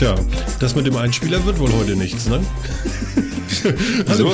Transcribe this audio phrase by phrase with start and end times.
[0.00, 0.14] Tja,
[0.60, 2.40] das mit dem Einspieler wird wohl heute nichts, ne?
[4.08, 4.32] Hallo.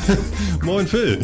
[0.62, 1.18] Moin Phil.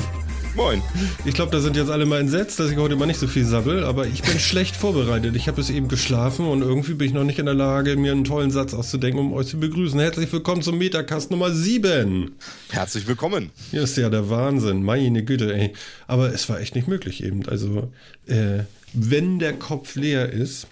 [0.54, 0.80] Moin.
[1.26, 3.44] Ich glaube, da sind jetzt alle mal entsetzt, dass ich heute mal nicht so viel
[3.44, 5.36] sabbel, aber ich bin schlecht vorbereitet.
[5.36, 8.12] Ich habe bis eben geschlafen und irgendwie bin ich noch nicht in der Lage, mir
[8.12, 10.00] einen tollen Satz auszudenken, um euch zu begrüßen.
[10.00, 12.30] Herzlich willkommen zum Metacast Nummer 7.
[12.70, 13.50] Herzlich willkommen.
[13.70, 14.82] Hier ist ja der Wahnsinn.
[14.82, 15.74] Meine Güte, ey.
[16.06, 17.46] Aber es war echt nicht möglich eben.
[17.46, 17.90] Also,
[18.26, 18.60] äh,
[18.94, 20.68] wenn der Kopf leer ist,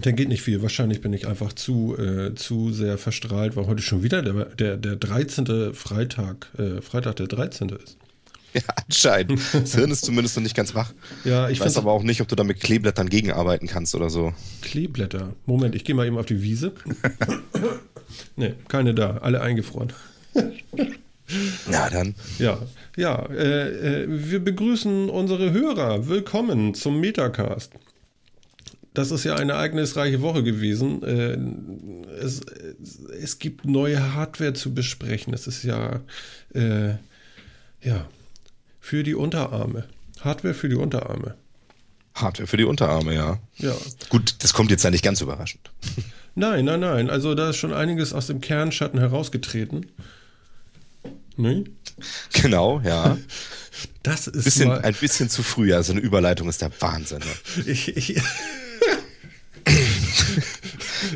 [0.00, 0.62] dann geht nicht viel.
[0.62, 4.76] Wahrscheinlich bin ich einfach zu, äh, zu sehr verstrahlt, weil heute schon wieder der, der,
[4.76, 5.74] der 13.
[5.74, 7.70] Freitag, äh, Freitag der 13.
[7.70, 7.96] ist.
[8.54, 9.40] Ja, anscheinend.
[9.54, 10.92] Das Hirn ist zumindest noch nicht ganz wach.
[11.24, 14.34] Ja, ich weiß aber auch nicht, ob du da mit Kleeblättern gegenarbeiten kannst oder so.
[14.60, 15.32] Kleeblätter.
[15.46, 16.72] Moment, ich gehe mal eben auf die Wiese.
[18.36, 19.94] ne, keine da, alle eingefroren.
[21.70, 22.14] Na dann.
[22.38, 22.58] Ja,
[22.94, 26.08] ja, äh, äh, wir begrüßen unsere Hörer.
[26.08, 27.72] Willkommen zum Metacast.
[28.94, 31.02] Das ist ja eine ereignisreiche Woche gewesen.
[31.02, 31.38] Äh,
[32.20, 32.40] es,
[33.20, 35.32] es gibt neue Hardware zu besprechen.
[35.32, 36.00] Es ist ja,
[36.54, 36.90] äh,
[37.80, 38.06] ja,
[38.80, 39.84] für die Unterarme.
[40.20, 41.34] Hardware für die Unterarme.
[42.14, 43.38] Hardware für die Unterarme, ja.
[43.56, 43.74] Ja.
[44.10, 45.70] Gut, das kommt jetzt ja nicht ganz überraschend.
[46.34, 47.10] Nein, nein, nein.
[47.10, 49.84] Also da ist schon einiges aus dem Kernschatten herausgetreten.
[51.36, 51.64] Ne?
[52.32, 53.18] Genau, ja.
[54.02, 55.74] Das ist Bisschen, mal, ein bisschen zu früh.
[55.74, 57.18] Also eine Überleitung ist der Wahnsinn.
[57.18, 57.66] Ne?
[57.66, 58.22] ich, ich,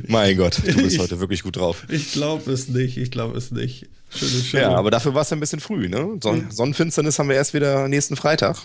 [0.09, 1.85] Mein Gott, du bist Ich- heute wirklich gut drauf.
[1.89, 2.97] ich glaube es nicht.
[2.97, 3.87] Ich glaube es nicht.
[4.11, 4.63] Schöne, schöne.
[4.65, 6.19] Ja, aber dafür war es ein bisschen früh, ne?
[6.23, 8.59] Son Sonnenfinsternis haben wir erst wieder nächsten Freitag.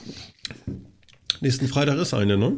[1.43, 2.53] Nächsten Freitag ist eine, ne?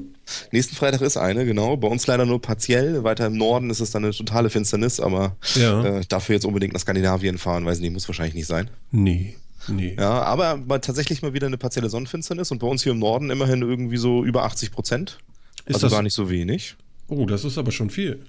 [0.51, 1.77] Nächsten Freitag ist eine, genau.
[1.77, 3.03] Bei uns leider nur partiell.
[3.05, 5.83] Weiter im Norden ist es dann eine totale Finsternis, aber Ja.
[5.99, 8.69] äh, dafür jetzt unbedingt nach Skandinavien fahren, weiß nicht, muss wahrscheinlich nicht sein.
[8.91, 9.37] Nee.
[9.69, 9.95] Nee.
[9.97, 13.29] Ja, aber mal tatsächlich mal wieder eine partielle Sonnenfinsternis und bei uns hier im Norden
[13.29, 15.19] immerhin irgendwie so über 80 Prozent.
[15.65, 16.75] Ist Also das- gar nicht so wenig.
[17.07, 18.19] Oh, das ist aber schon viel.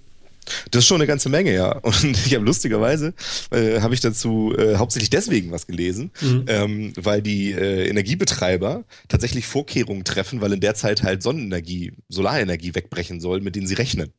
[0.71, 1.79] Das ist schon eine ganze Menge, ja.
[1.79, 3.15] Und ich habe lustigerweise,
[3.51, 6.11] äh, habe ich dazu äh, hauptsächlich deswegen was gelesen,
[6.49, 12.75] ähm, weil die äh, Energiebetreiber tatsächlich Vorkehrungen treffen, weil in der Zeit halt Sonnenenergie, Solarenergie
[12.75, 14.13] wegbrechen soll, mit denen sie rechnen.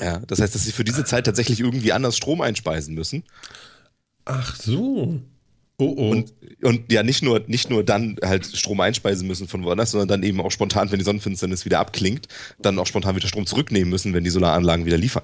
[0.00, 3.24] Ja, das heißt, dass sie für diese Zeit tatsächlich irgendwie anders Strom einspeisen müssen.
[4.24, 5.20] Ach so.
[5.80, 6.10] Oh, oh.
[6.10, 10.08] Und, und ja, nicht nur, nicht nur dann halt Strom einspeisen müssen von woanders, sondern
[10.08, 12.28] dann eben auch spontan, wenn die Sonnenfinsternis wieder abklingt,
[12.60, 15.22] dann auch spontan wieder Strom zurücknehmen müssen, wenn die Solaranlagen wieder liefern.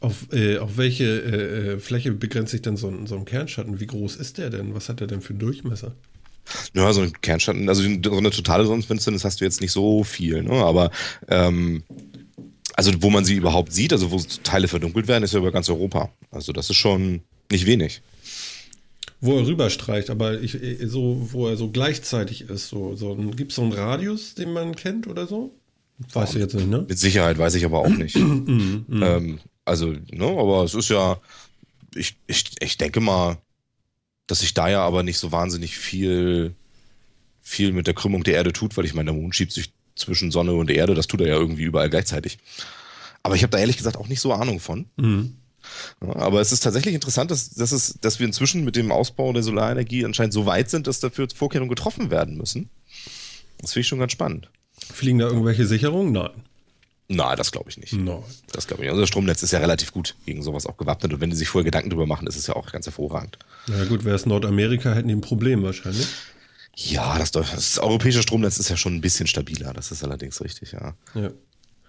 [0.00, 3.80] auf, äh, auf welche äh, äh, Fläche begrenzt sich denn so ein, so ein Kernschatten?
[3.80, 4.74] Wie groß ist der denn?
[4.74, 5.94] Was hat der denn für einen Durchmesser?
[6.74, 10.42] Ja, so ein Kernschatten, also so eine totale Sonnenfinsternis hast du jetzt nicht so viel,
[10.42, 10.52] ne?
[10.52, 10.90] aber
[11.28, 11.84] ähm,
[12.74, 15.70] also wo man sie überhaupt sieht, also wo Teile verdunkelt werden, ist ja über ganz
[15.70, 16.10] Europa.
[16.30, 18.02] Also das ist schon nicht wenig.
[19.20, 22.68] Wo er rüberstreicht, aber ich, äh, so, wo er so gleichzeitig ist.
[22.68, 25.54] So, so Gibt es so einen Radius, den man kennt oder so?
[26.12, 26.84] Weißt du jetzt nicht, ne?
[26.88, 28.16] Mit Sicherheit weiß ich aber auch nicht.
[28.16, 31.20] ähm, also, ne, aber es ist ja,
[31.94, 33.38] ich, ich, ich denke mal,
[34.26, 36.54] dass sich da ja aber nicht so wahnsinnig viel,
[37.40, 40.30] viel mit der Krümmung der Erde tut, weil ich meine, der Mond schiebt sich zwischen
[40.30, 42.38] Sonne und Erde, das tut er ja irgendwie überall gleichzeitig.
[43.22, 44.86] Aber ich habe da ehrlich gesagt auch nicht so Ahnung von.
[44.96, 45.36] Mhm.
[46.00, 49.42] Aber es ist tatsächlich interessant, dass, dass, es, dass wir inzwischen mit dem Ausbau der
[49.42, 52.70] Solarenergie anscheinend so weit sind, dass dafür Vorkehrungen getroffen werden müssen.
[53.58, 54.50] Das finde ich schon ganz spannend.
[54.92, 56.12] Fliegen da irgendwelche Sicherungen?
[56.12, 56.30] Nein.
[57.08, 57.92] Nein, das glaube ich nicht.
[57.92, 58.22] Nein.
[58.52, 58.94] Das glaube ich nicht.
[58.94, 61.64] Unser Stromnetz ist ja relativ gut gegen sowas auch gewappnet und wenn die sich vorher
[61.64, 63.38] Gedanken drüber machen, ist es ja auch ganz hervorragend.
[63.66, 66.06] Na gut, wäre es Nordamerika, hätten die ein Problem wahrscheinlich.
[66.76, 70.72] Ja, das, das europäische Stromnetz ist ja schon ein bisschen stabiler, das ist allerdings richtig,
[70.72, 70.94] ja.
[71.14, 71.30] Ja.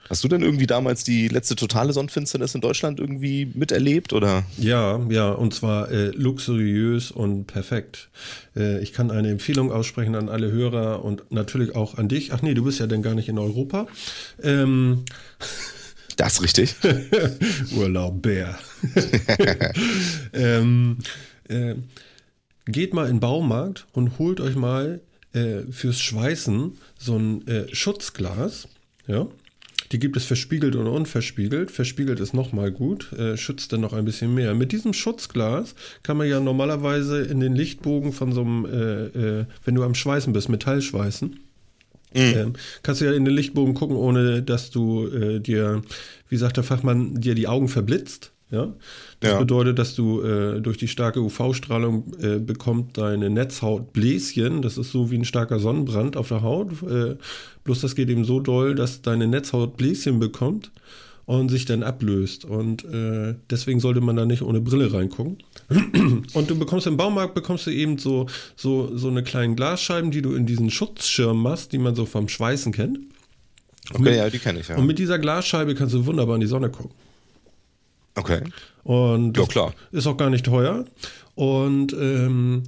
[0.09, 4.43] Hast du denn irgendwie damals die letzte totale Sonnenfinsternis in Deutschland irgendwie miterlebt oder?
[4.57, 8.09] Ja, ja, und zwar äh, luxuriös und perfekt.
[8.55, 12.33] Äh, ich kann eine Empfehlung aussprechen an alle Hörer und natürlich auch an dich.
[12.33, 13.87] Ach nee, du bist ja denn gar nicht in Europa.
[14.43, 15.05] Ähm,
[16.17, 16.75] Das ist richtig.
[17.75, 18.57] Urlaub Bär.
[20.33, 20.99] ähm,
[21.49, 21.75] äh,
[22.65, 25.01] geht mal in den Baumarkt und holt euch mal
[25.33, 28.67] äh, fürs Schweißen so ein äh, Schutzglas.
[29.07, 29.27] Ja.
[29.91, 31.71] Die gibt es verspiegelt oder unverspiegelt.
[31.71, 34.53] Verspiegelt ist nochmal gut, äh, schützt dann noch ein bisschen mehr.
[34.55, 39.45] Mit diesem Schutzglas kann man ja normalerweise in den Lichtbogen von so einem, äh, äh,
[39.63, 41.39] wenn du am Schweißen bist, Metallschweißen,
[42.15, 45.81] ähm, kannst du ja in den Lichtbogen gucken, ohne dass du äh, dir,
[46.29, 48.31] wie sagt der Fachmann, dir die Augen verblitzt.
[48.51, 48.73] Ja?
[49.19, 49.39] Das Ja.
[49.39, 54.61] bedeutet, dass du äh, durch die starke UV-Strahlung äh, bekommt deine Netzhaut Bläschen.
[54.61, 56.71] Das ist so wie ein starker Sonnenbrand auf der Haut.
[56.83, 57.15] Äh,
[57.63, 60.71] bloß das geht eben so doll, dass deine Netzhaut Bläschen bekommt
[61.25, 62.45] und sich dann ablöst.
[62.45, 65.37] Und äh, deswegen sollte man da nicht ohne Brille reingucken.
[66.33, 70.21] Und du bekommst im Baumarkt bekommst du eben so, so, so eine kleinen Glasscheiben, die
[70.21, 72.99] du in diesen Schutzschirm machst, die man so vom Schweißen kennt.
[73.91, 74.77] Okay, ja, die kenne ich ja.
[74.77, 76.91] Und mit dieser Glasscheibe kannst du wunderbar in die Sonne gucken.
[78.15, 78.41] Okay.
[78.83, 79.73] Und Ja, klar.
[79.91, 80.85] ist auch gar nicht teuer.
[81.35, 82.63] Und ähm,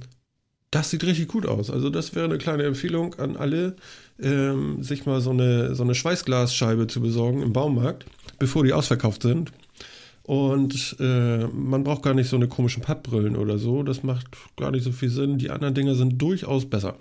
[0.70, 1.70] das sieht richtig gut aus.
[1.70, 3.76] Also das wäre eine kleine Empfehlung an alle,
[4.20, 8.04] ähm, sich mal so eine, so eine Schweißglasscheibe zu besorgen im Baumarkt,
[8.38, 9.52] bevor die ausverkauft sind.
[10.24, 13.82] Und äh, man braucht gar nicht so eine komischen Pappbrillen oder so.
[13.82, 15.38] Das macht gar nicht so viel Sinn.
[15.38, 16.96] Die anderen Dinger sind durchaus besser.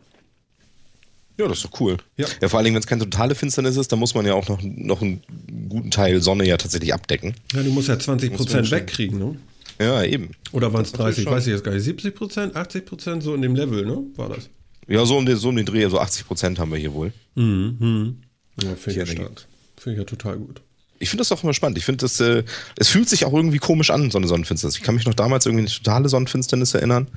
[1.38, 1.98] Ja, das ist doch cool.
[2.18, 2.26] Ja.
[2.42, 4.48] ja vor allen Dingen, wenn es keine totale Finsternis ist, dann muss man ja auch
[4.50, 5.22] noch, noch einen
[5.70, 7.36] guten Teil Sonne ja tatsächlich abdecken.
[7.54, 9.36] Ja, du musst ja 20 Muss man Prozent wegkriegen, ne?
[9.80, 10.32] Ja, eben.
[10.52, 11.24] Oder waren es Das ist 30?
[11.26, 11.84] schon- Weiß ich jetzt gar nicht.
[11.84, 14.04] 70 Prozent, 80 Prozent, so in dem Level, ne?
[14.16, 14.50] War das?
[14.88, 17.14] Ja, so um den, so um den Dreh, so 80 Prozent haben wir hier wohl.
[17.36, 17.76] Mhm.
[17.80, 18.18] mhm.
[18.64, 19.46] Ja, finde ich ja stark.
[19.76, 20.62] Finde ich ja total gut.
[21.00, 21.78] Ich finde das auch immer spannend.
[21.78, 22.44] Ich finde das, äh,
[22.78, 24.78] es fühlt sich auch irgendwie komisch an, so eine Sonnenfinsternis.
[24.78, 27.08] Ich kann mich noch damals irgendwie an eine totale Sonnenfinsternis erinnern,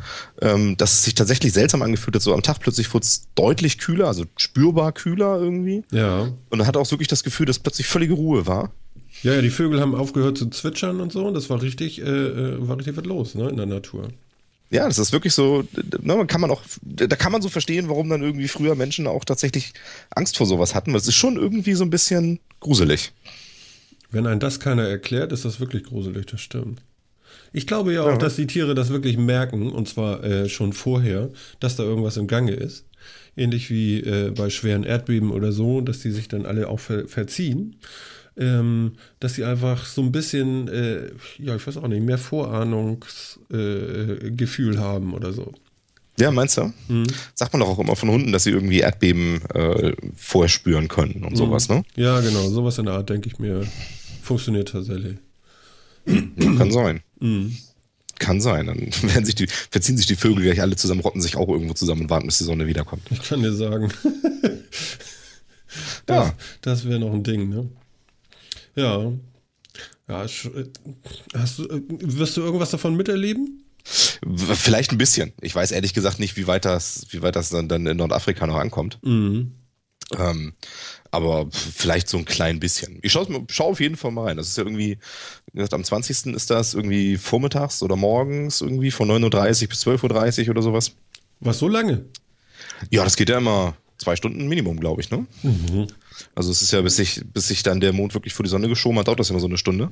[0.41, 2.23] ähm, dass es sich tatsächlich seltsam angefühlt hat.
[2.23, 5.85] So am Tag plötzlich wurde es deutlich kühler, also spürbar kühler irgendwie.
[5.91, 6.23] Ja.
[6.23, 8.71] Und man hatte auch wirklich das Gefühl, dass plötzlich völlige Ruhe war.
[9.23, 11.27] Ja, ja, die Vögel haben aufgehört zu zwitschern und so.
[11.27, 14.09] Und das war richtig, äh, äh, war richtig was los, ne, in der Natur.
[14.71, 15.65] Ja, das ist wirklich so,
[16.01, 19.09] ne, man kann man auch, da kann man so verstehen, warum dann irgendwie früher Menschen
[19.09, 19.73] auch tatsächlich
[20.11, 23.13] Angst vor sowas hatten, weil es ist schon irgendwie so ein bisschen gruselig.
[24.11, 26.81] Wenn ein das keiner erklärt, ist das wirklich gruselig, das stimmt.
[27.53, 28.17] Ich glaube ja auch, Ja.
[28.17, 31.31] dass die Tiere das wirklich merken, und zwar äh, schon vorher,
[31.61, 32.85] dass da irgendwas im Gange ist.
[33.37, 37.07] Ähnlich wie äh, bei schweren Erdbeben oder so, dass die sich dann alle auch ver
[37.09, 37.77] verziehen.
[38.37, 44.75] Ähm, dass sie einfach so ein bisschen, äh, ja, ich weiß auch nicht, mehr Vorahnungsgefühl
[44.75, 45.53] äh, haben oder so.
[46.19, 46.73] Ja, meinst du?
[47.35, 51.25] Sagt man doch auch immer von Hunden, dass sie irgendwie Erdbeben äh, vorher spüren können
[51.25, 51.83] und sowas, ne?
[51.97, 53.63] Ja, genau, sowas in der Art, denke ich mir,
[54.31, 55.17] funktioniert tatsächlich.
[56.07, 57.03] Kann sein.
[58.21, 58.67] Kann sein.
[58.67, 58.91] Dann
[59.25, 62.11] sich die, verziehen sich die Vögel gleich alle zusammen, rotten sich auch irgendwo zusammen und
[62.11, 63.03] warten, bis die Sonne wiederkommt.
[63.11, 63.93] Ich kann dir sagen.
[66.07, 66.35] das Ja.
[66.61, 67.69] das wäre noch ein Ding, ne?
[68.77, 69.13] Ja.
[70.09, 70.29] Ja, äh,
[71.35, 73.65] hast du, äh, wirst du irgendwas davon miterleben?
[74.55, 75.33] Vielleicht ein bisschen.
[75.41, 78.47] Ich weiß ehrlich gesagt nicht, wie weit das, wie weit das dann, dann in Nordafrika
[78.47, 79.01] noch ankommt.
[79.03, 79.55] Mhm.
[80.17, 80.53] Ähm,
[81.11, 82.99] aber vielleicht so ein klein bisschen.
[83.03, 84.37] Ich schaue schau auf jeden Fall mal rein.
[84.37, 84.99] Das ist ja irgendwie,
[85.53, 86.35] wie gesagt, am 20.
[86.35, 90.93] ist das irgendwie vormittags oder morgens irgendwie von 9.30 Uhr bis 12.30 Uhr oder sowas.
[91.41, 92.05] Was so lange?
[92.91, 95.27] Ja, das geht ja immer zwei Stunden Minimum, glaube ich, ne?
[96.35, 98.69] Also es ist ja, bis sich, bis sich dann der Mond wirklich vor die Sonne
[98.69, 99.91] geschoben hat, dauert das immer so eine Stunde.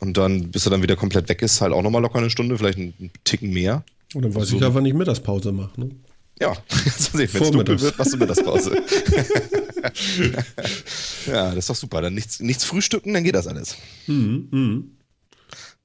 [0.00, 2.58] Und dann, bis er dann wieder komplett weg ist, halt auch nochmal locker eine Stunde,
[2.58, 3.84] vielleicht einen Ticken mehr.
[4.14, 4.56] Und dann weiß So.
[4.56, 5.80] ich ja, wann ich Mittagspause mache.
[5.80, 5.90] Ne?
[6.40, 6.54] Ja,
[6.98, 8.72] so sehen, wenn es dunkel wird, machst du Mittagspause.
[11.26, 12.02] ja, das ist doch super.
[12.02, 13.76] Dann nichts, nichts frühstücken, dann geht das alles.
[14.06, 14.48] Mhm.
[14.50, 14.90] Mhm.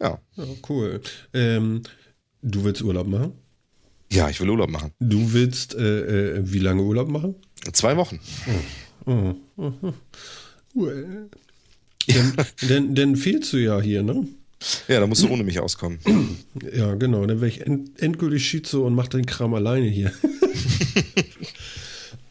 [0.01, 0.19] Ja.
[0.35, 1.01] Ja, cool.
[1.33, 1.81] Ähm,
[2.41, 3.33] du willst Urlaub machen?
[4.11, 4.91] Ja, ich will Urlaub machen.
[4.99, 7.35] Du willst äh, äh, wie lange Urlaub machen?
[7.73, 8.19] Zwei Wochen.
[9.05, 9.35] Oh.
[9.55, 9.93] mhm.
[10.73, 11.29] Well.
[12.07, 12.33] Denn,
[12.69, 14.27] denn, denn fehlst du ja hier, ne?
[14.87, 15.99] Ja, da musst du ohne mich auskommen.
[16.73, 17.25] Ja, genau.
[17.25, 20.11] Dann wäre ich end, endgültig Schizo und mach den Kram alleine hier.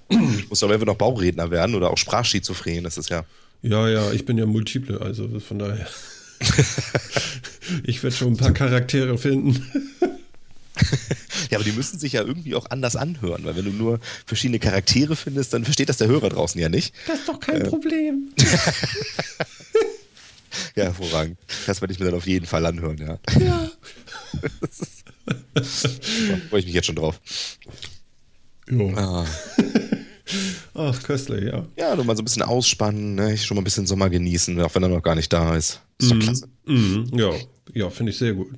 [0.08, 2.84] Ich muss aber einfach noch Bauredner werden oder auch Sprachschizophren.
[2.84, 3.24] Das ist ja.
[3.62, 5.88] Ja, ja, ich bin ja multiple, also von daher.
[7.84, 9.90] ich werde schon ein paar Charaktere finden.
[11.50, 14.58] Ja, aber die müssen sich ja irgendwie auch anders anhören, weil wenn du nur verschiedene
[14.58, 16.94] Charaktere findest, dann versteht das der Hörer draußen ja nicht.
[17.06, 18.30] Das ist doch kein Problem.
[20.74, 21.38] Ja, hervorragend.
[21.66, 23.18] Das werde ich mir dann auf jeden Fall anhören, ja.
[23.38, 23.70] Ja.
[25.54, 25.62] Da
[26.48, 27.20] freue ich mich jetzt schon drauf.
[28.70, 28.90] Jo.
[28.96, 29.26] Ah.
[30.74, 31.64] Ach, köstlich, ja.
[31.78, 33.36] Ja, nur mal so ein bisschen ausspannen, ne?
[33.36, 35.80] schon mal ein bisschen Sommer genießen, auch wenn er noch gar nicht da ist.
[35.98, 36.48] Ist klasse.
[36.66, 37.30] Mhm, ja,
[37.74, 38.48] ja finde ich sehr gut.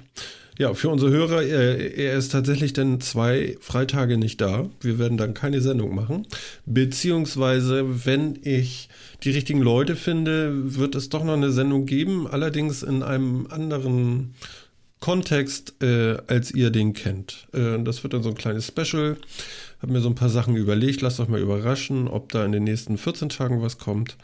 [0.58, 4.68] Ja, für unsere Hörer, er, er ist tatsächlich dann zwei Freitage nicht da.
[4.80, 6.26] Wir werden dann keine Sendung machen.
[6.66, 8.88] Beziehungsweise, wenn ich
[9.22, 14.34] die richtigen Leute finde, wird es doch noch eine Sendung geben, allerdings in einem anderen
[14.98, 17.46] Kontext, äh, als ihr den kennt.
[17.52, 19.16] Äh, das wird dann so ein kleines Special.
[19.80, 21.00] Hab mir so ein paar Sachen überlegt.
[21.00, 24.16] Lasst euch mal überraschen, ob da in den nächsten 14 Tagen was kommt.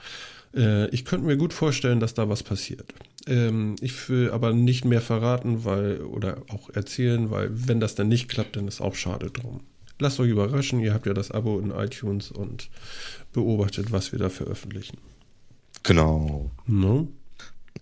[0.54, 2.92] Äh, ich könnte mir gut vorstellen, dass da was passiert.
[3.26, 8.08] Ähm, ich will aber nicht mehr verraten, weil, oder auch erzählen, weil wenn das dann
[8.08, 9.60] nicht klappt, dann ist auch schade drum.
[10.00, 12.68] Lasst euch überraschen, ihr habt ja das Abo in iTunes und
[13.32, 14.98] beobachtet, was wir da veröffentlichen.
[15.84, 16.50] Genau.
[16.66, 17.08] No?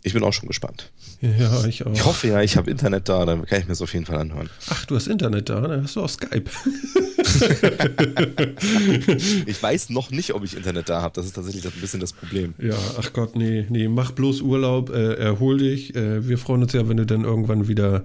[0.02, 0.90] Ich bin auch schon gespannt.
[1.20, 1.92] Ja, ich auch.
[1.92, 4.18] Ich hoffe ja, ich habe Internet da, dann kann ich mir das auf jeden Fall
[4.18, 4.50] anhören.
[4.68, 6.44] Ach, du hast Internet da, dann hast du auch Skype.
[9.46, 11.14] Ich weiß noch nicht, ob ich Internet da habe.
[11.14, 12.54] Das ist tatsächlich ein bisschen das Problem.
[12.58, 15.94] Ja, ach Gott, nee, nee, mach bloß Urlaub, äh, erhol dich.
[15.94, 18.04] Äh, wir freuen uns ja, wenn du dann irgendwann wieder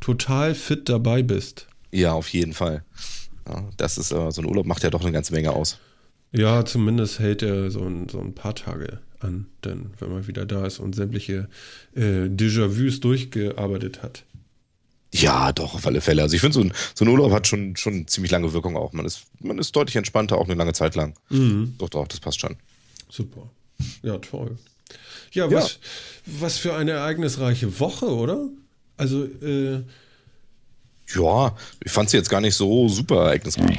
[0.00, 1.66] total fit dabei bist.
[1.90, 2.84] Ja, auf jeden Fall.
[3.48, 5.78] Ja, das ist, äh, so ein Urlaub macht ja doch eine ganze Menge aus.
[6.32, 10.44] Ja, zumindest hält er so ein, so ein paar Tage an, denn wenn man wieder
[10.44, 11.48] da ist und sämtliche
[11.96, 14.24] äh, Déjà-vus durchgearbeitet hat.
[15.12, 16.22] Ja, doch, auf alle Fälle.
[16.22, 18.92] Also ich finde, so ein, so ein Urlaub hat schon, schon ziemlich lange Wirkung auch.
[18.92, 21.14] Man ist, man ist deutlich entspannter, auch eine lange Zeit lang.
[21.30, 21.74] Mhm.
[21.78, 22.56] Doch, doch, das passt schon.
[23.08, 23.48] Super.
[24.02, 24.58] Ja, toll.
[25.32, 26.40] Ja, was, ja.
[26.40, 28.48] was für eine ereignisreiche Woche, oder?
[28.96, 29.82] Also, äh,
[31.14, 33.78] ja, ich fand sie jetzt gar nicht so super ereignisreich.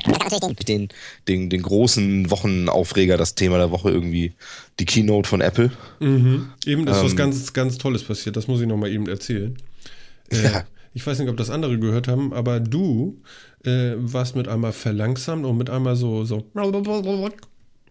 [0.68, 0.90] Den,
[1.28, 4.34] den, den großen Wochenaufreger, das Thema der Woche irgendwie,
[4.80, 5.72] die Keynote von Apple.
[6.00, 6.50] Mhm.
[6.66, 9.58] Eben ist ähm, was ganz, ganz Tolles passiert, das muss ich nochmal eben erzählen.
[10.32, 10.66] Äh, ja.
[10.94, 13.22] Ich weiß nicht, ob das andere gehört haben, aber du
[13.64, 16.46] äh, warst mit einmal verlangsamt und mit einmal so, so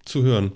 [0.04, 0.52] zu hören.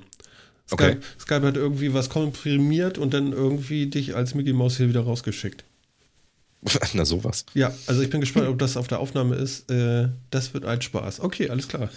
[0.66, 0.98] Skype, okay.
[1.18, 5.64] Skype hat irgendwie was komprimiert und dann irgendwie dich als Mickey Mouse hier wieder rausgeschickt.
[6.94, 7.44] Na, sowas.
[7.54, 9.70] Ja, also ich bin gespannt, ob das auf der Aufnahme ist.
[9.70, 11.20] Äh, das wird ein Spaß.
[11.20, 11.90] Okay, alles klar.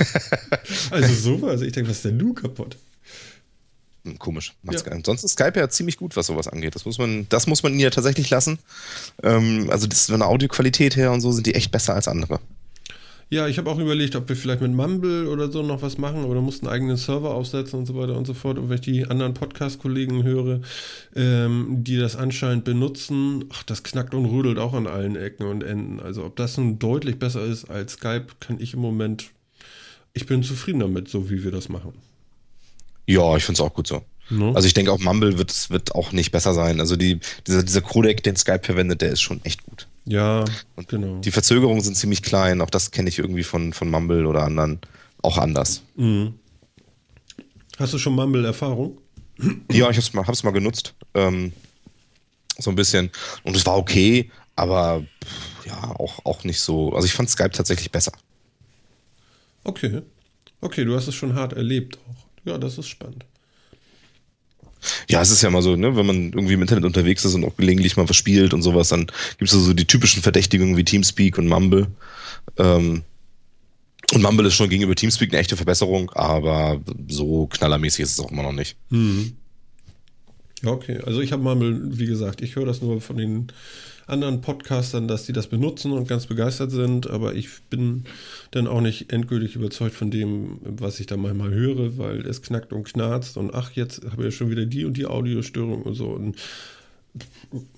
[0.90, 1.60] also sowas.
[1.60, 2.76] Ich denke, was ist denn du kaputt?
[4.06, 4.54] Hm, komisch.
[4.62, 4.92] Macht's ja.
[4.92, 6.74] Ansonsten ist Skype ja ziemlich gut, was sowas angeht.
[6.74, 8.58] Das muss man, das muss man ihnen ja tatsächlich lassen.
[9.22, 12.38] Ähm, also das, von der Audioqualität her und so sind die echt besser als andere.
[13.28, 16.24] Ja, ich habe auch überlegt, ob wir vielleicht mit Mumble oder so noch was machen
[16.24, 18.56] oder mussten einen eigenen Server aufsetzen und so weiter und so fort.
[18.56, 20.60] Und wenn ich die anderen Podcast-Kollegen höre,
[21.16, 25.64] ähm, die das anscheinend benutzen, ach, das knackt und rödelt auch an allen Ecken und
[25.64, 25.98] Enden.
[25.98, 29.30] Also ob das nun deutlich besser ist als Skype, kann ich im Moment,
[30.14, 31.94] ich bin zufrieden damit, so wie wir das machen.
[33.06, 34.02] Ja, ich finde es auch gut so.
[34.28, 34.52] No.
[34.54, 36.80] Also ich denke auch Mumble wird, wird auch nicht besser sein.
[36.80, 39.86] Also die, dieser, dieser Codec, den Skype verwendet, der ist schon echt gut.
[40.04, 40.44] Ja,
[40.74, 41.20] und genau.
[41.20, 42.60] Die Verzögerungen sind ziemlich klein.
[42.60, 44.80] Auch das kenne ich irgendwie von, von Mumble oder anderen
[45.22, 45.82] auch anders.
[45.96, 46.34] Mhm.
[47.78, 48.98] Hast du schon Mumble-Erfahrung?
[49.70, 50.94] Ja, ich habe es mal, mal genutzt.
[51.14, 51.52] Ähm,
[52.58, 53.10] so ein bisschen.
[53.42, 55.04] Und es war okay, aber
[55.66, 56.94] ja, auch, auch nicht so.
[56.94, 58.12] Also ich fand Skype tatsächlich besser.
[59.64, 60.02] Okay.
[60.60, 62.25] Okay, du hast es schon hart erlebt auch.
[62.46, 63.26] Ja, das ist spannend.
[65.08, 67.44] Ja, es ist ja mal so, ne, wenn man irgendwie im Internet unterwegs ist und
[67.44, 69.06] auch gelegentlich mal was spielt und sowas, dann
[69.38, 71.88] gibt es so die typischen Verdächtigungen wie Teamspeak und Mumble.
[72.56, 73.02] Ähm,
[74.14, 78.30] und Mumble ist schon gegenüber Teamspeak eine echte Verbesserung, aber so knallermäßig ist es auch
[78.30, 78.76] immer noch nicht.
[78.90, 79.32] Mhm.
[80.62, 81.00] Ja, okay.
[81.04, 83.48] Also ich habe Mumble, wie gesagt, ich höre das nur von den
[84.06, 88.04] anderen Podcastern, dass die das benutzen und ganz begeistert sind, aber ich bin
[88.52, 92.72] dann auch nicht endgültig überzeugt von dem, was ich da manchmal höre, weil es knackt
[92.72, 96.08] und knarzt und ach, jetzt haben wir schon wieder die und die Audiostörung und so
[96.10, 96.36] und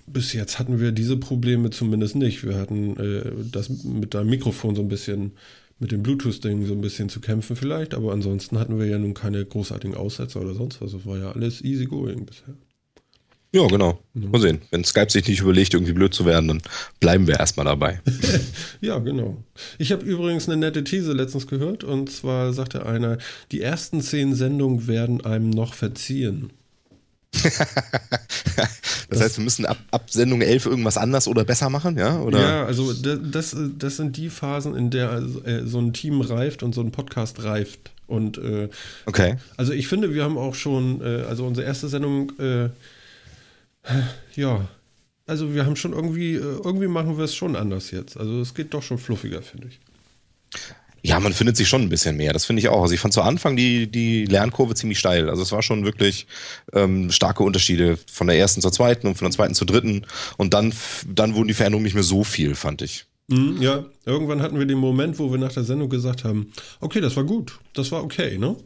[0.06, 2.44] bis jetzt hatten wir diese Probleme zumindest nicht.
[2.44, 5.32] Wir hatten äh, das mit deinem Mikrofon so ein bisschen,
[5.78, 9.14] mit dem Bluetooth-Ding so ein bisschen zu kämpfen vielleicht, aber ansonsten hatten wir ja nun
[9.14, 10.92] keine großartigen Aussetzer oder sonst was.
[10.92, 12.54] Es war ja alles easy going bisher.
[13.50, 13.98] Ja, genau.
[14.12, 14.60] Mal sehen.
[14.70, 16.62] Wenn Skype sich nicht überlegt, irgendwie blöd zu werden, dann
[17.00, 18.00] bleiben wir erstmal dabei.
[18.82, 19.42] ja, genau.
[19.78, 23.16] Ich habe übrigens eine nette These letztens gehört und zwar sagte einer,
[23.50, 26.50] die ersten zehn Sendungen werden einem noch verziehen.
[27.32, 27.58] das,
[29.08, 32.20] das, heißt, wir müssen ab, ab Sendung 11 irgendwas anders oder besser machen, ja?
[32.20, 32.40] Oder?
[32.40, 36.74] Ja, also das, das sind die Phasen, in der äh, so ein Team reift und
[36.74, 37.92] so ein Podcast reift.
[38.06, 38.68] Und äh,
[39.06, 39.36] okay.
[39.56, 42.68] Also ich finde, wir haben auch schon, äh, also unsere erste Sendung äh,
[44.34, 44.68] ja,
[45.26, 48.16] also wir haben schon irgendwie, äh, irgendwie machen wir es schon anders jetzt.
[48.16, 49.80] Also es geht doch schon fluffiger, finde ich.
[51.02, 52.32] Ja, man findet sich schon ein bisschen mehr.
[52.32, 52.82] Das finde ich auch.
[52.82, 55.30] Also ich fand zu Anfang die, die Lernkurve ziemlich steil.
[55.30, 56.26] Also es war schon wirklich
[56.72, 60.06] ähm, starke Unterschiede von der ersten zur zweiten und von der zweiten zur dritten.
[60.38, 60.72] Und dann,
[61.06, 63.06] dann wurden die Veränderungen nicht mehr so viel, fand ich.
[63.28, 67.00] Mhm, ja, irgendwann hatten wir den Moment, wo wir nach der Sendung gesagt haben, okay,
[67.00, 68.56] das war gut, das war okay, ne?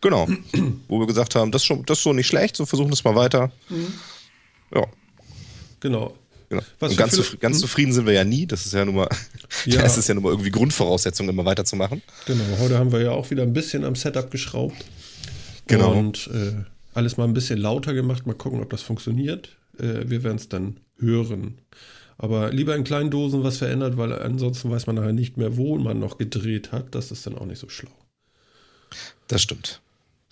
[0.00, 0.28] Genau.
[0.88, 3.02] wo wir gesagt haben, das ist, schon, das ist so nicht schlecht, so versuchen es
[3.02, 3.50] mal weiter.
[3.68, 3.92] Mhm.
[4.74, 4.86] Ja.
[5.80, 6.16] Genau.
[6.48, 6.62] Genau.
[6.78, 7.60] Und ganz, zufrieden, ganz hm?
[7.60, 8.46] zufrieden sind wir ja nie.
[8.46, 9.08] Das ist ja nun mal,
[9.64, 9.82] ja.
[9.82, 12.02] das ist ja nun mal irgendwie Grundvoraussetzung, immer weiterzumachen.
[12.26, 12.44] Genau.
[12.60, 14.84] Heute haben wir ja auch wieder ein bisschen am Setup geschraubt.
[15.66, 15.92] Genau.
[15.92, 16.52] Und äh,
[16.94, 18.26] alles mal ein bisschen lauter gemacht.
[18.26, 19.56] Mal gucken, ob das funktioniert.
[19.78, 21.58] Äh, wir werden es dann hören.
[22.18, 25.76] Aber lieber in kleinen Dosen was verändert, weil ansonsten weiß man nachher nicht mehr, wo
[25.76, 26.94] man noch gedreht hat.
[26.94, 27.92] Das ist dann auch nicht so schlau.
[29.26, 29.82] Das stimmt.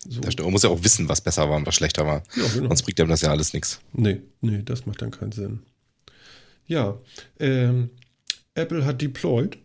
[0.07, 0.21] So.
[0.43, 2.23] Man muss ja auch wissen, was besser war und was schlechter war.
[2.35, 2.67] Ja, genau.
[2.67, 3.79] Sonst bringt einem das ja alles nichts.
[3.93, 5.63] Nee, nee, das macht dann keinen Sinn.
[6.67, 6.97] Ja,
[7.39, 7.89] ähm,
[8.53, 9.57] Apple hat deployed.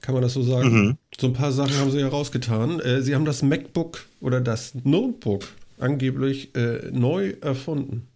[0.00, 0.72] Kann man das so sagen?
[0.72, 0.98] Mhm.
[1.18, 2.80] So ein paar Sachen haben sie ja rausgetan.
[2.80, 5.44] Äh, sie haben das MacBook oder das Notebook
[5.78, 8.08] angeblich äh, neu erfunden.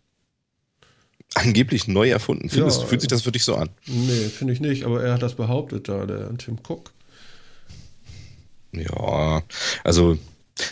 [1.35, 2.49] Angeblich neu erfunden.
[2.49, 3.69] Findest, ja, fühlt sich das für dich so an?
[3.87, 6.93] Nee, finde ich nicht, aber er hat das behauptet da, der Tim Cook.
[8.73, 9.43] Ja,
[9.85, 10.19] also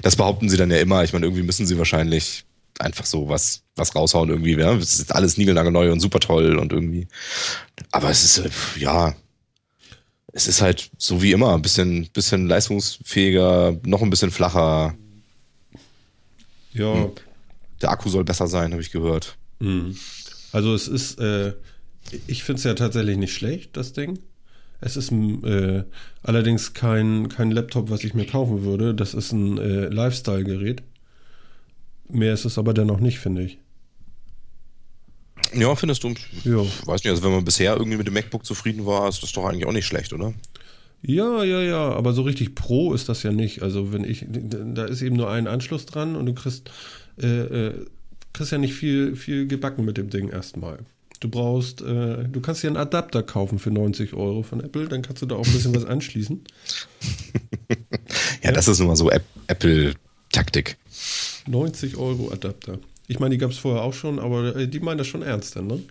[0.03, 1.05] das behaupten sie dann ja immer.
[1.05, 2.45] Ich meine, irgendwie müssen sie wahrscheinlich
[2.79, 4.57] einfach so was, was raushauen irgendwie.
[4.57, 4.75] Ja?
[4.75, 7.09] Es ist alles niegelnagelneu und super toll und irgendwie.
[7.91, 9.15] Aber es ist, äh, ja.
[10.33, 14.95] es ist halt so wie immer, ein bisschen, bisschen leistungsfähiger, noch ein bisschen flacher.
[16.73, 16.95] Ja.
[16.95, 17.11] Hm.
[17.83, 19.37] Der Akku soll besser sein, habe ich gehört.
[19.59, 19.97] Mhm.
[20.53, 21.53] Also es ist, äh,
[22.27, 24.19] ich finde es ja tatsächlich nicht schlecht, das Ding.
[24.81, 25.85] Es ist äh,
[26.23, 28.95] allerdings kein, kein Laptop, was ich mir kaufen würde.
[28.95, 30.83] Das ist ein äh, Lifestyle-Gerät.
[32.09, 33.59] Mehr ist es aber dennoch nicht, finde ich.
[35.55, 36.15] Ja, findest du?
[36.45, 36.59] Ja.
[36.85, 39.45] Weiß nicht, also wenn man bisher irgendwie mit dem MacBook zufrieden war, ist das doch
[39.45, 40.35] eigentlich auch nicht schlecht, oder?
[41.03, 43.63] Ja, ja, ja, aber so richtig Pro ist das ja nicht.
[43.63, 46.71] Also wenn ich, da ist eben nur ein Anschluss dran und du kriegst,
[47.21, 47.87] äh, äh,
[48.33, 50.79] kriegst ja nicht viel, viel gebacken mit dem Ding erstmal.
[51.21, 55.03] Du brauchst, äh, du kannst dir einen Adapter kaufen für 90 Euro von Apple, dann
[55.03, 56.45] kannst du da auch ein bisschen was anschließen.
[57.69, 57.77] ja,
[58.43, 60.77] ja, das ist nun mal so Apple-Taktik.
[61.47, 62.79] 90 Euro Adapter.
[63.09, 65.57] Ich meine, die gab es vorher auch schon, aber äh, die meinen das schon ernst
[65.57, 65.83] dann, ne?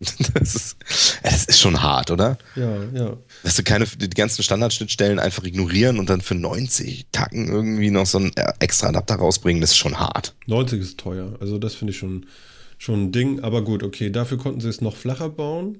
[0.34, 0.76] Das ist,
[1.22, 2.36] das ist schon hart, oder?
[2.56, 3.16] Ja, ja.
[3.42, 8.04] Dass du keine, die ganzen Standardschnittstellen einfach ignorieren und dann für 90 Tacken irgendwie noch
[8.04, 10.34] so einen äh, extra Adapter rausbringen, das ist schon hart.
[10.46, 11.36] 90 ist teuer.
[11.40, 12.26] Also das finde ich schon,
[12.78, 13.40] schon ein Ding.
[13.40, 15.78] Aber gut, okay, dafür konnten sie es noch flacher bauen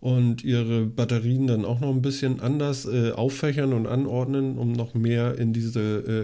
[0.00, 4.94] und ihre Batterien dann auch noch ein bisschen anders äh, auffächern und anordnen, um noch
[4.94, 5.80] mehr in diese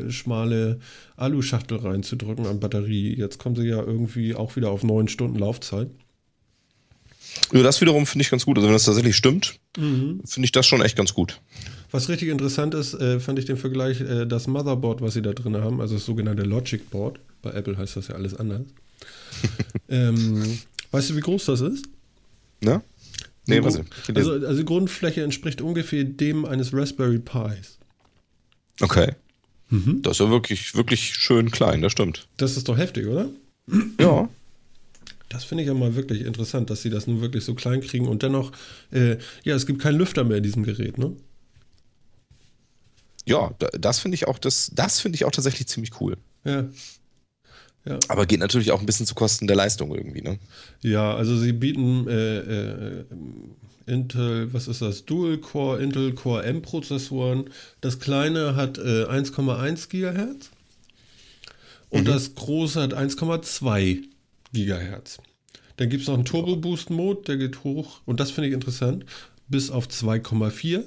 [0.07, 0.79] äh, schmale
[1.17, 3.15] Aluschachtel reinzudrücken an Batterie.
[3.17, 5.89] Jetzt kommen sie ja irgendwie auch wieder auf neun Stunden Laufzeit.
[7.53, 8.59] Ja, das wiederum finde ich ganz gut.
[8.59, 10.21] Also wenn das tatsächlich stimmt, mhm.
[10.25, 11.41] finde ich das schon echt ganz gut.
[11.91, 15.33] Was richtig interessant ist, äh, fand ich den Vergleich, äh, das Motherboard, was sie da
[15.33, 17.19] drin haben, also das sogenannte Logic Board.
[17.43, 18.63] Bei Apple heißt das ja alles anders.
[19.89, 20.59] ähm,
[20.91, 21.87] weißt du, wie groß das ist?
[22.63, 22.83] Ja.
[23.47, 23.79] Nee, was
[24.15, 27.79] also, also die Grundfläche entspricht ungefähr dem eines Raspberry Pis.
[28.81, 29.13] Okay.
[29.69, 30.01] Mhm.
[30.03, 32.27] Das ist ja wirklich, wirklich schön klein, das stimmt.
[32.37, 33.29] Das ist doch heftig, oder?
[34.01, 34.29] Ja.
[35.29, 38.07] Das finde ich ja mal wirklich interessant, dass sie das nun wirklich so klein kriegen
[38.07, 38.53] und dennoch,
[38.93, 41.17] äh, ja, es gibt keinen Lüfter mehr in diesem Gerät, ne?
[43.27, 46.19] Ja, das finde ich auch, das, das finde ich auch tatsächlich ziemlich cool.
[46.45, 46.69] Ja.
[47.85, 47.99] Ja.
[48.09, 50.39] Aber geht natürlich auch ein bisschen zu Kosten der Leistung irgendwie, ne?
[50.81, 53.05] Ja, also sie bieten äh, äh,
[53.87, 55.05] Intel, was ist das?
[55.05, 57.51] Dual-Core, Intel Core M-Prozessoren.
[57.83, 60.51] Das kleine hat äh, 1,1 Gigahertz
[61.91, 62.07] und mhm.
[62.07, 64.03] das große hat 1,2
[64.53, 65.19] Gigahertz.
[65.77, 68.55] Dann gibt es noch einen Turbo Boost Mode, der geht hoch und das finde ich
[68.55, 69.05] interessant,
[69.49, 70.85] bis auf 2,4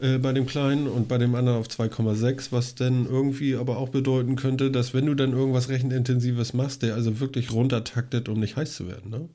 [0.00, 3.88] äh, bei dem kleinen und bei dem anderen auf 2,6, was dann irgendwie aber auch
[3.88, 8.56] bedeuten könnte, dass wenn du dann irgendwas rechenintensives machst, der also wirklich runtertaktet, um nicht
[8.56, 9.28] heiß zu werden, ne?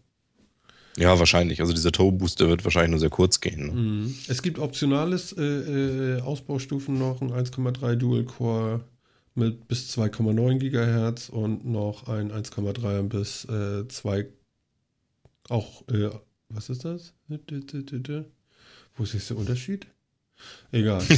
[0.96, 1.60] Ja, wahrscheinlich.
[1.60, 3.66] Also dieser Turbo-Booster wird wahrscheinlich nur sehr kurz gehen.
[3.66, 3.74] Ne?
[3.74, 4.16] Mhm.
[4.28, 8.82] Es gibt optionales äh, äh, Ausbaustufen noch, ein 1,3 Dual-Core
[9.36, 14.28] mit bis 2,9 Gigahertz und noch ein 1,3 bis äh, 2
[15.50, 16.10] auch, äh,
[16.50, 17.14] was ist das?
[17.28, 19.88] Wo ist jetzt der Unterschied?
[20.72, 21.04] Egal.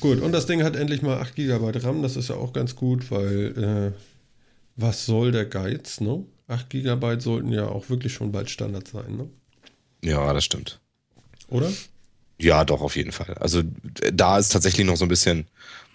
[0.00, 2.76] gut, und das Ding hat endlich mal 8 GB RAM, das ist ja auch ganz
[2.76, 4.00] gut, weil äh,
[4.76, 6.24] was soll der Geiz, ne?
[6.48, 9.28] 8 GB sollten ja auch wirklich schon bald Standard sein, ne?
[10.02, 10.80] Ja, das stimmt.
[11.48, 11.70] Oder?
[12.38, 13.34] Ja, doch, auf jeden Fall.
[13.34, 13.62] Also
[14.12, 15.46] da ist tatsächlich noch so ein bisschen,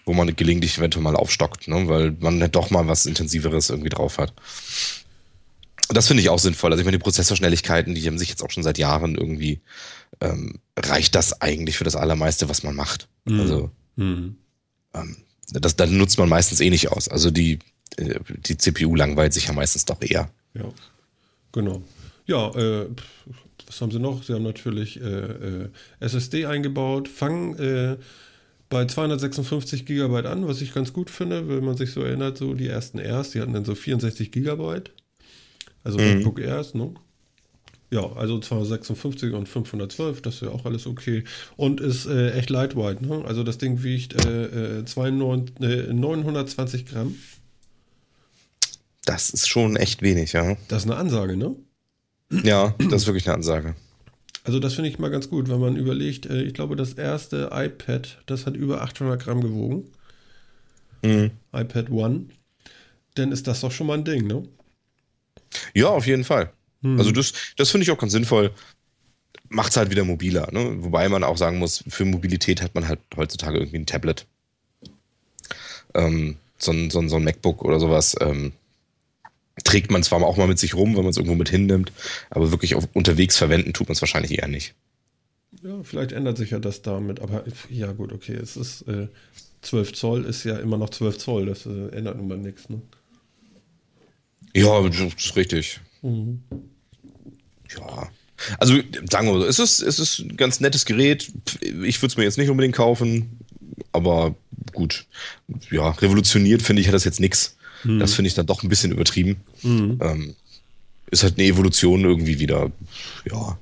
[0.04, 1.88] wo man gelegentlich eventuell mal aufstockt, ne?
[1.88, 4.32] weil man doch mal was Intensiveres irgendwie drauf hat.
[5.88, 6.72] Das finde ich auch sinnvoll.
[6.72, 9.60] Also ich meine, die Prozessorschnelligkeiten, die haben sich jetzt auch schon seit Jahren irgendwie,
[10.20, 13.08] ähm, reicht das eigentlich für das Allermeiste, was man macht.
[13.24, 13.40] Mhm.
[13.40, 14.36] Also mhm.
[14.94, 15.16] Ähm,
[15.52, 17.08] das, dann nutzt man meistens eh nicht aus.
[17.08, 17.58] Also die,
[17.96, 20.30] äh, die CPU langweilt sich ja meistens doch eher.
[20.54, 20.72] Ja,
[21.52, 21.82] genau.
[22.26, 22.88] Ja, äh,
[23.66, 24.22] was haben sie noch?
[24.22, 25.68] Sie haben natürlich äh, äh
[26.00, 27.96] SSD eingebaut, fangen äh,
[28.68, 32.54] bei 256 Gigabyte an, was ich ganz gut finde, wenn man sich so erinnert, so
[32.54, 34.90] die ersten Airs, die hatten dann so 64 Gigabyte.
[35.86, 36.14] Also mhm.
[36.16, 36.92] MacBook Airs, ne?
[37.92, 41.22] Ja, also 256 und 512, das ist ja auch alles okay.
[41.56, 43.24] Und ist äh, echt lightweight, ne?
[43.24, 47.14] Also das Ding wiegt äh, 92, äh, 920 äh, Gramm.
[49.04, 50.56] Das ist schon echt wenig, ja.
[50.66, 51.54] Das ist eine Ansage, ne?
[52.42, 53.76] Ja, das ist wirklich eine Ansage.
[54.42, 57.50] Also das finde ich mal ganz gut, wenn man überlegt, äh, ich glaube, das erste
[57.52, 59.84] iPad, das hat über 800 Gramm gewogen.
[61.04, 61.30] Mhm.
[61.52, 62.26] iPad One.
[63.14, 64.42] Dann ist das doch schon mal ein Ding, ne?
[65.74, 66.52] Ja, auf jeden Fall.
[66.82, 66.98] Hm.
[66.98, 68.52] Also das, das finde ich auch ganz sinnvoll.
[69.48, 70.48] Macht es halt wieder mobiler.
[70.52, 70.82] Ne?
[70.82, 74.26] Wobei man auch sagen muss, für Mobilität hat man halt heutzutage irgendwie ein Tablet.
[75.94, 78.16] Ähm, so, ein, so, ein, so ein MacBook oder sowas.
[78.20, 78.52] Ähm,
[79.64, 81.92] trägt man zwar auch mal mit sich rum, wenn man es irgendwo mit hinnimmt,
[82.30, 84.74] aber wirklich auf, unterwegs verwenden tut man es wahrscheinlich eher nicht.
[85.62, 89.08] Ja, vielleicht ändert sich ja das damit, aber ja gut, okay, es ist äh,
[89.62, 92.68] 12 Zoll ist ja immer noch 12 Zoll, das äh, ändert nun mal nichts.
[92.68, 92.82] Ne?
[94.56, 95.80] Ja, das ist richtig.
[96.02, 96.42] Mhm.
[97.76, 98.08] Ja.
[98.58, 98.74] Also
[99.10, 101.30] sagen wir mal so, es ist, es ist ein ganz nettes Gerät.
[101.62, 103.38] Ich würde es mir jetzt nicht unbedingt kaufen,
[103.92, 104.34] aber
[104.72, 105.06] gut.
[105.70, 107.56] Ja, revolutioniert finde ich hat das jetzt nichts.
[107.84, 107.98] Mhm.
[107.98, 109.36] Das finde ich dann doch ein bisschen übertrieben.
[109.62, 109.98] Mhm.
[110.02, 110.34] Ähm,
[111.10, 112.70] ist halt eine Evolution irgendwie wieder.
[113.30, 113.58] Ja.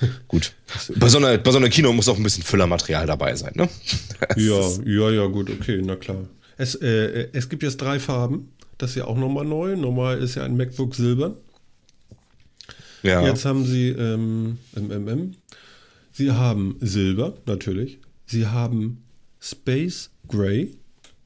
[0.28, 0.52] Gut.
[0.96, 3.68] Bei so, einer, bei so einer Kino muss auch ein bisschen Füllermaterial dabei sein, ne?
[4.36, 6.26] ja, ja, ja, gut, okay, na klar.
[6.58, 8.52] Es, äh, es gibt jetzt drei Farben.
[8.78, 9.76] Das ist ja auch nochmal neu.
[9.76, 11.36] Normal ist ja ein MacBook silbern.
[13.02, 13.24] Ja.
[13.26, 15.34] Jetzt haben sie ähm, MMM.
[16.12, 17.98] Sie haben Silber, natürlich.
[18.26, 19.04] Sie haben
[19.40, 20.74] Space Gray.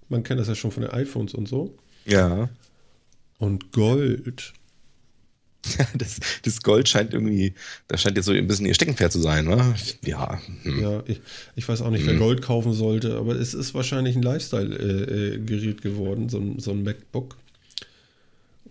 [0.08, 1.76] Man kennt das ja schon von den iPhones und so.
[2.06, 2.48] Ja.
[3.38, 4.52] Und Gold.
[5.94, 7.54] das, das Gold scheint irgendwie,
[7.88, 9.74] das scheint jetzt so ein bisschen ihr Steckenpferd zu sein, ne?
[10.04, 10.40] Ja.
[10.62, 10.80] Hm.
[10.80, 11.20] Ja, ich,
[11.54, 12.18] ich, weiß auch nicht, wer hm.
[12.18, 17.36] Gold kaufen sollte, aber es ist wahrscheinlich ein Lifestyle-Gerät äh, geworden, so so ein MacBook.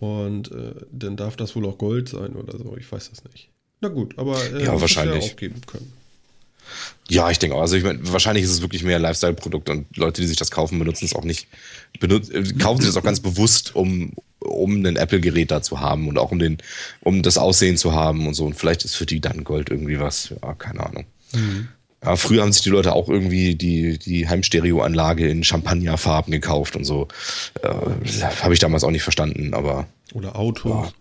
[0.00, 3.50] Und äh, dann darf das wohl auch Gold sein oder so, ich weiß das nicht.
[3.80, 5.26] Na gut, aber äh, ja, wahrscheinlich.
[5.26, 5.92] Ja auch geben können.
[7.08, 7.60] Ja, ich denke auch.
[7.60, 10.50] Also ich meine, wahrscheinlich ist es wirklich mehr ein Lifestyle-Produkt und Leute, die sich das
[10.50, 11.48] kaufen, benutzen es auch nicht.
[11.98, 16.08] Benut äh, kaufen sie das auch ganz bewusst, um, um ein Apple-Gerät da zu haben
[16.08, 16.58] und auch um den,
[17.00, 18.46] um das Aussehen zu haben und so.
[18.46, 20.32] Und vielleicht ist für die dann Gold irgendwie was.
[20.42, 21.04] Ja, keine Ahnung.
[21.34, 21.68] Mhm.
[22.02, 26.84] Ja, früher haben sich die Leute auch irgendwie die, die Heimstereoanlage in Champagnerfarben gekauft und
[26.84, 27.08] so.
[27.62, 27.68] Äh,
[28.42, 29.86] Habe ich damals auch nicht verstanden, aber.
[30.14, 30.86] Oder Autos.
[30.86, 30.92] Ja.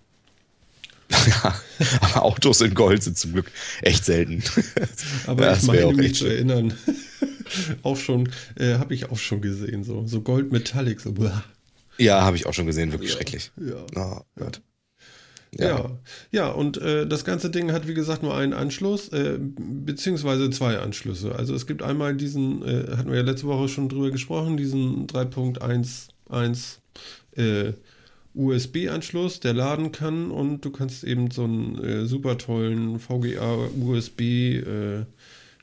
[1.44, 1.56] Ja,
[2.02, 4.44] aber Autos in Gold sind zum Glück echt selten.
[5.26, 6.72] Aber ja, ich meine mich zu erinnern,
[7.82, 11.14] auch schon, äh, habe ich auch schon gesehen, so, so Gold Metallic, so.
[11.98, 13.18] Ja, habe ich auch schon gesehen, wirklich ja.
[13.18, 13.52] schrecklich.
[13.58, 13.86] Ja.
[13.96, 14.62] Oh, Gott.
[15.58, 15.68] Ja.
[15.68, 16.00] ja,
[16.32, 20.78] ja, und äh, das ganze Ding hat wie gesagt nur einen Anschluss, äh, beziehungsweise zwei
[20.78, 21.36] Anschlüsse.
[21.36, 25.08] Also es gibt einmal diesen, äh, hatten wir ja letzte Woche schon drüber gesprochen, diesen
[25.08, 26.78] 3.11
[27.36, 27.74] äh,
[28.36, 34.22] USB-Anschluss, der laden kann und du kannst eben so einen äh, super tollen VGA USB
[34.22, 35.06] äh,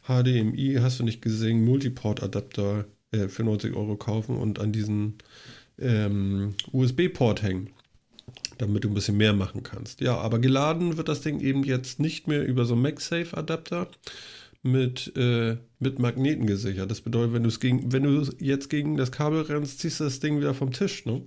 [0.06, 5.14] HDMI, hast du nicht gesehen, Multiport-Adapter äh, für 90 Euro kaufen und an diesen
[5.78, 7.70] ähm, USB-Port hängen,
[8.58, 10.00] damit du ein bisschen mehr machen kannst.
[10.00, 13.88] Ja, aber geladen wird das Ding eben jetzt nicht mehr über so einen MagSafe-Adapter
[14.62, 16.90] mit, äh, mit Magneten gesichert.
[16.90, 20.38] Das bedeutet, wenn, gegen, wenn du jetzt gegen das Kabel rennst, ziehst du das Ding
[20.38, 21.22] wieder vom Tisch, ne?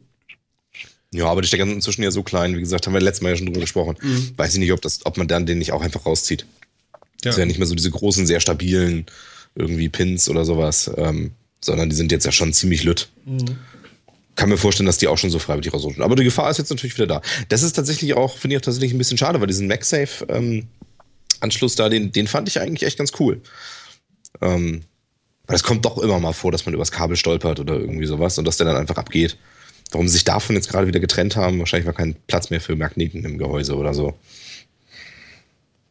[1.12, 3.30] Ja, aber die Stecker sind inzwischen ja so klein, wie gesagt, haben wir letztes Mal
[3.30, 3.96] ja schon drüber gesprochen.
[4.02, 4.34] Mhm.
[4.38, 6.46] Weiß ich nicht, ob, das, ob man dann den nicht auch einfach rauszieht.
[6.92, 7.08] Ja.
[7.24, 9.08] Das ist ja nicht mehr so diese großen, sehr stabilen
[9.56, 13.10] irgendwie Pins oder sowas, ähm, sondern die sind jetzt ja schon ziemlich lütt.
[13.26, 13.58] Mhm.
[14.40, 16.02] Kann mir vorstellen, dass die auch schon so freiwillig rausrutschen.
[16.02, 17.22] Aber die Gefahr ist jetzt natürlich wieder da.
[17.50, 21.78] Das ist tatsächlich auch, finde ich auch tatsächlich ein bisschen schade, weil diesen MagSafe-Anschluss ähm,
[21.78, 23.42] da, den, den fand ich eigentlich echt ganz cool.
[24.40, 24.84] Ähm,
[25.46, 28.38] weil es kommt doch immer mal vor, dass man übers Kabel stolpert oder irgendwie sowas
[28.38, 29.38] und dass der dann einfach abgeht.
[29.92, 32.78] Warum sie sich davon jetzt gerade wieder getrennt haben, wahrscheinlich war kein Platz mehr für
[32.78, 34.14] Magneten im Gehäuse oder so.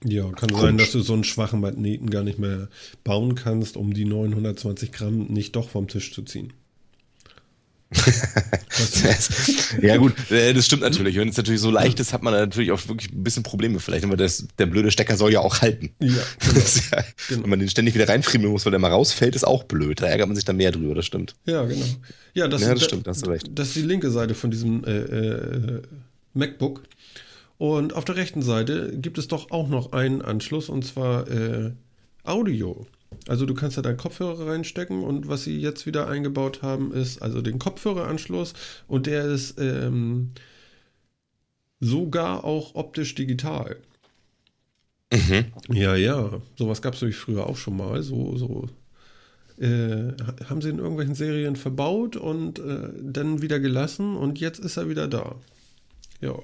[0.05, 0.63] Ja, kann Komisch.
[0.63, 2.69] sein, dass du so einen schwachen Magneten gar nicht mehr
[3.05, 6.55] bauen kannst, um die 920 Gramm nicht doch vom Tisch zu ziehen.
[9.81, 11.17] ja gut, äh, das stimmt natürlich.
[11.17, 14.05] Wenn es natürlich so leicht ist, hat man natürlich auch wirklich ein bisschen Probleme vielleicht.
[14.05, 15.91] Aber das, der blöde Stecker soll ja auch halten.
[15.99, 16.61] Ja, genau.
[16.93, 17.43] ja genau.
[17.45, 20.03] Wenn man den ständig wieder reinfriemeln muss, weil der mal rausfällt, ist auch blöd.
[20.03, 21.35] Da ärgert man sich dann mehr drüber, das stimmt.
[21.47, 21.87] Ja, genau.
[22.35, 23.49] Ja, das, ja, das stimmt, da hast du recht.
[23.55, 25.83] Das ist die linke Seite von diesem äh, äh,
[26.35, 26.83] MacBook.
[27.57, 31.73] Und auf der rechten Seite gibt es doch auch noch einen Anschluss und zwar äh,
[32.23, 32.87] Audio.
[33.27, 37.21] Also du kannst da deinen Kopfhörer reinstecken und was sie jetzt wieder eingebaut haben, ist
[37.23, 38.55] also den Kopfhöreranschluss
[38.87, 40.31] und der ist ähm,
[41.81, 43.77] sogar auch optisch digital.
[45.13, 45.47] Mhm.
[45.71, 48.03] Ja, ja, sowas gab es nämlich früher auch schon mal.
[48.03, 48.69] So, so
[49.59, 50.13] äh,
[50.49, 54.89] haben sie in irgendwelchen Serien verbaut und äh, dann wieder gelassen und jetzt ist er
[54.89, 55.37] wieder da.
[56.21, 56.35] Ja.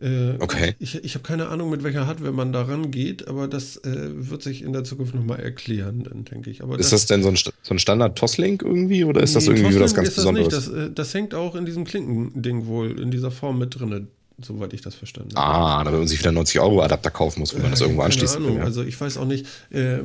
[0.00, 0.74] Äh, okay.
[0.78, 4.42] Ich, ich habe keine Ahnung, mit welcher Hardware man da rangeht, aber das äh, wird
[4.42, 6.62] sich in der Zukunft nochmal erklären, dann denke ich.
[6.62, 9.46] Aber ist das, das denn so ein, so ein Standard-Toslink irgendwie oder ist nee, das
[9.48, 10.48] irgendwie was ganz ist Besonderes?
[10.48, 14.08] Das, das, äh, das, hängt auch in diesem Klinkending wohl, in dieser Form mit drin,
[14.42, 15.46] soweit ich das verstanden habe.
[15.46, 18.12] Ah, damit man sich wieder 90 Euro Adapter kaufen muss, wenn man das irgendwo keine
[18.12, 18.36] anschließt.
[18.36, 18.58] Ahnung.
[18.58, 18.64] Ja.
[18.64, 19.46] Also ich weiß auch nicht.
[19.70, 20.00] Äh,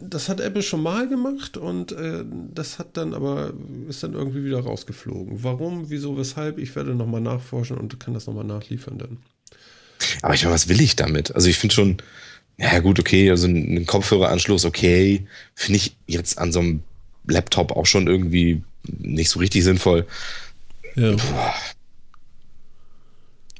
[0.00, 3.52] das hat Apple schon mal gemacht und äh, das hat dann aber,
[3.88, 5.44] ist dann irgendwie wieder rausgeflogen.
[5.44, 6.58] Warum, wieso, weshalb?
[6.58, 9.18] Ich werde nochmal nachforschen und kann das nochmal nachliefern dann.
[10.22, 11.34] Aber ich meine, was will ich damit?
[11.34, 11.96] Also ich finde schon,
[12.58, 16.82] ja gut, okay, also ein Kopfhöreranschluss, okay, finde ich jetzt an so einem
[17.26, 18.62] Laptop auch schon irgendwie
[18.98, 20.06] nicht so richtig sinnvoll.
[20.96, 21.14] Ja.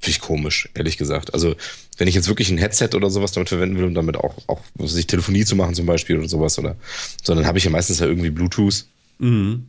[0.01, 1.35] Finde ich komisch, ehrlich gesagt.
[1.35, 1.55] Also,
[1.99, 4.61] wenn ich jetzt wirklich ein Headset oder sowas damit verwenden will, um damit auch, auch
[4.75, 6.77] was ich, Telefonie zu machen zum Beispiel oder sowas, oder,
[7.23, 8.87] sondern habe ich ja meistens ja irgendwie Bluetooth,
[9.19, 9.67] mhm.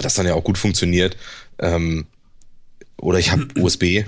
[0.00, 1.16] das dann ja auch gut funktioniert.
[1.60, 2.06] Ähm,
[2.96, 4.04] oder ich habe USB,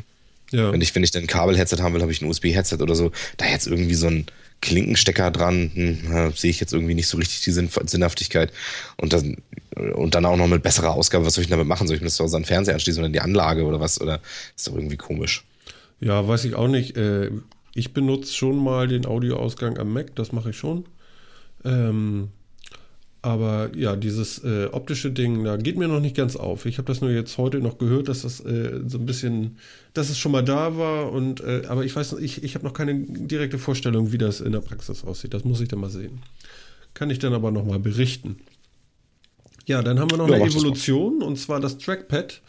[0.50, 0.72] Ja.
[0.72, 3.12] Wenn ich, wenn ich dann ein Kabel-Headset haben will, habe ich ein USB-Headset oder so.
[3.36, 4.26] Da jetzt irgendwie so ein
[4.60, 8.52] Klinkenstecker dran, hm, sehe ich jetzt irgendwie nicht so richtig die Sinn Sinnhaftigkeit.
[8.96, 9.36] Und dann,
[9.94, 11.86] und dann auch noch mit besserer Ausgabe, was soll ich damit machen?
[11.86, 14.00] Soll ich mir das so an den Fernseher anschließen oder in die Anlage oder was?
[14.00, 14.20] Oder
[14.56, 15.44] ist doch irgendwie komisch.
[16.00, 16.96] Ja, weiß ich auch nicht.
[16.96, 17.30] Äh,
[17.74, 20.84] ich benutze schon mal den Audioausgang am Mac, das mache ich schon.
[21.64, 22.28] Ähm,
[23.22, 26.64] aber ja, dieses äh, optische Ding, da geht mir noch nicht ganz auf.
[26.64, 29.58] Ich habe das nur jetzt heute noch gehört, dass das äh, so ein bisschen,
[29.92, 31.12] dass es schon mal da war.
[31.12, 34.52] Und äh, aber ich weiß, ich, ich habe noch keine direkte Vorstellung, wie das in
[34.52, 35.34] der Praxis aussieht.
[35.34, 36.22] Das muss ich dann mal sehen.
[36.94, 38.38] Kann ich dann aber noch mal berichten.
[39.66, 42.40] Ja, dann haben wir noch ja, eine Evolution und zwar das Trackpad.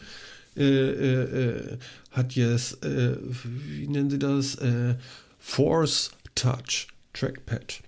[0.57, 1.77] Äh, äh, äh,
[2.11, 4.57] hat jetzt, wie nennen sie das?
[5.39, 7.81] Force Touch Trackpad.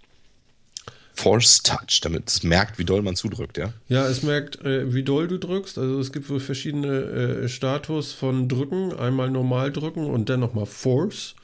[1.16, 3.74] Force Touch, damit es merkt, wie doll man zudrückt, ja?
[3.88, 5.78] Ja, es merkt, äh, wie doll du drückst.
[5.78, 8.94] Also es gibt wohl verschiedene äh, Status von Drücken.
[8.94, 11.36] Einmal normal drücken und dann nochmal Force.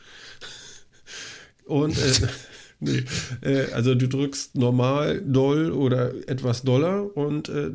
[1.66, 2.28] und äh,
[2.80, 3.04] nee,
[3.42, 7.70] äh, also du drückst normal, doll oder etwas doller und äh,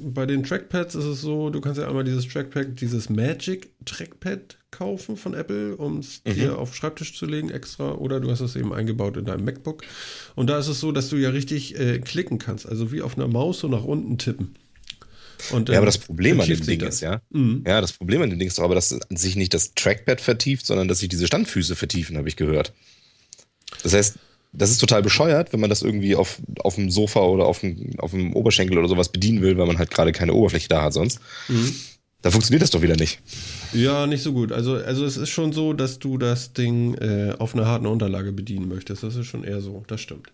[0.00, 4.58] bei den Trackpads ist es so, du kannst ja einmal dieses Trackpad, dieses Magic Trackpad
[4.70, 6.34] kaufen von Apple, um es mhm.
[6.34, 9.44] dir auf den Schreibtisch zu legen extra, oder du hast es eben eingebaut in deinem
[9.44, 9.84] MacBook.
[10.34, 13.16] Und da ist es so, dass du ja richtig äh, klicken kannst, also wie auf
[13.16, 14.54] einer Maus so nach unten tippen.
[15.50, 16.96] Und, ja, aber das Problem an dem Ding das.
[16.96, 17.20] ist, ja.
[17.30, 17.64] Mhm.
[17.66, 20.66] Ja, das Problem an dem Ding ist doch aber, dass sich nicht das Trackpad vertieft,
[20.66, 22.72] sondern dass sich diese Standfüße vertiefen, habe ich gehört.
[23.82, 24.16] Das heißt,
[24.56, 27.98] das ist total bescheuert, wenn man das irgendwie auf, auf dem Sofa oder auf dem,
[27.98, 30.92] auf dem Oberschenkel oder sowas bedienen will, weil man halt gerade keine Oberfläche da hat
[30.92, 31.20] sonst.
[31.48, 31.74] Mhm.
[32.22, 33.20] Da funktioniert das doch wieder nicht.
[33.74, 34.50] Ja, nicht so gut.
[34.50, 38.32] Also, also es ist schon so, dass du das Ding äh, auf einer harten Unterlage
[38.32, 39.02] bedienen möchtest.
[39.02, 40.32] Das ist schon eher so, das stimmt.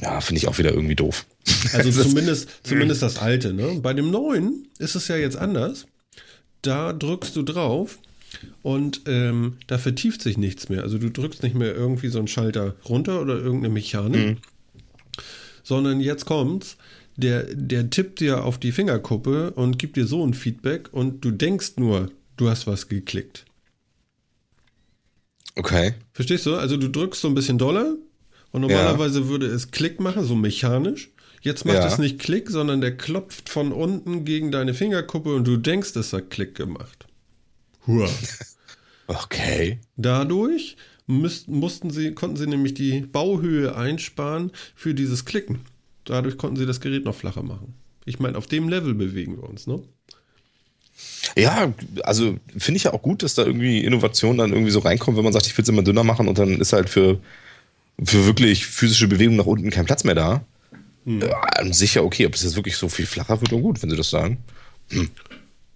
[0.00, 1.24] Ja, finde ich auch wieder irgendwie doof.
[1.72, 3.78] Also zumindest, zumindest das alte, ne?
[3.80, 5.86] Bei dem neuen ist es ja jetzt anders.
[6.62, 7.98] Da drückst du drauf
[8.62, 10.82] und ähm, da vertieft sich nichts mehr.
[10.82, 14.36] Also du drückst nicht mehr irgendwie so einen Schalter runter oder irgendeine Mechanik, mhm.
[15.62, 16.76] sondern jetzt kommt's.
[17.18, 21.30] Der, der tippt dir auf die Fingerkuppe und gibt dir so ein Feedback und du
[21.30, 23.46] denkst nur, du hast was geklickt.
[25.54, 25.94] Okay.
[26.12, 26.56] Verstehst du?
[26.56, 27.96] Also du drückst so ein bisschen doller
[28.52, 29.28] und normalerweise ja.
[29.28, 31.10] würde es Klick machen, so mechanisch.
[31.40, 31.86] Jetzt macht ja.
[31.86, 36.12] es nicht Klick, sondern der klopft von unten gegen deine Fingerkuppe und du denkst, es
[36.12, 37.05] hat Klick gemacht.
[37.86, 38.08] Hua.
[39.08, 39.78] Okay.
[39.96, 45.60] Dadurch müsst, mussten sie, konnten sie nämlich die Bauhöhe einsparen für dieses Klicken.
[46.04, 47.74] Dadurch konnten sie das Gerät noch flacher machen.
[48.04, 49.82] Ich meine, auf dem Level bewegen wir uns, ne?
[51.36, 55.16] Ja, also finde ich ja auch gut, dass da irgendwie Innovation dann irgendwie so reinkommt,
[55.16, 57.20] wenn man sagt, ich will es immer dünner machen und dann ist halt für,
[58.02, 60.44] für wirklich physische Bewegung nach unten kein Platz mehr da.
[61.04, 61.20] Hm.
[61.20, 63.96] Ja, sicher, okay, ob es jetzt wirklich so viel flacher wird und gut, wenn sie
[63.96, 64.38] das sagen.
[64.90, 65.10] Hm.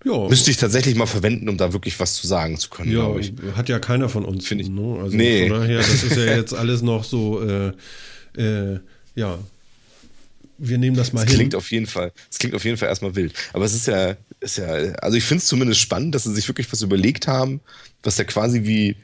[0.05, 0.29] Ja.
[0.29, 2.91] Müsste ich tatsächlich mal verwenden, um da wirklich was zu sagen zu können.
[2.91, 3.15] Ja,
[3.57, 4.47] hat ja keiner von uns.
[4.47, 4.71] Finde ich.
[4.71, 4.99] Ne?
[5.03, 5.49] Also nee.
[5.49, 7.73] Von daher, das ist ja jetzt alles noch so, äh,
[8.37, 8.81] äh,
[9.15, 9.39] ja.
[10.63, 11.39] Wir nehmen das mal das hin.
[11.39, 13.33] Klingt auf jeden Fall, es klingt auf jeden Fall erstmal wild.
[13.53, 16.47] Aber es ist ja, ist ja, also ich finde es zumindest spannend, dass sie sich
[16.49, 17.61] wirklich was überlegt haben,
[18.03, 18.97] was ja quasi wie,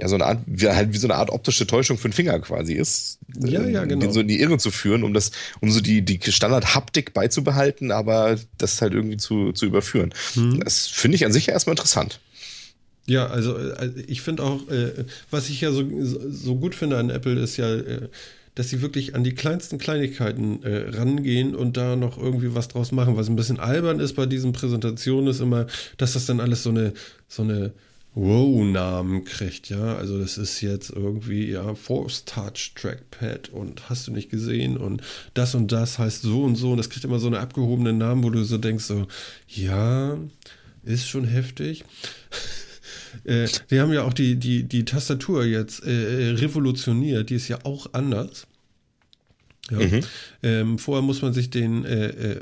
[0.00, 2.38] ja, so eine Art, wie, halt wie so eine Art optische Täuschung für den Finger
[2.38, 3.18] quasi ist.
[3.44, 4.00] Ja, ja, genau.
[4.00, 7.90] Den so in die Irre zu führen, um das, um so die, die Standard-Haptik beizubehalten,
[7.90, 10.14] aber das halt irgendwie zu, zu überführen.
[10.36, 10.60] Mhm.
[10.60, 12.20] Das finde ich an sich ja erstmal interessant.
[13.06, 15.84] Ja, also äh, ich finde auch, äh, was ich ja so,
[16.30, 18.08] so gut finde an Apple ist ja, äh,
[18.54, 22.92] dass sie wirklich an die kleinsten Kleinigkeiten äh, rangehen und da noch irgendwie was draus
[22.92, 23.16] machen.
[23.16, 26.70] Was ein bisschen albern ist bei diesen Präsentationen, ist immer, dass das dann alles so
[26.70, 26.92] eine,
[27.26, 27.72] so eine
[28.18, 29.94] Wow-Namen kriegt, ja.
[29.94, 35.02] Also das ist jetzt irgendwie, ja, Force Touch Trackpad und hast du nicht gesehen und
[35.34, 38.24] das und das heißt so und so und das kriegt immer so eine abgehobene Namen,
[38.24, 39.06] wo du so denkst, so,
[39.46, 40.18] ja,
[40.82, 41.84] ist schon heftig.
[43.24, 47.60] äh, die haben ja auch die, die, die Tastatur jetzt äh, revolutioniert, die ist ja
[47.64, 48.48] auch anders.
[49.70, 49.78] Ja.
[49.78, 50.00] Mhm.
[50.42, 52.40] Ähm, vorher muss man sich den äh, äh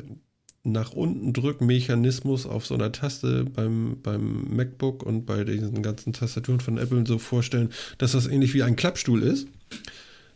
[0.66, 6.60] nach unten Drückmechanismus auf so einer Taste beim, beim MacBook und bei diesen ganzen Tastaturen
[6.60, 9.46] von Apple so vorstellen, dass das ähnlich wie ein Klappstuhl ist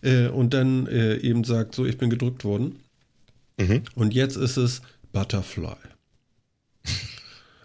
[0.02, 2.76] äh, und dann äh, eben sagt, so, ich bin gedrückt worden.
[3.58, 3.82] Mhm.
[3.94, 5.76] Und jetzt ist es Butterfly.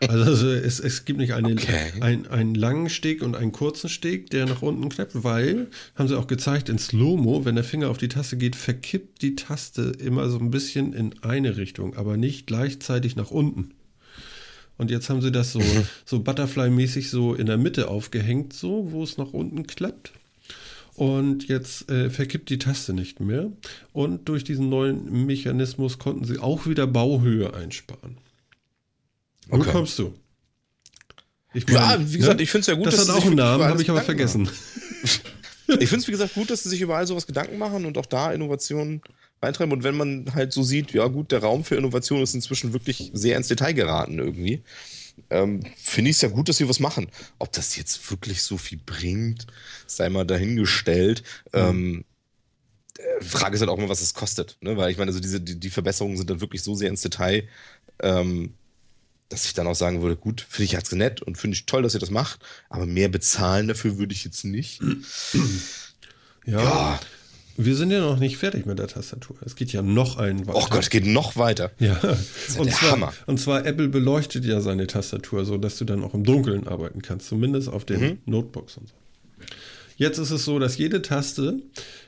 [0.10, 1.94] Also es, es gibt nicht eine, okay.
[2.00, 6.18] ein, einen langen Steg und einen kurzen Steg, der nach unten knappt, weil, haben sie
[6.18, 10.30] auch gezeigt, in Slow-Mo, wenn der Finger auf die Taste geht, verkippt die Taste immer
[10.30, 13.72] so ein bisschen in eine Richtung, aber nicht gleichzeitig nach unten.
[14.78, 15.88] Und jetzt haben sie das so, mhm.
[16.06, 20.12] so Butterfly-mäßig so in der Mitte aufgehängt, so, wo es nach unten klappt.
[20.96, 23.52] Und jetzt äh, verkippt die Taste nicht mehr.
[23.92, 28.18] Und durch diesen neuen Mechanismus konnten sie auch wieder Bauhöhe einsparen.
[29.48, 29.72] Wo okay.
[29.72, 30.14] kommst du?
[31.54, 32.44] Ich mein, ja, wie gesagt, ne?
[32.44, 34.50] ich finde es ja gut, das dass hat auch einen Namen, habe ich aber vergessen.
[35.68, 38.06] ich finde es, wie gesagt, gut, dass sie sich überall sowas Gedanken machen und auch
[38.06, 39.02] da Innovationen
[39.42, 39.72] reintreiben.
[39.72, 43.12] Und wenn man halt so sieht, ja gut, der Raum für Innovation ist inzwischen wirklich
[43.14, 44.64] sehr ins Detail geraten irgendwie.
[45.30, 47.08] Ähm, finde ich es ja gut, dass sie was machen.
[47.40, 49.48] Ob das jetzt wirklich so viel bringt,
[49.88, 51.24] sei mal dahingestellt.
[51.54, 51.60] Mhm.
[51.60, 52.06] Ähm,
[52.98, 54.58] äh, Frage ist halt auch immer, was es kostet.
[54.60, 54.76] Ne?
[54.76, 57.48] Weil ich meine, also diese, die, die, Verbesserungen sind dann wirklich so sehr ins Detail,
[58.02, 58.54] ähm,
[59.30, 61.82] dass ich dann auch sagen würde, gut, finde ich jetzt nett und finde ich toll,
[61.82, 64.82] dass ihr das macht, aber mehr bezahlen dafür würde ich jetzt nicht.
[66.46, 66.62] ja.
[66.62, 67.00] ja.
[67.58, 69.38] Wir sind ja noch nicht fertig mit der Tastatur.
[69.46, 70.58] Es geht ja noch einen weiter.
[70.58, 71.72] Oh Gott, es geht noch weiter.
[71.80, 71.98] Ja.
[72.58, 73.14] und, zwar, Hammer.
[73.28, 77.02] und zwar Apple beleuchtet ja seine Tastatur, so dass du dann auch im Dunkeln arbeiten
[77.02, 78.18] kannst, zumindest auf den mhm.
[78.26, 78.96] Notebooks und so.
[79.98, 81.62] Jetzt ist es so, dass jede Taste,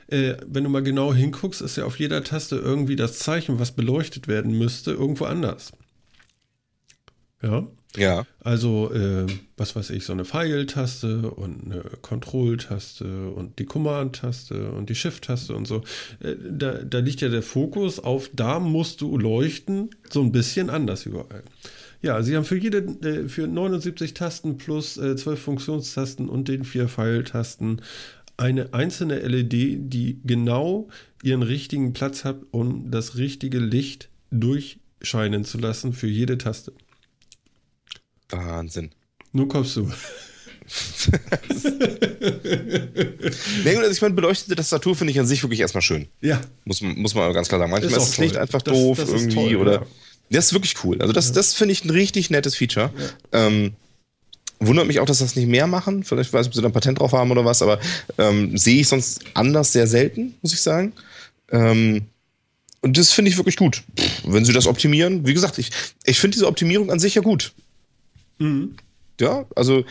[0.08, 3.72] äh, wenn du mal genau hinguckst, ist ja auf jeder Taste irgendwie das Zeichen, was
[3.72, 5.72] beleuchtet werden müsste, irgendwo anders.
[7.42, 7.66] Ja.
[7.96, 8.26] Ja.
[8.40, 14.90] Also, äh, was weiß ich, so eine Pfeiltaste und eine Control-Taste und die Command-Taste und
[14.90, 15.82] die Shift-Taste und so.
[16.20, 20.68] Äh, da, da liegt ja der Fokus auf, da musst du leuchten, so ein bisschen
[20.68, 21.42] anders überall.
[22.02, 26.64] Ja, sie haben für jede, äh, für 79 Tasten plus äh, 12 Funktionstasten und den
[26.64, 27.80] vier Pfeiltasten
[28.36, 30.88] eine einzelne LED, die genau
[31.22, 36.72] ihren richtigen Platz hat, um das richtige Licht durchscheinen zu lassen für jede Taste.
[38.30, 38.90] Wahnsinn.
[39.32, 39.90] Nun kommst du.
[43.64, 46.08] nee, also ich meine, beleuchtete Tastatur finde ich an sich wirklich erstmal schön.
[46.20, 46.40] Ja.
[46.64, 47.70] Muss, muss man ganz klar sagen.
[47.70, 49.72] Manchmal ist, ist das Licht einfach das, doof das irgendwie toll, oder.
[49.72, 49.86] Ja.
[50.30, 51.00] Das ist wirklich cool.
[51.00, 51.34] Also, das, ja.
[51.34, 52.90] das finde ich ein richtig nettes Feature.
[53.32, 53.46] Ja.
[53.46, 53.72] Ähm,
[54.60, 56.04] wundert mich auch, dass das nicht mehr machen.
[56.04, 57.78] Vielleicht weiß ich, ob sie da ein Patent drauf haben oder was, aber
[58.18, 60.92] ähm, sehe ich sonst anders sehr selten, muss ich sagen.
[61.50, 62.06] Ähm,
[62.80, 63.82] und das finde ich wirklich gut.
[63.98, 65.70] Pff, wenn sie das optimieren, wie gesagt, ich,
[66.04, 67.52] ich finde diese Optimierung an sich ja gut.
[68.38, 68.76] Mhm.
[69.20, 69.84] Ja, also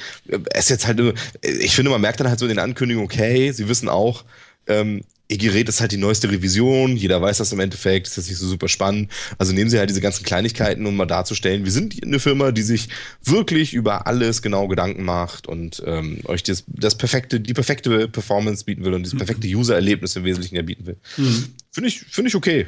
[0.52, 1.02] es ist jetzt halt,
[1.42, 4.24] ich finde, man merkt dann halt so in den Ankündigungen, okay, sie wissen auch,
[4.68, 8.30] ähm, ihr Gerät ist halt die neueste Revision, jeder weiß das im Endeffekt, ist jetzt
[8.30, 9.12] nicht so super spannend.
[9.38, 12.62] Also nehmen sie halt diese ganzen Kleinigkeiten, um mal darzustellen, wir sind eine Firma, die
[12.62, 12.90] sich
[13.24, 18.64] wirklich über alles genau Gedanken macht und ähm, euch das, das perfekte, die perfekte Performance
[18.64, 19.56] bieten will und das perfekte mhm.
[19.56, 20.98] User-Erlebnis im Wesentlichen ja bieten will.
[21.18, 21.46] Mhm.
[21.72, 22.68] Finde ich, finde ich okay.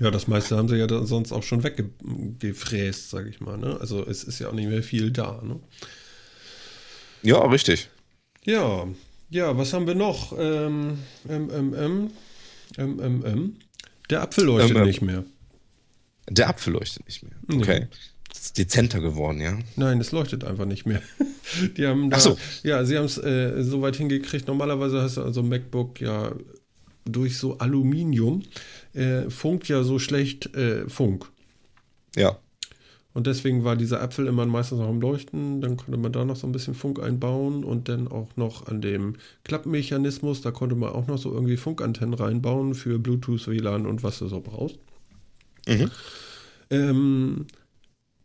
[0.00, 3.56] Ja, das meiste haben sie ja sonst auch schon weggefräst, sage ich mal.
[3.56, 3.78] Ne?
[3.80, 5.40] Also es ist ja auch nicht mehr viel da.
[5.42, 5.60] Ne?
[7.22, 7.88] Ja, richtig.
[8.44, 8.86] Ja,
[9.30, 10.36] ja, was haben wir noch?
[10.38, 12.10] Ähm, ähm, ähm, ähm,
[13.00, 13.56] ähm, ähm.
[14.10, 15.24] Der Apfel leuchtet nicht mehr.
[16.28, 17.32] Der Apfel leuchtet nicht mehr.
[17.52, 17.80] Okay.
[17.80, 17.86] Nee.
[18.28, 19.58] Das ist dezenter geworden, ja?
[19.76, 21.00] Nein, es leuchtet einfach nicht mehr.
[21.76, 22.38] Die haben da, Ach so.
[22.62, 24.48] Ja, sie haben es äh, so weit hingekriegt.
[24.48, 26.32] Normalerweise hast du also MacBook ja
[27.04, 28.42] durch so Aluminium
[28.94, 31.30] äh, funkt ja so schlecht äh, Funk.
[32.16, 32.38] Ja.
[33.14, 35.60] Und deswegen war dieser Apfel immer meistens noch am Leuchten.
[35.60, 38.80] Dann konnte man da noch so ein bisschen Funk einbauen und dann auch noch an
[38.80, 44.02] dem Klappmechanismus, da konnte man auch noch so irgendwie Funkantennen reinbauen für Bluetooth, WLAN und
[44.02, 44.78] was du so brauchst.
[45.68, 45.90] Mhm.
[46.70, 47.46] Ähm,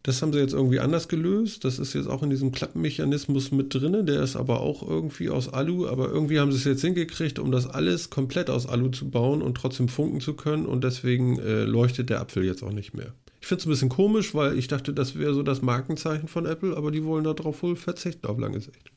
[0.03, 1.65] das haben sie jetzt irgendwie anders gelöst.
[1.65, 4.05] Das ist jetzt auch in diesem Klappenmechanismus mit drin.
[4.05, 5.87] Der ist aber auch irgendwie aus Alu.
[5.87, 9.41] Aber irgendwie haben sie es jetzt hingekriegt, um das alles komplett aus Alu zu bauen
[9.41, 10.65] und trotzdem funken zu können.
[10.65, 13.13] Und deswegen äh, leuchtet der Apfel jetzt auch nicht mehr.
[13.41, 16.45] Ich finde es ein bisschen komisch, weil ich dachte, das wäre so das Markenzeichen von
[16.45, 16.77] Apple.
[16.77, 18.91] Aber die wollen darauf wohl verzichten auf lange Sicht.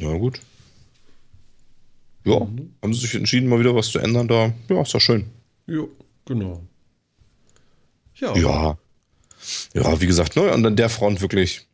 [0.00, 0.40] Ja, gut.
[2.24, 2.74] Ja, mhm.
[2.82, 4.52] haben sie sich entschieden, mal wieder was zu ändern da.
[4.68, 5.26] Ja, ist doch schön.
[5.68, 5.84] Ja,
[6.24, 6.66] genau.
[8.16, 8.36] Ja.
[8.36, 8.78] Ja
[9.74, 11.66] ja, wie gesagt, ne, an der Front wirklich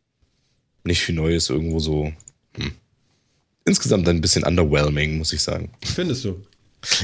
[0.83, 2.11] nicht viel Neues, irgendwo so.
[2.55, 2.73] Hm.
[3.65, 5.71] Insgesamt ein bisschen underwhelming, muss ich sagen.
[5.81, 6.41] Findest du?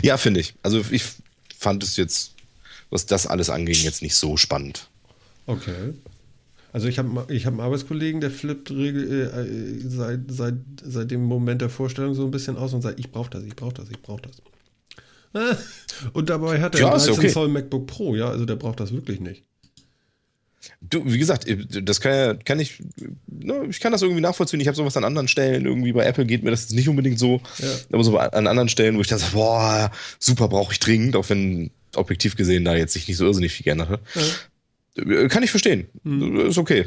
[0.02, 0.56] Ja, finde ich.
[0.62, 1.04] Also ich
[1.58, 2.34] fand es jetzt,
[2.90, 4.90] was das alles anging, jetzt nicht so spannend.
[5.46, 5.94] Okay.
[6.72, 11.24] Also ich habe ich hab einen Arbeitskollegen, der flippt regel, äh, seit, seit, seit dem
[11.24, 13.90] Moment der Vorstellung so ein bisschen aus und sagt, ich brauche das, ich brauche das,
[13.90, 14.42] ich brauche das.
[16.14, 17.30] Und dabei hat er ja, ein 13 okay.
[17.30, 19.44] Zoll MacBook Pro, ja, also der braucht das wirklich nicht.
[20.82, 22.82] Du, wie gesagt, das kann, kann ich,
[23.28, 24.60] ne, ich kann das irgendwie nachvollziehen.
[24.60, 25.66] Ich habe sowas an anderen Stellen.
[25.66, 27.42] Irgendwie bei Apple geht mir das nicht unbedingt so.
[27.58, 27.68] Ja.
[27.92, 31.30] Aber so an anderen Stellen, wo ich dann sage, boah, super, brauche ich dringend, auch
[31.30, 34.02] wenn objektiv gesehen da jetzt sich nicht so irrsinnig viel geändert hat.
[34.16, 35.28] Ja.
[35.28, 35.88] Kann ich verstehen.
[36.04, 36.48] Mhm.
[36.48, 36.86] Ist okay.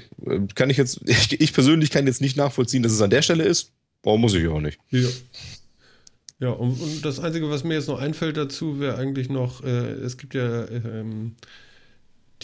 [0.54, 3.44] Kann ich jetzt, ich, ich, persönlich kann jetzt nicht nachvollziehen, dass es an der Stelle
[3.44, 3.72] ist.
[4.02, 4.78] Warum muss ich auch nicht?
[4.90, 5.08] Ja.
[6.40, 9.92] Ja, und, und das Einzige, was mir jetzt noch einfällt dazu, wäre eigentlich noch, äh,
[9.92, 11.36] es gibt ja ähm,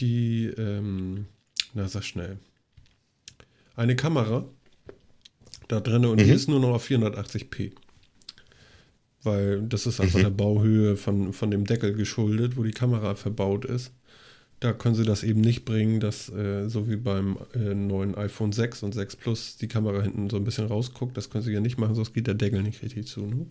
[0.01, 1.27] die, ähm,
[1.75, 2.39] na sag schnell,
[3.77, 4.45] eine Kamera
[5.69, 6.25] da drin und mhm.
[6.25, 7.73] die ist nur noch auf 480p.
[9.23, 10.23] Weil das ist einfach mhm.
[10.25, 13.93] der Bauhöhe von, von dem Deckel geschuldet, wo die Kamera verbaut ist.
[14.61, 18.53] da können sie das eben nicht bringen, dass äh, so wie beim äh, neuen iPhone
[18.53, 21.17] 6 und 6 Plus die Kamera hinten so ein bisschen rausguckt.
[21.17, 23.27] Das können sie ja nicht machen, sonst geht der Deckel nicht richtig zu.
[23.27, 23.47] Ne?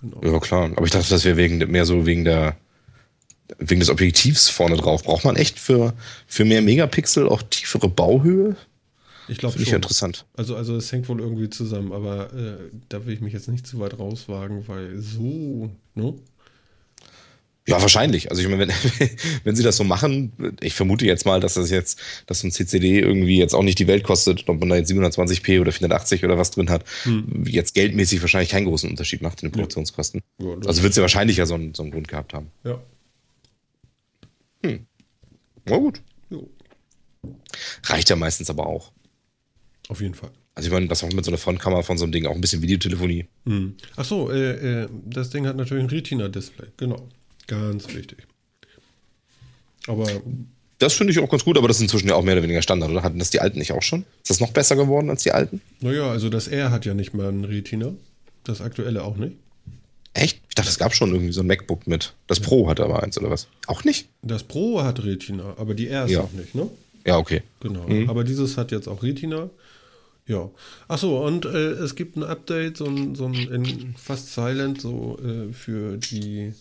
[0.00, 0.20] Genau.
[0.22, 0.70] Ja, klar.
[0.76, 2.56] Aber ich dachte, das wäre wegen, mehr so wegen der
[3.58, 5.02] wegen des Objektivs vorne drauf.
[5.04, 5.94] Braucht man echt für,
[6.26, 8.56] für mehr Megapixel auch tiefere Bauhöhe?
[9.28, 9.74] Ich glaube schon.
[9.74, 10.24] Interessant.
[10.36, 13.66] Also, also es hängt wohl irgendwie zusammen, aber äh, da will ich mich jetzt nicht
[13.66, 16.14] zu weit rauswagen, weil so, ne?
[17.68, 18.30] Ja, wahrscheinlich.
[18.30, 19.08] Also ich meine, wenn,
[19.44, 22.52] wenn sie das so machen, ich vermute jetzt mal, dass das jetzt, dass so ein
[22.52, 26.24] CCD irgendwie jetzt auch nicht die Welt kostet, ob man da jetzt 720p oder 480
[26.24, 27.44] oder was drin hat, hm.
[27.44, 30.22] jetzt geldmäßig wahrscheinlich keinen großen Unterschied macht in den Produktionskosten.
[30.38, 30.46] Ja.
[30.46, 32.52] Ja, also wird sie wahrscheinlich ja so einen, so einen Grund gehabt haben.
[32.62, 32.80] Ja.
[34.68, 34.86] Hm.
[35.66, 36.00] Na gut.
[36.30, 36.48] Jo.
[37.84, 38.92] Reicht ja meistens aber auch.
[39.88, 40.30] Auf jeden Fall.
[40.54, 42.40] Also ich meine, das auch mit so einer Frontkamera von so einem Ding, auch ein
[42.40, 43.26] bisschen Videotelefonie.
[43.44, 43.76] Hm.
[43.96, 47.08] Ach so, äh, äh, das Ding hat natürlich ein Retina-Display, genau.
[47.46, 48.26] Ganz wichtig.
[49.86, 50.06] Aber.
[50.78, 52.60] Das finde ich auch ganz gut, aber das ist inzwischen ja auch mehr oder weniger
[52.60, 53.02] Standard, oder?
[53.02, 54.04] Hatten das die alten nicht auch schon?
[54.22, 55.62] Ist das noch besser geworden als die alten?
[55.80, 57.92] Naja, also das R hat ja nicht mal ein Retina.
[58.44, 59.36] Das aktuelle auch nicht.
[60.16, 60.40] Echt?
[60.48, 62.14] Ich dachte, es gab schon irgendwie so ein MacBook mit.
[62.26, 63.48] Das Pro hat aber eins, oder was?
[63.66, 64.08] Auch nicht?
[64.22, 66.22] Das Pro hat Retina, aber die R ist ja.
[66.22, 66.70] noch nicht, ne?
[67.06, 67.42] Ja, okay.
[67.60, 67.86] Genau.
[67.86, 68.08] Mhm.
[68.08, 69.50] Aber dieses hat jetzt auch Retina.
[70.26, 70.50] Ja.
[70.88, 75.52] Achso, und äh, es gibt ein Update, so ein, so ein fast silent, so äh,
[75.52, 76.54] für die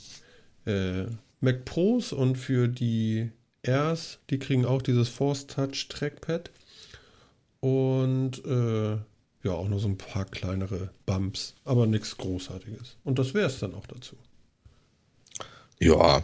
[0.66, 1.06] äh,
[1.40, 3.30] Mac Pros und für die
[3.64, 6.52] Airs, die kriegen auch dieses Force Touch Trackpad.
[7.62, 8.98] Und äh,
[9.46, 12.98] ja, auch noch so ein paar kleinere Bumps, aber nichts Großartiges.
[13.04, 14.16] Und das wäre es dann auch dazu.
[15.80, 16.24] Ja,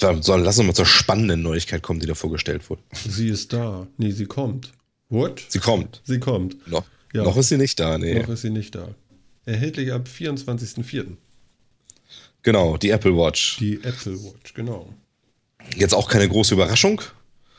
[0.00, 2.82] dann lass uns mal zur spannenden Neuigkeit kommen, die da vorgestellt wurde.
[2.92, 3.86] Sie ist da.
[3.98, 4.72] Nee, sie kommt.
[5.10, 5.44] What?
[5.48, 6.00] Sie kommt.
[6.04, 6.66] Sie kommt.
[6.66, 7.24] Noch, ja.
[7.24, 8.20] noch ist sie nicht da, nee.
[8.20, 8.88] Noch ist sie nicht da.
[9.44, 11.16] Erhältlich ab 24.04.
[12.42, 13.58] Genau, die Apple Watch.
[13.58, 14.88] Die Apple Watch, genau.
[15.76, 17.02] Jetzt auch keine große Überraschung.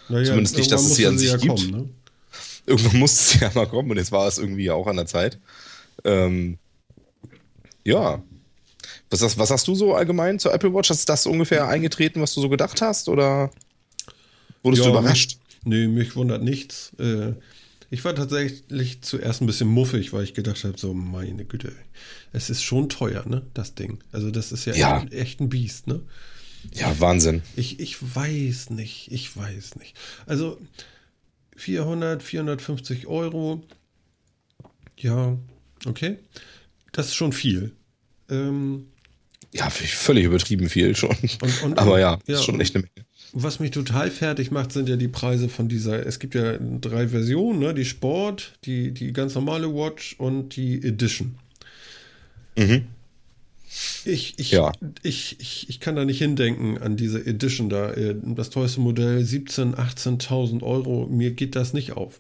[0.09, 1.55] Naja, Zumindest nicht, dass es sie an sich ja gibt.
[1.55, 1.89] Kommen, ne?
[2.65, 5.39] Irgendwann musste sie ja mal kommen und jetzt war es irgendwie auch an der Zeit.
[6.03, 6.57] Ähm,
[7.83, 8.23] ja.
[9.09, 10.89] Was, was, hast du so allgemein zur Apple Watch?
[10.89, 13.07] Ist das ungefähr eingetreten, was du so gedacht hast?
[13.07, 13.51] Oder
[14.63, 15.37] wurdest ja, du überrascht?
[15.63, 16.91] Nee, mich wundert nichts.
[16.99, 17.33] Äh,
[17.89, 21.71] ich war tatsächlich zuerst ein bisschen muffig, weil ich gedacht habe, so meine Güte,
[22.33, 23.99] es ist schon teuer, ne, das Ding.
[24.11, 25.03] Also das ist ja, ja.
[25.03, 26.01] Echt, echt, ein Biest, ne?
[26.73, 27.43] Ja, Wahnsinn.
[27.55, 29.95] Ich, ich weiß nicht, ich weiß nicht.
[30.25, 30.59] Also
[31.55, 33.63] 400, 450 Euro,
[34.97, 35.37] ja,
[35.85, 36.17] okay,
[36.91, 37.71] das ist schon viel.
[38.29, 38.87] Ähm,
[39.53, 41.15] ja, völlig übertrieben viel schon.
[41.41, 43.07] Und, und, Aber ja, ja, ist schon echt eine Menge.
[43.31, 46.05] Was mich total fertig macht, sind ja die Preise von dieser.
[46.05, 47.73] Es gibt ja drei Versionen, ne?
[47.73, 51.37] die Sport, die, die ganz normale Watch und die Edition.
[52.57, 52.85] Mhm.
[54.05, 54.71] Ich, ich, ja.
[55.03, 57.91] ich, ich, ich kann da nicht hindenken an diese Edition da.
[57.91, 61.07] Äh, das teuerste Modell 17.000, 18.000 Euro.
[61.07, 62.19] Mir geht das nicht auf.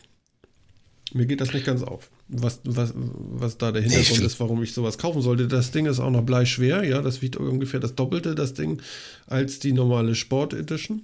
[1.13, 4.73] Mir geht das nicht ganz auf, was, was, was da der Hintergrund ist, warum ich
[4.73, 5.47] sowas kaufen sollte.
[5.47, 8.81] Das Ding ist auch noch bleischwer, ja, das wiegt ungefähr das Doppelte, das Ding,
[9.27, 11.03] als die normale Sport Edition.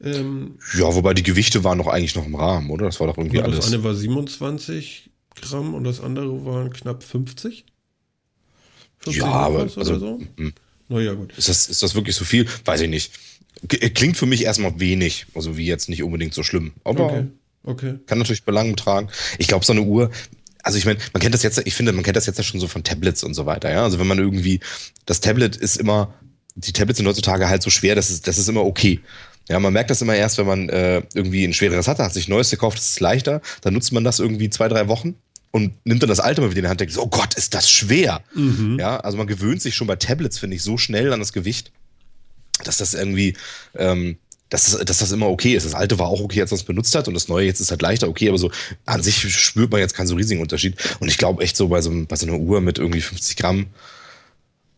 [0.00, 2.86] Ähm, ja, wobei die Gewichte waren doch eigentlich noch im Rahmen, oder?
[2.86, 3.58] Das war doch irgendwie das alles.
[3.58, 7.66] Das eine war 27 Gramm und das andere waren knapp 50.
[9.00, 10.20] 50 ja, aber also, so?
[10.36, 10.52] Mm.
[10.88, 11.36] naja, gut.
[11.36, 12.46] Ist das, ist das wirklich so viel?
[12.64, 13.12] Weiß ich nicht.
[13.68, 16.72] Klingt für mich erstmal wenig, also wie jetzt nicht unbedingt so schlimm.
[16.84, 17.26] Aber okay.
[17.64, 17.94] Okay.
[18.06, 19.08] Kann natürlich Belang tragen.
[19.38, 20.10] Ich glaube, so eine Uhr,
[20.62, 22.60] also ich meine, man kennt das jetzt, ich finde, man kennt das jetzt ja schon
[22.60, 23.82] so von Tablets und so weiter, ja.
[23.82, 24.60] Also wenn man irgendwie,
[25.06, 26.14] das Tablet ist immer,
[26.54, 29.00] die Tablets sind heutzutage halt so schwer, das ist, das ist immer okay.
[29.48, 32.28] Ja, man merkt das immer erst, wenn man äh, irgendwie ein schwereres hat, hat sich
[32.28, 35.14] ein neues gekauft, das ist leichter, dann nutzt man das irgendwie zwei, drei Wochen
[35.50, 37.54] und nimmt dann das alte mal wieder in die Hand und denkt, oh Gott, ist
[37.54, 38.22] das schwer.
[38.34, 38.78] Mhm.
[38.78, 41.72] Ja, also man gewöhnt sich schon bei Tablets, finde ich, so schnell an das Gewicht,
[42.64, 43.34] dass das irgendwie,
[43.74, 44.18] ähm,
[44.50, 45.64] dass das, dass das immer okay ist.
[45.64, 47.70] Das alte war auch okay, als man es benutzt hat und das neue jetzt ist
[47.70, 48.50] halt leichter okay, aber so
[48.86, 50.76] an sich spürt man jetzt keinen so riesigen Unterschied.
[51.00, 53.66] Und ich glaube echt so bei so, bei so einer Uhr mit irgendwie 50 Gramm,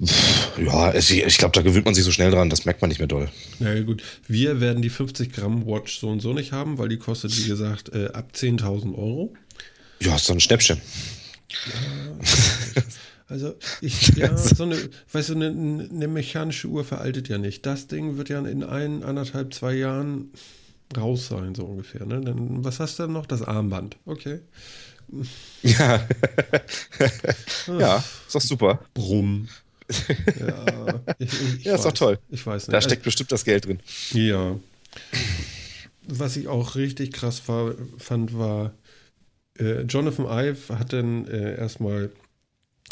[0.05, 2.89] pff, ja, ich, ich glaube, da gewöhnt man sich so schnell dran, das merkt man
[2.89, 3.29] nicht mehr doll.
[3.59, 4.03] Ja, gut.
[4.27, 7.49] Wir werden die 50 Gramm Watch so und so nicht haben, weil die kostet, wie
[7.49, 9.35] gesagt, äh, ab 10.000 Euro.
[10.01, 10.81] Ja, doch ein Schnäppchen.
[11.67, 12.83] Ja,
[13.31, 14.77] Also ich, ja, so eine,
[15.13, 17.65] weißt du, eine, eine, mechanische Uhr veraltet ja nicht.
[17.65, 20.33] Das Ding wird ja in ein, anderthalb, zwei Jahren
[20.97, 22.05] raus sein, so ungefähr.
[22.05, 22.21] Ne?
[22.21, 23.27] Dann, was hast du denn noch?
[23.27, 23.97] Das Armband.
[24.05, 24.41] Okay.
[25.63, 26.07] Ja.
[27.79, 27.97] ja,
[28.27, 28.81] ist doch super.
[28.95, 29.49] Brumm.
[30.39, 32.19] Ja, ich, ich ja ist doch toll.
[32.31, 32.75] Ich weiß nicht.
[32.75, 33.81] Da steckt also, bestimmt das Geld drin.
[34.13, 34.59] Ja.
[36.07, 38.73] Was ich auch richtig krass war, fand, war,
[39.61, 42.11] äh, Jonathan Ive hat dann äh, erstmal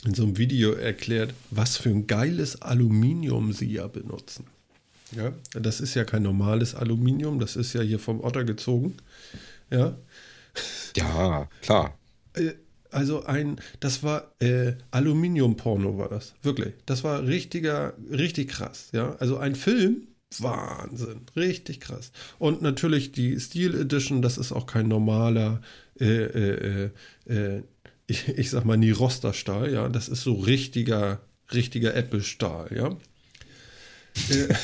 [0.04, 4.46] in so einem Video erklärt, was für ein geiles Aluminium sie ja benutzen.
[5.12, 8.96] Ja, das ist ja kein normales Aluminium, das ist ja hier vom Otter gezogen.
[9.70, 9.96] Ja.
[10.96, 11.98] Ja, klar.
[12.34, 12.52] Äh,
[12.90, 16.74] also ein, das war äh, Aluminium-Porno war das, wirklich.
[16.86, 19.14] Das war richtiger, richtig krass, ja.
[19.16, 20.07] Also ein Film,
[20.38, 22.12] Wahnsinn, richtig krass.
[22.38, 25.60] Und natürlich die Steel Edition, das ist auch kein normaler,
[25.98, 26.90] äh, äh,
[27.26, 27.62] äh, äh
[28.06, 29.88] ich, ich sag mal, Niroster-Stahl, ja.
[29.88, 31.20] Das ist so richtiger,
[31.52, 32.96] richtiger Apple-Stahl, ja.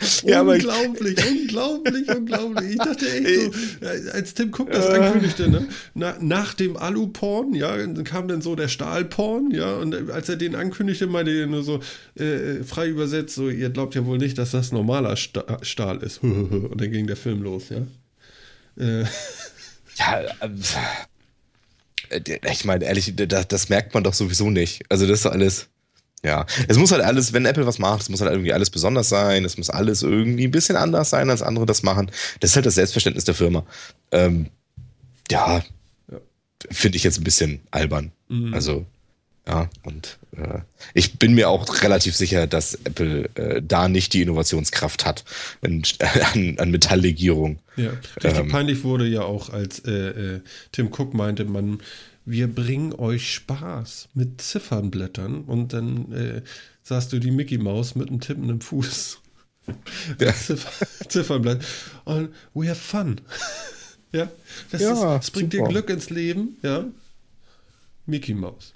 [0.00, 2.70] Äh, ja, unglaublich, unglaublich, unglaublich.
[2.70, 5.68] Ich dachte echt so, äh, als Tim Cook das ankündigte, ne?
[5.94, 10.54] Na, nach dem Alu-Porn, ja, kam dann so der Stahl-Porn, ja, und als er den
[10.54, 11.80] ankündigte, meinte er nur so,
[12.14, 16.18] äh, frei übersetzt, so, ihr glaubt ja wohl nicht, dass das normaler Stahl ist.
[16.22, 17.78] und dann ging der Film los, ja.
[18.82, 19.04] Äh.
[19.98, 20.20] Ja,
[22.10, 22.20] äh,
[22.50, 24.82] ich meine, ehrlich, das, das merkt man doch sowieso nicht.
[24.88, 25.68] Also das ist alles.
[26.24, 29.08] Ja, es muss halt alles, wenn Apple was macht, es muss halt irgendwie alles besonders
[29.08, 32.10] sein, es muss alles irgendwie ein bisschen anders sein, als andere das machen.
[32.40, 33.64] Das ist halt das Selbstverständnis der Firma.
[34.10, 34.46] Ähm,
[35.30, 35.62] ja,
[36.10, 36.20] ja.
[36.70, 38.10] finde ich jetzt ein bisschen albern.
[38.28, 38.52] Mhm.
[38.52, 38.84] Also,
[39.46, 40.58] ja, und äh,
[40.92, 45.24] ich bin mir auch relativ sicher, dass Apple äh, da nicht die Innovationskraft hat
[45.62, 45.82] in,
[46.34, 47.60] an, an Metalllegierung.
[47.76, 50.40] Ja, richtig ähm, peinlich wurde ja auch, als äh, äh
[50.72, 51.80] Tim Cook meinte, man
[52.30, 56.42] wir bringen euch Spaß mit Ziffernblättern und dann äh,
[56.82, 59.20] sahst du die Mickey Maus mit einem tippenden Fuß.
[60.18, 60.32] Ja.
[60.34, 61.64] Ziffer, Ziffernblatt.
[62.04, 63.20] Und we have fun.
[64.12, 64.30] ja,
[64.70, 66.84] das, ja, ist, das bringt dir Glück ins Leben, ja.
[68.06, 68.72] Mickey Maus.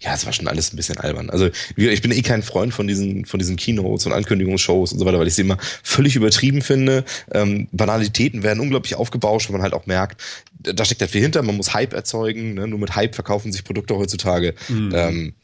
[0.00, 1.30] Ja, es war schon alles ein bisschen albern.
[1.30, 5.06] Also ich bin eh kein Freund von diesen, von diesen Keynotes und Ankündigungsshows und so
[5.06, 7.04] weiter, weil ich sie immer völlig übertrieben finde.
[7.32, 10.22] Ähm, Banalitäten werden unglaublich aufgebauscht, weil man halt auch merkt,
[10.58, 12.66] da steckt halt viel hinter, man muss Hype erzeugen, ne?
[12.66, 14.54] nur mit Hype verkaufen sich Produkte heutzutage.
[14.68, 14.92] Mhm.
[14.94, 15.34] Ähm,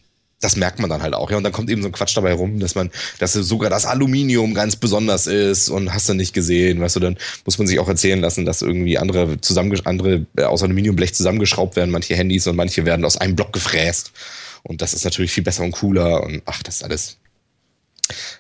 [0.41, 1.31] das merkt man dann halt auch.
[1.31, 3.85] Ja, und dann kommt eben so ein Quatsch dabei rum, dass man, dass sogar das
[3.85, 7.79] Aluminium ganz besonders ist und hast du nicht gesehen, weißt du, dann muss man sich
[7.79, 12.47] auch erzählen lassen, dass irgendwie andere zusammen, andere äh, aus Aluminiumblech zusammengeschraubt werden, manche Handys
[12.47, 14.13] und manche werden aus einem Block gefräst.
[14.63, 17.19] Und das ist natürlich viel besser und cooler und ach, das ist alles.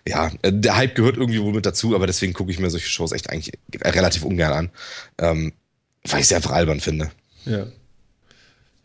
[0.07, 2.89] Ja, äh, der Hype gehört irgendwie wohl mit dazu, aber deswegen gucke ich mir solche
[2.89, 4.71] Shows echt eigentlich relativ ungern an.
[5.19, 5.53] Ähm,
[6.09, 7.11] weil ich sie einfach albern finde.
[7.45, 7.67] Ja.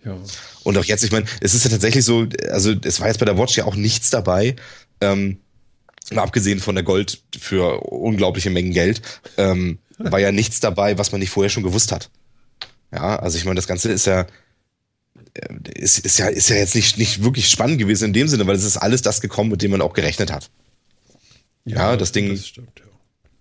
[0.05, 0.17] Ja.
[0.63, 3.25] Und auch jetzt, ich meine, es ist ja tatsächlich so, also es war jetzt bei
[3.25, 4.55] der Watch ja auch nichts dabei,
[5.01, 5.39] ähm,
[6.11, 9.01] mal abgesehen von der Gold für unglaubliche Mengen Geld,
[9.37, 12.09] ähm, war ja nichts dabei, was man nicht vorher schon gewusst hat.
[12.91, 14.27] Ja, also ich meine, das Ganze ist ja,
[15.33, 18.45] äh, ist, ist ja, ist ja jetzt nicht, nicht wirklich spannend gewesen in dem Sinne,
[18.45, 20.51] weil es ist alles das gekommen, mit dem man auch gerechnet hat.
[21.65, 22.29] Ja, ja das Ding.
[22.29, 22.84] Das stimmt,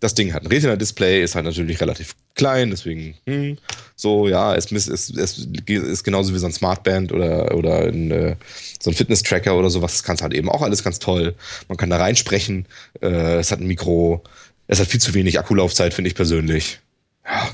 [0.05, 3.57] das Ding hat ein Retina-Display, ist halt natürlich relativ klein, deswegen hm,
[3.97, 8.37] so, ja, es, es, es, ist genauso wie so ein Smartband oder, oder ein, äh,
[8.81, 9.93] so ein Fitness-Tracker oder sowas.
[9.93, 11.35] Das kann es halt eben auch alles ganz toll.
[11.69, 12.67] Man kann da reinsprechen.
[13.01, 14.23] Äh, es hat ein Mikro.
[14.67, 16.81] Es hat viel zu wenig Akkulaufzeit, finde ich persönlich.
[17.25, 17.49] Ja.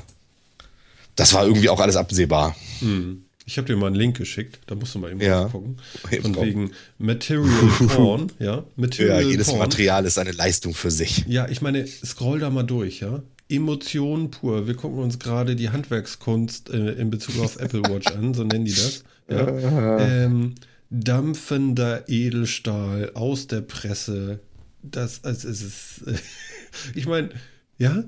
[1.15, 2.55] Das war irgendwie auch alles absehbar.
[2.79, 3.23] Hm.
[3.45, 5.45] Ich habe dir mal einen Link geschickt, da musst du mal eben ja.
[5.45, 5.77] gucken.
[6.21, 7.47] Von wegen Material
[7.87, 8.63] Porn, ja.
[8.75, 9.59] Material ja, jedes Porn.
[9.59, 11.25] Material ist eine Leistung für sich.
[11.27, 13.23] Ja, ich meine, scroll da mal durch, ja.
[13.49, 14.67] Emotion pur.
[14.67, 18.65] Wir gucken uns gerade die Handwerkskunst äh, in Bezug auf Apple Watch an, so nennen
[18.65, 19.03] die das.
[19.29, 19.99] Ja.
[19.99, 20.55] Ähm,
[20.89, 24.39] dampfender Edelstahl aus der Presse.
[24.83, 26.15] Das, also es ist, äh,
[26.95, 27.29] ich meine,
[27.77, 28.03] ja,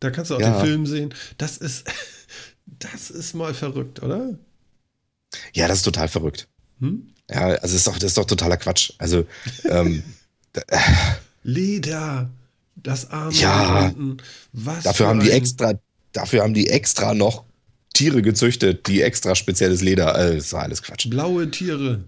[0.00, 0.58] da kannst du auch ja.
[0.58, 1.14] den Film sehen.
[1.38, 1.84] Das ist,
[2.92, 4.38] das ist mal verrückt, oder?
[5.52, 6.48] Ja, das ist total verrückt.
[6.80, 7.08] Hm?
[7.30, 8.92] Ja, also das ist doch, das ist doch totaler Quatsch.
[8.98, 9.26] Also,
[9.64, 10.02] ähm,
[11.42, 12.30] Leder,
[12.76, 13.92] das Arm ja,
[14.52, 15.74] Was dafür haben die extra,
[16.12, 17.44] dafür haben die extra noch
[17.92, 20.14] Tiere gezüchtet, die extra spezielles Leder.
[20.14, 21.08] Also, das war alles Quatsch.
[21.08, 22.04] Blaue Tiere.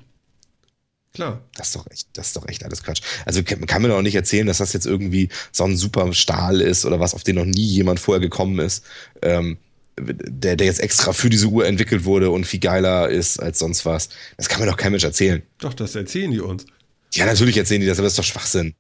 [1.16, 1.40] Klar.
[1.54, 3.00] Das ist doch echt, das ist doch echt alles Quatsch.
[3.24, 6.60] Also man kann mir doch nicht erzählen, dass das jetzt irgendwie so ein super Stahl
[6.60, 8.84] ist oder was, auf den noch nie jemand vorher gekommen ist.
[9.22, 9.56] Ähm,
[9.98, 13.86] der, der jetzt extra für diese Uhr entwickelt wurde und viel geiler ist als sonst
[13.86, 14.08] was.
[14.36, 15.42] Das kann mir doch kein Mensch erzählen.
[15.58, 16.66] Doch, das erzählen die uns.
[17.14, 18.74] Ja, natürlich erzählen die das, aber das ist doch Schwachsinn.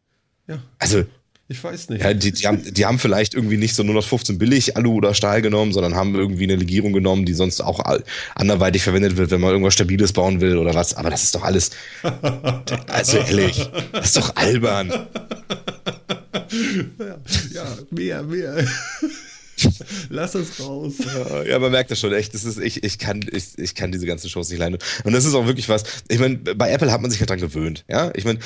[0.46, 0.62] Ja.
[0.78, 1.04] Also.
[1.48, 2.02] Ich weiß nicht.
[2.02, 4.94] Ja, die, die, haben, die haben vielleicht irgendwie nicht so nur noch 15 billig Alu
[4.94, 7.78] oder Stahl genommen, sondern haben irgendwie eine Legierung genommen, die sonst auch
[8.34, 10.94] anderweitig verwendet wird, wenn man irgendwas Stabiles bauen will oder was.
[10.94, 11.70] Aber das ist doch alles.
[12.88, 14.90] also ehrlich, das ist doch albern.
[16.98, 17.16] Ja,
[17.54, 18.66] ja mehr, mehr.
[20.10, 20.94] Lass es raus.
[21.46, 22.34] Ja, man merkt das schon echt.
[22.34, 24.78] Das ist, ich, ich, kann, ich, ich kann diese ganzen Shows nicht leiden.
[25.04, 25.84] Und das ist auch wirklich was.
[26.08, 27.84] Ich meine, bei Apple hat man sich halt dran gewöhnt.
[27.88, 28.38] Ja, ich meine,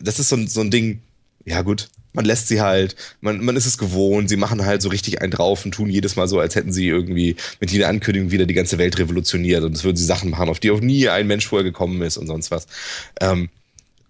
[0.00, 1.00] das ist so, ein, so ein Ding.
[1.44, 4.88] Ja, gut, man lässt sie halt, man, man ist es gewohnt, sie machen halt so
[4.88, 8.32] richtig einen drauf und tun jedes Mal so, als hätten sie irgendwie mit jeder Ankündigung
[8.32, 11.08] wieder die ganze Welt revolutioniert und es würden sie Sachen machen, auf die auch nie
[11.08, 12.66] ein Mensch vorher gekommen ist und sonst was.
[13.20, 13.50] Ähm,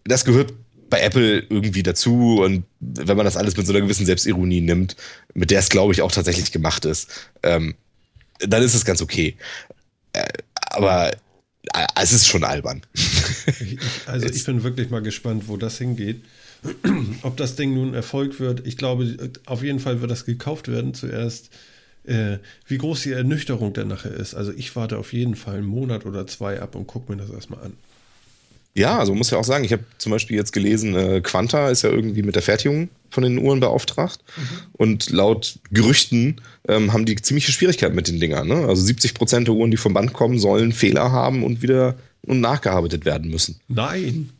[0.04, 0.54] das gehört
[0.88, 4.96] bei Apple irgendwie dazu und wenn man das alles mit so einer gewissen Selbstironie nimmt,
[5.34, 7.74] mit der es glaube ich auch tatsächlich gemacht ist, ähm,
[8.40, 9.36] dann ist es ganz okay.
[10.12, 10.26] Äh,
[10.70, 12.82] aber äh, es ist schon albern.
[14.06, 16.20] Also ich bin wirklich mal gespannt, wo das hingeht.
[17.22, 20.94] Ob das Ding nun Erfolg wird, ich glaube, auf jeden Fall wird das gekauft werden
[20.94, 21.50] zuerst.
[22.04, 24.34] Äh, wie groß die Ernüchterung der nachher ist.
[24.34, 27.30] Also ich warte auf jeden Fall einen Monat oder zwei ab und gucke mir das
[27.30, 27.72] erstmal an.
[28.76, 31.82] Ja, also muss ja auch sagen, ich habe zum Beispiel jetzt gelesen, äh, Quanta ist
[31.82, 34.20] ja irgendwie mit der Fertigung von den Uhren beauftragt.
[34.36, 34.42] Mhm.
[34.74, 38.48] Und laut Gerüchten ähm, haben die ziemliche Schwierigkeiten mit den Dingern.
[38.48, 38.66] Ne?
[38.66, 41.96] Also 70 Prozent der Uhren, die vom Band kommen, sollen Fehler haben und wieder
[42.26, 43.60] und nachgearbeitet werden müssen.
[43.68, 44.30] Nein.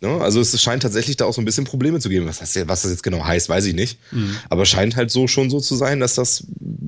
[0.00, 0.20] Ne?
[0.20, 2.26] Also es scheint tatsächlich da auch so ein bisschen Probleme zu geben.
[2.26, 3.98] Was das, was das jetzt genau heißt, weiß ich nicht.
[4.12, 4.36] Mhm.
[4.48, 6.44] Aber scheint halt so schon so zu sein, dass das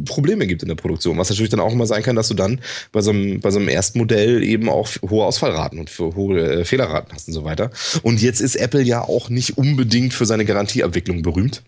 [0.07, 1.19] Probleme gibt in der Produktion.
[1.19, 2.61] Was natürlich dann auch immer sein kann, dass du dann
[2.91, 6.65] bei so einem, bei so einem Erstmodell eben auch hohe Ausfallraten und für hohe äh,
[6.65, 7.71] Fehlerraten hast und so weiter.
[8.03, 11.63] Und jetzt ist Apple ja auch nicht unbedingt für seine Garantieabwicklung berühmt.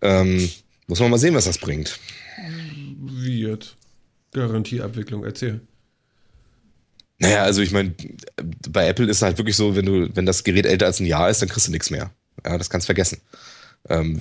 [0.00, 0.48] Ähm,
[0.86, 1.98] muss man mal sehen, was das bringt.
[3.00, 3.76] Wie jetzt?
[4.32, 5.60] Garantieabwicklung, erzähl.
[7.18, 7.94] Naja, also ich meine,
[8.68, 11.06] bei Apple ist es halt wirklich so, wenn du, wenn das Gerät älter als ein
[11.06, 12.10] Jahr ist, dann kriegst du nichts mehr.
[12.44, 13.20] Ja, das kannst du vergessen.
[13.88, 14.20] Ähm,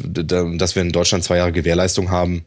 [0.58, 2.46] dass wir in Deutschland zwei Jahre Gewährleistung haben,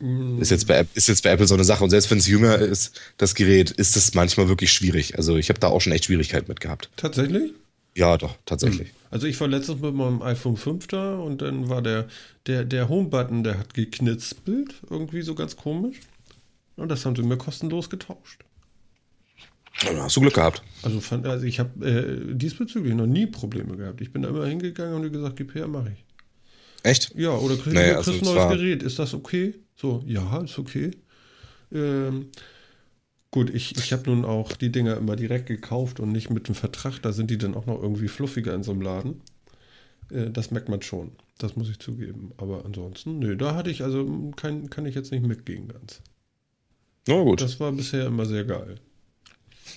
[0.00, 0.40] mm.
[0.40, 1.82] ist jetzt, bei, ist jetzt bei Apple so eine Sache.
[1.82, 5.16] Und selbst wenn es jünger ist, das Gerät, ist es manchmal wirklich schwierig.
[5.16, 6.90] Also ich habe da auch schon echt Schwierigkeiten mit gehabt.
[6.96, 7.52] Tatsächlich?
[7.94, 8.88] Ja, doch, tatsächlich.
[8.88, 8.96] Hm.
[9.10, 12.06] Also ich war letztens mit meinem iPhone 5 da und dann war der,
[12.46, 15.96] der, der Home-Button, der hat geknitzelt, irgendwie so ganz komisch.
[16.76, 18.44] Und das haben sie mir kostenlos getauscht.
[19.82, 20.62] Ja, hast du Glück gehabt.
[20.82, 24.00] Also, fand, also ich habe äh, diesbezüglich noch nie Probleme gehabt.
[24.00, 26.04] Ich bin da immer hingegangen und gesagt, gib her, mache ich.
[26.82, 27.12] Echt?
[27.16, 28.82] Ja, oder kriegst naja, also ein neues Gerät.
[28.82, 29.54] Ist das okay?
[29.74, 30.92] So, ja, ist okay.
[31.72, 32.28] Ähm,
[33.30, 36.54] gut, ich, ich habe nun auch die Dinger immer direkt gekauft und nicht mit dem
[36.54, 37.00] Vertrag.
[37.02, 39.20] Da sind die dann auch noch irgendwie fluffiger in so einem Laden.
[40.10, 41.12] Äh, das merkt man schon.
[41.38, 42.32] Das muss ich zugeben.
[42.38, 46.00] Aber ansonsten, nö, da hatte ich also kein, kann ich jetzt nicht mitgehen ganz.
[47.08, 47.40] Na gut.
[47.40, 48.76] Das war bisher immer sehr geil.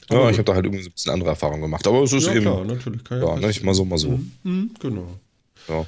[0.09, 1.85] Ja, ich habe da halt irgendwie so ein bisschen andere Erfahrungen gemacht.
[1.87, 2.41] Aber es ist ja, eben.
[2.41, 3.03] Klar, natürlich.
[3.03, 4.09] Kann ja, nicht mal so, mal so.
[4.09, 5.19] Mhm, mhm, genau.
[5.67, 5.85] Ja.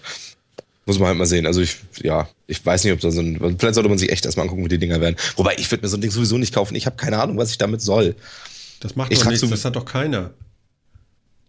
[0.85, 1.45] Muss man halt mal sehen.
[1.45, 3.37] Also ich, ja, ich weiß nicht, ob da so ein.
[3.57, 5.15] Vielleicht sollte man sich echt erstmal angucken, wie die Dinger werden.
[5.35, 6.75] Wobei, ich würde mir so ein Ding sowieso nicht kaufen.
[6.75, 8.15] Ich habe keine Ahnung, was ich damit soll.
[8.79, 10.31] Das macht ich doch nichts, so, das hat doch keiner.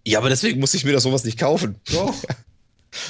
[0.06, 1.76] Ja, aber deswegen muss ich mir das sowas nicht kaufen.
[1.92, 2.14] Doch.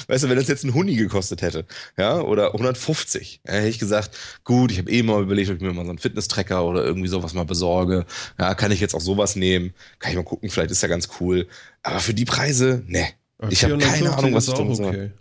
[0.07, 1.65] Weißt du, wenn das jetzt ein Huni gekostet hätte,
[1.97, 5.61] ja, oder 150, ja, hätte ich gesagt, gut, ich habe eh mal überlegt, ob ich
[5.61, 8.05] mir mal so einen Fitness-Tracker oder irgendwie sowas mal besorge.
[8.39, 9.73] Ja, kann ich jetzt auch sowas nehmen?
[9.99, 11.47] Kann ich mal gucken, vielleicht ist ja ganz cool.
[11.81, 13.07] Aber für die Preise, ne.
[13.49, 14.75] Ich habe keine Ahnung, was ich okay.
[14.75, 15.13] soll.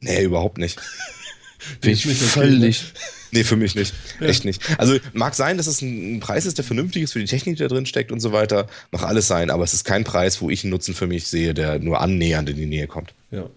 [0.00, 0.78] Nee, überhaupt nicht.
[1.80, 2.80] Bin ich völlig.
[2.80, 3.24] Okay, ne?
[3.34, 3.92] Nee, für mich nicht.
[4.20, 4.28] Ja.
[4.28, 4.62] Echt nicht.
[4.78, 7.62] Also mag sein, dass es ein Preis ist, der vernünftig ist für die Technik, die
[7.62, 8.68] da drin steckt und so weiter.
[8.92, 11.52] Mag alles sein, aber es ist kein Preis, wo ich einen Nutzen für mich sehe,
[11.52, 13.12] der nur annähernd in die Nähe kommt.
[13.32, 13.50] Ja.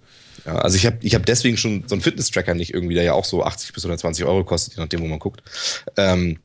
[0.47, 3.13] Ja, also ich habe ich hab deswegen schon so einen Fitness-Tracker nicht irgendwie, der ja
[3.13, 5.43] auch so 80 bis 120 Euro kostet, je nachdem, wo man guckt.
[5.97, 6.39] Ähm,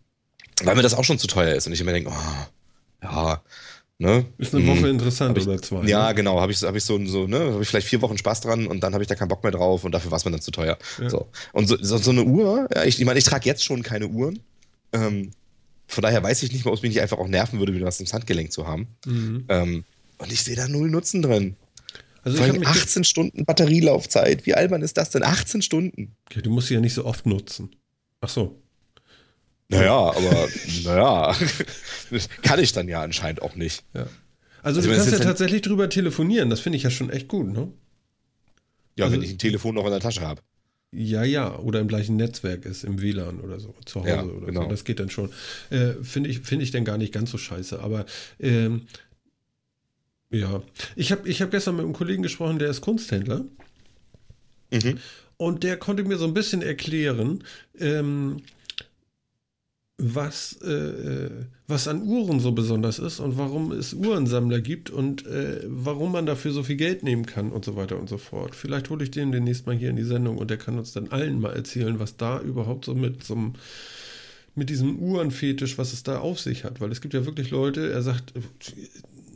[0.63, 3.43] weil mir das auch schon zu teuer ist und ich immer denke, oh, ja,
[4.03, 4.25] Ne?
[4.37, 4.87] Ist eine Woche hm.
[4.87, 5.85] interessant ich, oder zwei.
[5.85, 6.15] Ja, ne?
[6.17, 6.41] genau.
[6.41, 8.83] Habe ich, hab ich so, so ne, habe ich vielleicht vier Wochen Spaß dran und
[8.83, 10.51] dann habe ich da keinen Bock mehr drauf und dafür war es mir dann zu
[10.51, 10.77] teuer.
[11.01, 11.09] Ja.
[11.09, 11.29] So.
[11.53, 14.09] Und so, so, so, eine Uhr, ja, ich, ich meine, ich trage jetzt schon keine
[14.09, 14.41] Uhren.
[14.93, 15.31] Ähm,
[15.87, 17.87] von daher weiß ich nicht mal, ob es mich nicht einfach auch nerven würde, wieder
[17.87, 18.89] was ins Handgelenk zu haben.
[19.07, 19.45] Mhm.
[19.49, 19.85] Ähm,
[20.19, 21.55] und ich sehe da null Nutzen drin.
[22.23, 24.47] Also Vor allem 18 Stunden Batterielaufzeit.
[24.47, 25.25] Wie albern ist das denn?
[25.25, 26.17] 18 Stunden.
[26.33, 27.75] Ja, du musst sie ja nicht so oft nutzen.
[28.21, 28.63] Ach so.
[29.69, 30.49] Naja, aber
[30.85, 31.37] naja,
[32.43, 33.85] kann ich dann ja anscheinend auch nicht.
[33.95, 34.07] Ja.
[34.63, 36.51] Also, also du kannst ja tatsächlich drüber telefonieren.
[36.51, 37.73] Das finde ich ja schon echt gut, ne?
[38.97, 40.43] Ja, also, wenn ich ein Telefon noch in der Tasche habe.
[40.95, 44.47] Ja, ja, oder im gleichen Netzwerk ist, im WLAN oder so, zu Hause ja, oder
[44.47, 44.65] genau.
[44.65, 44.69] so.
[44.69, 45.31] Das geht dann schon.
[45.71, 47.81] Äh, finde ich, find ich dann gar nicht ganz so scheiße.
[47.81, 48.05] Aber
[48.39, 48.83] ähm,
[50.33, 50.63] ja,
[50.97, 53.45] ich habe ich hab gestern mit einem Kollegen gesprochen, der ist Kunsthändler.
[54.73, 54.99] Mhm.
[55.37, 57.45] Und der konnte mir so ein bisschen erklären,
[57.79, 58.43] ähm,
[59.99, 61.31] was, äh,
[61.69, 66.27] was an Uhren so besonders ist und warum es Uhrensammler gibt und äh, warum man
[66.27, 68.55] dafür so viel Geld nehmen kann und so weiter und so fort.
[68.55, 71.09] Vielleicht hole ich den demnächst mal hier in die Sendung und der kann uns dann
[71.09, 73.53] allen mal erzählen, was da überhaupt so mit so einem
[74.55, 76.81] mit diesem Uhrenfetisch, was es da auf sich hat.
[76.81, 78.35] Weil es gibt ja wirklich Leute, er sagt,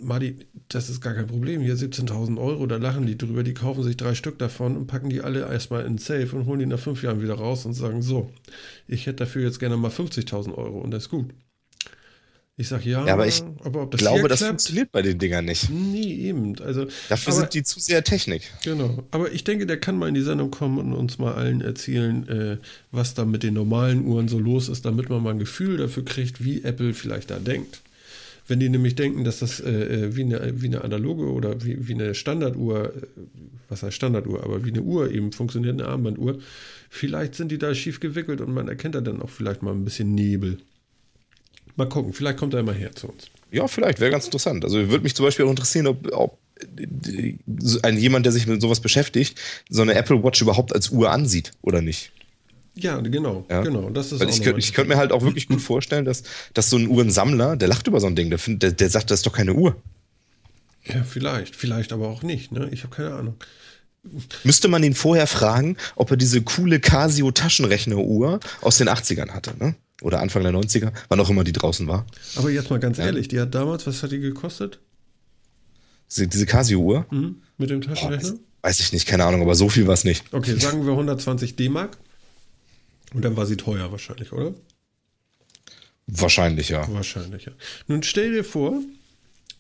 [0.01, 1.61] Madi, das ist gar kein Problem.
[1.61, 3.43] Hier 17.000 Euro, da lachen die drüber.
[3.43, 6.61] Die kaufen sich drei Stück davon und packen die alle erstmal in Safe und holen
[6.61, 8.31] die nach fünf Jahren wieder raus und sagen: So,
[8.87, 11.33] ich hätte dafür jetzt gerne mal 50.000 Euro und das ist gut.
[12.59, 15.45] Ich sage ja, ja, aber ich aber ob das glaube, das funktioniert bei den Dingern
[15.45, 15.69] nicht.
[15.69, 16.59] Nee, eben.
[16.63, 18.51] Also, Dafür aber, sind die zu sehr Technik.
[18.65, 19.05] Genau.
[19.11, 22.27] Aber ich denke, der kann mal in die Sendung kommen und uns mal allen erzählen,
[22.29, 22.57] äh,
[22.93, 26.07] was da mit den normalen Uhren so los ist, damit man mal ein Gefühl dafür
[26.07, 27.83] kriegt, wie Apple vielleicht da denkt.
[28.49, 31.89] Wenn die nämlich denken, dass das äh, äh, wie, eine, wie eine analoge oder wie,
[31.89, 33.01] wie eine Standarduhr, äh,
[33.69, 36.39] was heißt Standarduhr, aber wie eine Uhr eben funktioniert, eine Armbanduhr,
[36.89, 39.85] vielleicht sind die da schief gewickelt und man erkennt da dann auch vielleicht mal ein
[39.85, 40.59] bisschen Nebel.
[41.75, 43.29] Mal gucken, vielleicht kommt er immer her zu uns.
[43.51, 44.65] Ja, vielleicht, wäre ganz interessant.
[44.65, 46.39] Also würde mich zum Beispiel auch interessieren, ob, ob
[47.83, 49.39] ein jemand, der sich mit sowas beschäftigt,
[49.69, 52.13] so eine Apple Watch überhaupt als Uhr ansieht oder nicht.
[52.79, 53.63] Ja, genau, Ja.
[53.63, 53.89] genau.
[53.91, 56.23] Das ist Weil auch ich, könnt- könnte mir halt auch wirklich gut vorstellen, dass,
[56.53, 59.11] dass so ein Uhrensammler, der lacht über so ein Ding, der, find, der, der sagt,
[59.11, 59.77] das ist doch keine Uhr.
[60.85, 62.53] Ja, vielleicht, vielleicht aber auch nicht.
[62.53, 62.69] Ne?
[62.71, 63.35] Ich habe keine Ahnung.
[64.45, 69.55] Müsste man ihn vorher fragen, ob er diese coole Casio Taschenrechneruhr aus den 80ern hatte,
[69.59, 69.75] ne?
[70.03, 72.07] Oder Anfang der 90er, wann auch immer die draußen war.
[72.37, 73.07] Aber jetzt mal ganz Ja.
[73.07, 74.79] ehrlich, die hat damals, was hat die gekostet?
[76.11, 77.07] Diese, diese Casio-Uhr?
[77.11, 77.37] Mhm.
[77.59, 78.31] Mit dem Boah, Taschenrechner?
[78.33, 80.23] weiß, weiß ich nicht, keine Ahnung, aber so viel war es nicht.
[80.33, 81.97] Okay, sagen wir 120 D-Mark.
[83.15, 84.55] Und dann war sie teuer wahrscheinlich, oder?
[86.07, 86.87] Wahrscheinlich, ja.
[86.93, 87.53] Wahrscheinlich, ja.
[87.89, 88.81] Nun stell dir vor,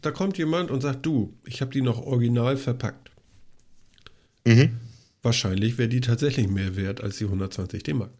[0.02, 3.10] da kommt jemand und sagt, du, ich habe die noch original verpackt.
[4.44, 4.76] Mhm.
[5.22, 8.10] Wahrscheinlich wäre die tatsächlich mehr wert als die 120 D-Mark.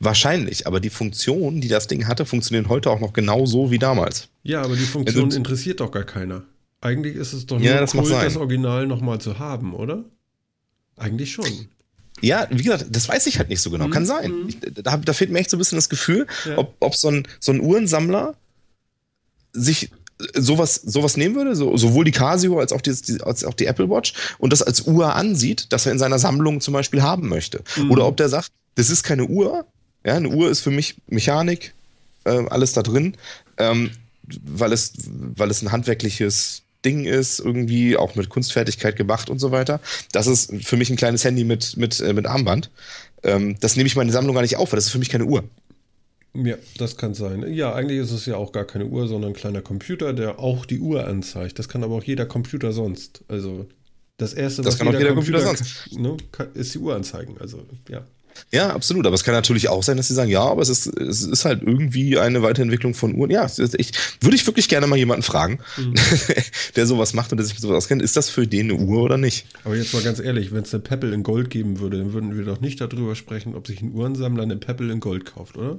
[0.00, 4.28] Wahrscheinlich, aber die Funktionen, die das Ding hatte, funktionieren heute auch noch genauso wie damals.
[4.42, 6.42] Ja, aber die Funktion Also- interessiert doch gar keiner.
[6.80, 10.04] Eigentlich ist es doch Ja, nur das mag cool, das Original nochmal zu haben, oder?
[10.96, 11.68] Eigentlich schon.
[12.20, 13.88] Ja, wie gesagt, das weiß ich halt nicht so genau.
[13.88, 14.32] Kann sein.
[14.48, 16.58] Ich, da, da fehlt mir echt so ein bisschen das Gefühl, Ja.
[16.58, 18.34] ob, ob so, ein, so ein Uhrensammler
[19.52, 19.90] sich
[20.34, 23.88] sowas, sowas nehmen würde, so, sowohl die Casio als auch, die, als auch die Apple
[23.88, 27.62] Watch und das als Uhr ansieht, dass er in seiner Sammlung zum Beispiel haben möchte.
[27.88, 29.64] Oder ob der sagt, das ist keine Uhr.
[30.04, 31.74] Ja, eine Uhr ist für mich Mechanik,
[32.24, 33.16] äh, alles da drin,
[33.56, 33.90] ähm,
[34.44, 39.50] weil, es, weil es ein handwerkliches Ding ist, irgendwie auch mit Kunstfertigkeit gemacht und so
[39.50, 39.80] weiter.
[40.12, 42.70] Das ist für mich ein kleines Handy mit, mit, äh, mit Armband.
[43.22, 45.24] Ähm, das nehme ich meine Sammlung gar nicht auf, weil das ist für mich keine
[45.24, 45.44] Uhr.
[46.32, 47.52] Ja, das kann sein.
[47.52, 50.64] Ja, eigentlich ist es ja auch gar keine Uhr, sondern ein kleiner Computer, der auch
[50.64, 51.58] die Uhr anzeigt.
[51.58, 53.24] Das kann aber auch jeder Computer sonst.
[53.28, 53.66] Also
[54.16, 55.92] das erste, Das was kann auch jeder Computer kann- sonst.
[55.98, 57.36] Ne, kann, ist die Uhr anzeigen.
[57.40, 58.06] Also ja.
[58.52, 59.06] Ja, absolut.
[59.06, 61.44] Aber es kann natürlich auch sein, dass sie sagen, ja, aber es ist, es ist
[61.44, 63.30] halt irgendwie eine Weiterentwicklung von Uhren.
[63.30, 65.60] Ja, ich würde ich wirklich gerne mal jemanden fragen,
[66.76, 68.02] der sowas macht und der sich mit sowas auskennt.
[68.02, 69.46] Ist das für den eine Uhr oder nicht?
[69.64, 72.36] Aber jetzt mal ganz ehrlich, wenn es eine Pebble in Gold geben würde, dann würden
[72.36, 75.78] wir doch nicht darüber sprechen, ob sich ein Uhrensammler eine Pebble in Gold kauft, oder?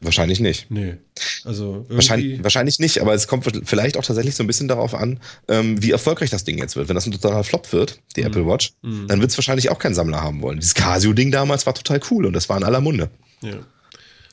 [0.00, 0.70] Wahrscheinlich nicht.
[0.70, 0.96] Nee.
[1.44, 1.84] Also.
[1.88, 5.18] Wahrscheinlich, wahrscheinlich nicht, aber es kommt vielleicht auch tatsächlich so ein bisschen darauf an,
[5.48, 6.88] ähm, wie erfolgreich das Ding jetzt wird.
[6.88, 9.94] Wenn das ein totaler Flop wird, die Apple Watch, dann wird es wahrscheinlich auch kein
[9.94, 10.60] Sammler haben wollen.
[10.60, 13.10] Dieses Casio-Ding damals war total cool und das war in aller Munde.
[13.42, 13.58] Ja.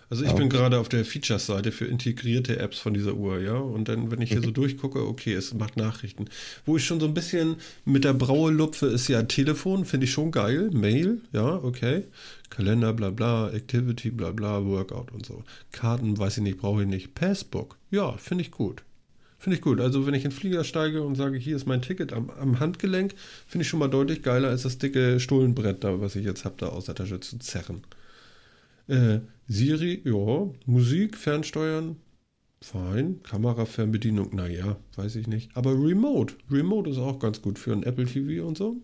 [0.09, 3.55] Also ich bin gerade auf der Features-Seite für integrierte Apps von dieser Uhr, ja.
[3.55, 6.25] Und dann, wenn ich hier so durchgucke, okay, es macht Nachrichten.
[6.65, 7.55] Wo ich schon so ein bisschen
[7.85, 10.69] mit der Braue lupfe, ist ja Telefon, finde ich schon geil.
[10.71, 12.03] Mail, ja, okay.
[12.49, 15.43] Kalender, bla bla, Activity, bla bla, Workout und so.
[15.71, 17.15] Karten, weiß ich nicht, brauche ich nicht.
[17.15, 18.83] Passbook, ja, finde ich gut.
[19.37, 19.79] Finde ich gut.
[19.79, 22.59] Also wenn ich in den Flieger steige und sage, hier ist mein Ticket am, am
[22.59, 23.13] Handgelenk,
[23.45, 26.55] finde ich schon mal deutlich geiler als das dicke Stullenbrett da, was ich jetzt habe,
[26.57, 27.83] da aus der Tasche zu zerren.
[28.87, 30.49] Äh, Siri, ja.
[30.65, 31.97] Musik, Fernsteuern,
[32.61, 33.21] fein.
[33.23, 35.55] Kamera, Fernbedienung, naja, weiß ich nicht.
[35.55, 38.77] Aber Remote, Remote ist auch ganz gut für ein Apple TV und so.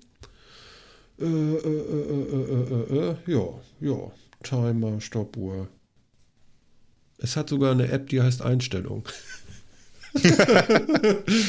[1.21, 3.47] Äh, äh, äh, äh, äh, äh, ja,
[3.79, 4.11] ja.
[4.43, 5.67] Timer, Stoppuhr.
[7.19, 9.07] Es hat sogar eine App, die heißt Einstellung.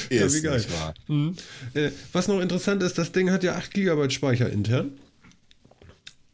[0.09, 0.59] Ja, wie geil.
[0.59, 0.95] nicht wahr.
[1.09, 1.35] Mhm.
[1.75, 4.93] Äh, was noch interessant ist, das Ding hat ja 8 GB Speicher intern.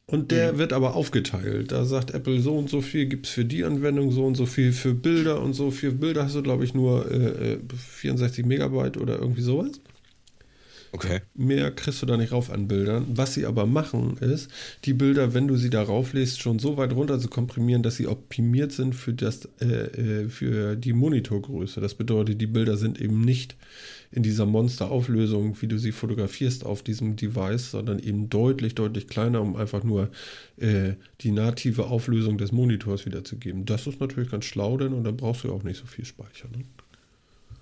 [0.04, 1.70] Und der wird aber aufgeteilt.
[1.70, 4.46] Da sagt Apple, so und so viel gibt es für die Anwendung, so und so
[4.46, 5.70] viel für Bilder und so.
[5.70, 9.80] Für Bilder hast du, glaube ich, nur äh, äh, 64 Megabyte oder irgendwie sowas.
[10.92, 11.20] Okay.
[11.34, 13.06] Mehr kriegst du da nicht rauf an Bildern.
[13.14, 14.50] Was sie aber machen, ist,
[14.84, 18.06] die Bilder, wenn du sie da rauflässt, schon so weit runter zu komprimieren, dass sie
[18.06, 21.80] optimiert sind für, das, äh, äh, für die Monitorgröße.
[21.80, 23.56] Das bedeutet, die Bilder sind eben nicht
[24.10, 29.42] in dieser Monsterauflösung, wie du sie fotografierst auf diesem Device, sondern eben deutlich, deutlich kleiner,
[29.42, 30.10] um einfach nur
[30.56, 33.66] äh, die native Auflösung des Monitors wiederzugeben.
[33.66, 36.06] Das ist natürlich ganz schlau, denn und dann brauchst du ja auch nicht so viel
[36.06, 36.48] Speicher.
[36.48, 36.64] Ne?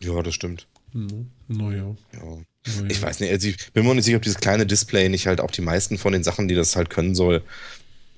[0.01, 0.68] Ja, das stimmt.
[0.93, 1.27] Mhm.
[1.49, 1.97] Naja.
[2.12, 2.39] Ja.
[2.66, 2.86] Naja.
[2.90, 5.40] Ich weiß nicht, also ich bin mir nicht sicher, ob dieses kleine Display nicht halt
[5.40, 7.42] auch die meisten von den Sachen, die das halt können soll,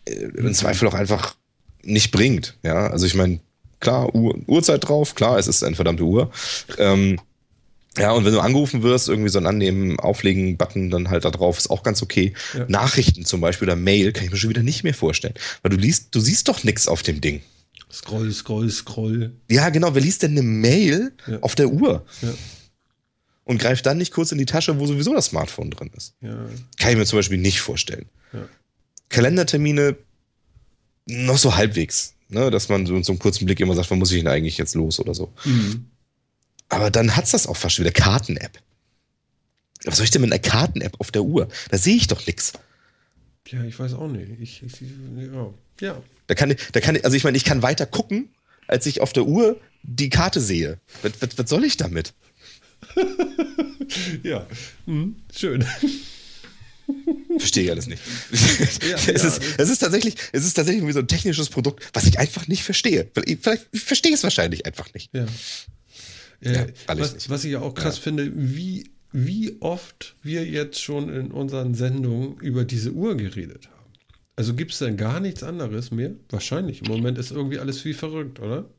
[0.07, 1.37] äh, im Zweifel auch einfach
[1.83, 2.57] nicht bringt.
[2.63, 3.41] Ja, also ich meine,
[3.81, 6.31] klar, Uhr, Uhrzeit drauf, klar, es ist eine verdammte Uhr.
[6.79, 7.19] Ähm,
[7.97, 11.59] ja, und wenn du angerufen wirst, irgendwie so ein Annehmen, Auflegen-Button dann halt da drauf,
[11.59, 12.33] ist auch ganz okay.
[12.55, 12.65] Ja.
[12.69, 15.35] Nachrichten zum Beispiel oder Mail kann ich mir schon wieder nicht mehr vorstellen.
[15.63, 17.41] Weil du liest, du siehst doch nichts auf dem Ding.
[17.91, 19.33] Scroll, scroll, scroll.
[19.51, 21.39] Ja, genau, wer liest denn eine Mail Ja.
[21.41, 22.05] auf der Uhr?
[22.23, 22.29] Ja.
[23.49, 26.13] Und greift dann nicht kurz in die Tasche, wo sowieso das Smartphone drin ist.
[26.21, 26.37] Ja.
[26.79, 28.05] Kann ich mir zum Beispiel nicht vorstellen.
[28.35, 28.47] Ja.
[29.09, 29.97] Kalendertermine
[31.07, 32.15] noch so halbwegs.
[32.29, 34.59] ne, dass man so, so einen kurzen Blick immer sagt, wann muss ich denn eigentlich
[34.59, 35.33] jetzt los oder so.
[35.45, 35.87] Mhm.
[36.69, 38.59] Aber dann hat's das auch fast schon wieder Karten-App.
[39.85, 41.49] Was soll ich denn mit einer Karten-App auf der Uhr?
[41.71, 42.53] Da sehe ich doch nichts.
[43.47, 44.31] Ja, ich weiß auch nicht.
[44.41, 44.83] Ich, ich,
[45.33, 45.55] ja.
[45.81, 46.03] ja.
[46.27, 48.29] Da kann, da kann, also ich meine, ich kann weiter gucken,
[48.67, 50.79] als ich auf der Uhr die Karte sehe.
[51.01, 52.13] Was, was, was soll ich damit?
[54.23, 54.47] ja,
[54.87, 55.65] hm, schön.
[57.39, 58.03] Verstehe ich alles nicht.
[58.89, 59.13] Ja, es, ja.
[59.13, 62.49] Ist, es, ist tatsächlich, es ist tatsächlich wie so ein technisches Produkt, was ich einfach
[62.49, 63.11] nicht verstehe.
[63.15, 65.11] Vielleicht ich verstehe es wahrscheinlich einfach nicht.
[65.15, 65.27] Ja.
[66.41, 67.31] ja was, nicht.
[67.31, 72.65] was, ich auch krass finde, wie, wie oft wir jetzt schon in unseren Sendungen über
[72.65, 73.93] diese Uhr geredet haben.
[74.37, 76.13] Also gibt es denn gar nichts anderes mehr?
[76.31, 76.83] Wahrscheinlich.
[76.83, 78.71] Im Moment ist irgendwie alles wie verrückt, oder?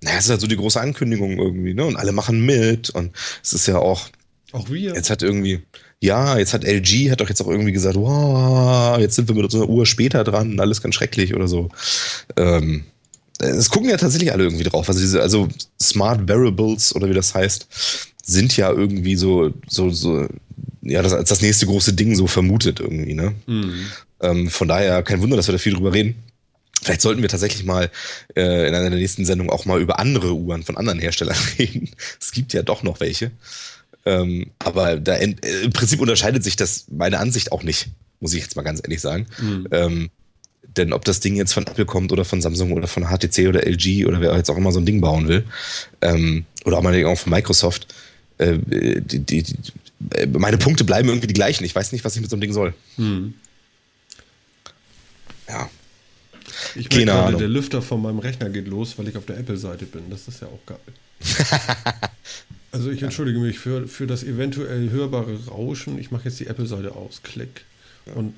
[0.00, 1.84] Naja, es ist halt so die große Ankündigung irgendwie, ne?
[1.84, 4.08] Und alle machen mit und es ist ja auch.
[4.52, 4.94] Auch wir.
[4.94, 5.60] Jetzt hat irgendwie,
[6.00, 9.44] ja, jetzt hat LG, hat doch jetzt auch irgendwie gesagt, wow, jetzt sind wir mit
[9.44, 11.68] unserer Uhr später dran, alles ganz schrecklich oder so.
[12.36, 12.84] Ähm,
[13.38, 14.88] es gucken ja tatsächlich alle irgendwie drauf.
[14.88, 15.48] Also diese, also
[15.80, 17.66] Smart Variables oder wie das heißt,
[18.24, 20.26] sind ja irgendwie so, so, so,
[20.82, 23.34] ja, das als das nächste große Ding so vermutet irgendwie, ne?
[23.46, 23.86] Mhm.
[24.20, 26.16] Ähm, von daher kein Wunder, dass wir da viel drüber reden.
[26.82, 27.90] Vielleicht sollten wir tatsächlich mal
[28.36, 31.90] äh, in einer der nächsten Sendungen auch mal über andere Uhren von anderen Herstellern reden.
[32.20, 33.30] Es gibt ja doch noch welche.
[34.06, 37.88] Ähm, aber da in, äh, im Prinzip unterscheidet sich das meine Ansicht auch nicht,
[38.20, 39.26] muss ich jetzt mal ganz ehrlich sagen.
[39.40, 39.68] Mhm.
[39.72, 40.10] Ähm,
[40.76, 43.66] denn ob das Ding jetzt von Apple kommt oder von Samsung oder von HTC oder
[43.66, 45.44] LG oder wer jetzt auch immer so ein Ding bauen will,
[46.00, 47.92] ähm, oder auch mal auch von Microsoft,
[48.38, 49.56] äh, die, die, die,
[50.14, 51.64] äh, meine Punkte bleiben irgendwie die gleichen.
[51.64, 52.72] Ich weiß nicht, was ich mit so einem Ding soll.
[52.96, 53.34] Mhm.
[55.48, 55.68] Ja.
[56.74, 57.38] Ich merke gerade, Ahnung.
[57.38, 60.10] der Lüfter von meinem Rechner geht los, weil ich auf der Apple-Seite bin.
[60.10, 60.78] Das ist ja auch geil.
[62.72, 65.98] also ich entschuldige mich für, für das eventuell hörbare Rauschen.
[65.98, 67.20] Ich mache jetzt die Apple-Seite aus.
[67.22, 67.64] Klick.
[68.14, 68.34] Und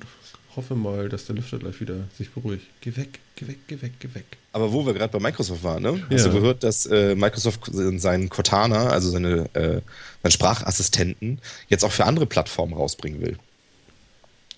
[0.55, 2.65] hoffe mal, dass der Lüfter gleich wieder sich beruhigt.
[2.81, 4.25] Geh weg, geh weg, geh weg, geh weg.
[4.51, 6.03] Aber wo wir gerade bei Microsoft waren, ne?
[6.11, 6.31] Hast ja.
[6.31, 9.81] du gehört, dass äh, Microsoft seinen Cortana, also seine, äh,
[10.21, 11.39] seinen Sprachassistenten,
[11.69, 13.37] jetzt auch für andere Plattformen rausbringen will?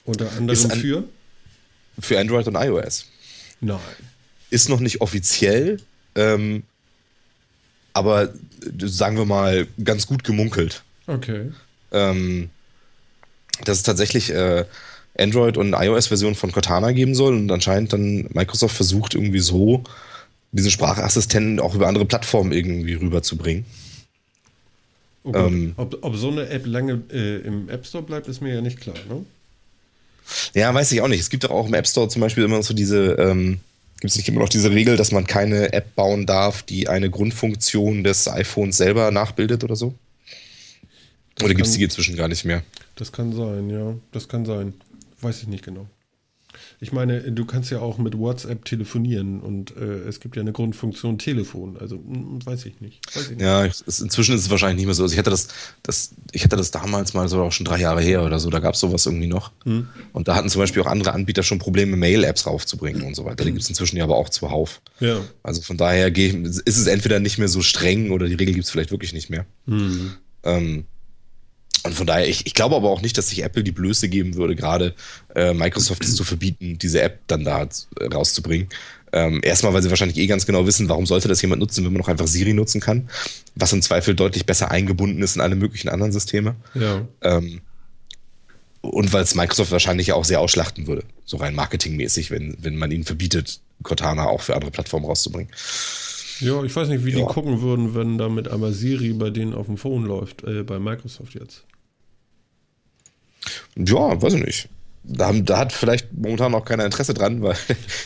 [0.03, 1.03] Unter anderem an, für?
[1.99, 3.05] Für Android und iOS.
[3.61, 3.79] Nein.
[4.49, 5.77] Ist noch nicht offiziell,
[6.15, 6.63] ähm,
[7.93, 8.33] aber
[8.79, 10.83] sagen wir mal ganz gut gemunkelt.
[11.07, 11.51] Okay.
[11.91, 12.49] Ähm,
[13.63, 14.65] dass es tatsächlich äh,
[15.17, 19.83] Android- und iOS-Version von Cortana geben soll und anscheinend dann Microsoft versucht irgendwie so
[20.51, 23.65] diesen Sprachassistenten auch über andere Plattformen irgendwie rüberzubringen.
[25.23, 28.53] Oh ähm, ob, ob, so eine App lange äh, im App Store bleibt, ist mir
[28.53, 29.25] ja nicht klar, ne?
[30.53, 31.19] Ja, weiß ich auch nicht.
[31.19, 33.59] Es gibt doch auch im App Store zum Beispiel immer so diese, ähm,
[33.99, 37.09] gibt es nicht immer noch diese Regel, dass man keine App bauen darf, die eine
[37.09, 39.93] Grundfunktion des iPhones selber nachbildet oder so?
[41.35, 42.63] Das oder gibt es die inzwischen gar nicht mehr?
[42.95, 43.95] Das kann sein, ja.
[44.11, 44.73] Das kann sein.
[45.21, 45.87] Weiß ich nicht genau.
[46.79, 50.51] Ich meine, du kannst ja auch mit WhatsApp telefonieren und äh, es gibt ja eine
[50.51, 51.77] Grundfunktion Telefon.
[51.77, 53.01] Also hm, weiß ich nicht.
[53.15, 53.41] Weiß ich nicht.
[53.41, 55.03] Ja, es, inzwischen ist es wahrscheinlich nicht mehr so.
[55.03, 55.47] Also ich hatte das,
[55.83, 58.49] das, ich hatte das damals mal so auch schon drei Jahre her oder so.
[58.49, 59.51] Da gab es sowas irgendwie noch.
[59.63, 59.87] Hm.
[60.13, 63.43] Und da hatten zum Beispiel auch andere Anbieter schon Probleme, Mail-Apps raufzubringen und so weiter.
[63.43, 64.81] Die gibt es inzwischen ja aber auch zuhauf.
[64.99, 65.21] Ja.
[65.43, 68.71] Also von daher ist es entweder nicht mehr so streng oder die Regel gibt es
[68.71, 69.45] vielleicht wirklich nicht mehr.
[69.67, 70.13] Hm.
[70.43, 70.85] Ähm,
[71.85, 74.35] und von daher, ich, ich glaube aber auch nicht, dass sich Apple die Blöße geben
[74.35, 74.95] würde, gerade
[75.35, 77.61] äh, Microsoft es zu verbieten, diese App dann da
[77.99, 78.69] äh, rauszubringen.
[79.13, 81.93] Ähm, erstmal, weil sie wahrscheinlich eh ganz genau wissen, warum sollte das jemand nutzen, wenn
[81.93, 83.09] man noch einfach Siri nutzen kann,
[83.55, 86.55] was im Zweifel deutlich besser eingebunden ist in alle möglichen anderen Systeme.
[86.73, 87.07] Ja.
[87.21, 87.61] Ähm,
[88.81, 92.91] und weil es Microsoft wahrscheinlich auch sehr ausschlachten würde, so rein marketingmäßig, wenn, wenn man
[92.91, 95.51] ihnen verbietet, Cortana auch für andere Plattformen rauszubringen.
[96.39, 97.17] Ja, ich weiß nicht, wie ja.
[97.17, 100.79] die gucken würden, wenn damit einmal Siri bei denen auf dem Phone läuft, äh, bei
[100.79, 101.63] Microsoft jetzt.
[103.75, 104.69] Ja, weiß ich nicht.
[105.03, 107.55] Da, da, hat vielleicht momentan auch keiner Interesse dran, weil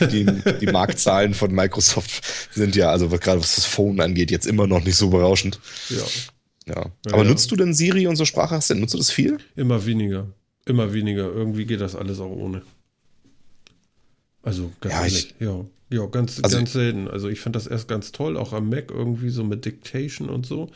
[0.12, 0.26] die,
[0.60, 2.22] die Marktzahlen von Microsoft
[2.52, 5.58] sind ja, also gerade was das Phone angeht, jetzt immer noch nicht so berauschend.
[5.88, 6.04] Ja.
[6.68, 6.86] Ja.
[7.06, 7.28] Aber ja.
[7.28, 8.82] nutzt du denn Siri und so Sprachassistenten?
[8.82, 9.38] Nutzt du das viel?
[9.56, 10.26] Immer weniger.
[10.66, 11.24] Immer weniger.
[11.24, 12.62] Irgendwie geht das alles auch ohne.
[14.42, 15.64] Also ganz ja, ich, ja.
[15.92, 17.08] Ja, ganz, also ganz selten.
[17.08, 20.46] Also ich fand das erst ganz toll, auch am Mac irgendwie so mit Dictation und
[20.46, 20.70] so.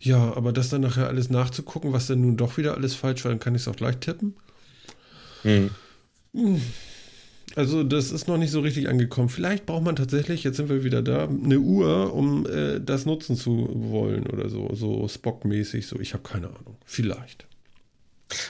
[0.00, 3.30] Ja, aber das dann nachher alles nachzugucken, was denn nun doch wieder alles falsch war,
[3.30, 4.34] dann kann ich es auch gleich tippen.
[5.42, 5.70] Mhm.
[7.54, 9.30] Also das ist noch nicht so richtig angekommen.
[9.30, 13.36] Vielleicht braucht man tatsächlich, jetzt sind wir wieder da, eine Uhr, um äh, das nutzen
[13.36, 15.86] zu wollen oder so, so Spock-mäßig.
[15.86, 16.76] So, ich habe keine Ahnung.
[16.84, 17.46] Vielleicht.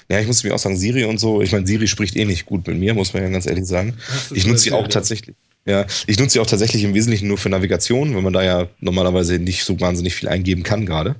[0.08, 2.46] Ja, ich muss mir auch sagen, Siri und so, ich meine, Siri spricht eh nicht
[2.46, 3.94] gut mit mir, muss man ja ganz ehrlich sagen.
[4.34, 4.88] Ich nutze sie auch ja.
[4.88, 5.36] tatsächlich.
[5.66, 8.68] Ja, ich nutze sie auch tatsächlich im Wesentlichen nur für Navigation, weil man da ja
[8.80, 11.16] normalerweise nicht so wahnsinnig viel eingeben kann gerade.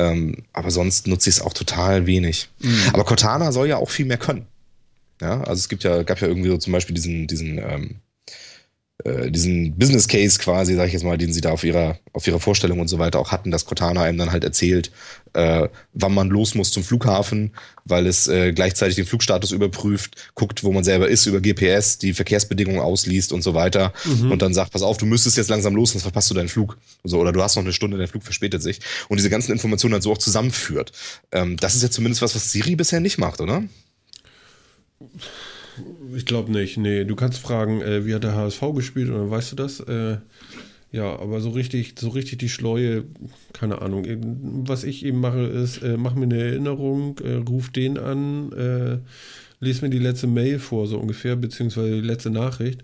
[0.00, 2.48] Ähm, aber sonst nutze ich es auch total wenig.
[2.60, 2.82] Mhm.
[2.92, 4.46] Aber Cortana soll ja auch viel mehr können.
[5.20, 8.09] Ja, also es gibt ja, gab ja irgendwie so zum Beispiel diesen, diesen, ähm, äh,
[9.30, 12.40] diesen Business Case quasi, sag ich jetzt mal, den sie da auf ihrer, auf ihrer
[12.40, 14.90] Vorstellung und so weiter auch hatten, dass Cortana einem dann halt erzählt,
[15.32, 17.52] äh, wann man los muss zum Flughafen,
[17.84, 22.12] weil es äh, gleichzeitig den Flugstatus überprüft, guckt, wo man selber ist über GPS, die
[22.12, 24.32] Verkehrsbedingungen ausliest und so weiter mhm.
[24.32, 26.76] und dann sagt, pass auf, du müsstest jetzt langsam los, sonst verpasst du deinen Flug.
[27.04, 28.80] So, oder du hast noch eine Stunde, dein Flug verspätet sich.
[29.08, 30.92] Und diese ganzen Informationen dann so auch zusammenführt.
[31.32, 33.62] Ähm, das ist ja zumindest was, was Siri bisher nicht macht, oder?
[36.14, 36.76] Ich glaube nicht.
[36.76, 39.80] Nee, du kannst fragen, äh, wie hat der HSV gespielt und dann weißt du das.
[39.80, 40.18] Äh,
[40.92, 43.04] ja, aber so richtig, so richtig die Schleue,
[43.52, 44.04] keine Ahnung.
[44.66, 48.98] Was ich eben mache, ist, äh, mach mir eine Erinnerung, äh, ruf den an, äh,
[49.60, 52.82] lese mir die letzte Mail vor, so ungefähr, beziehungsweise die letzte Nachricht.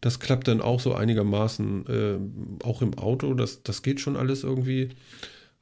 [0.00, 4.42] Das klappt dann auch so einigermaßen, äh, auch im Auto, das, das geht schon alles
[4.42, 4.88] irgendwie.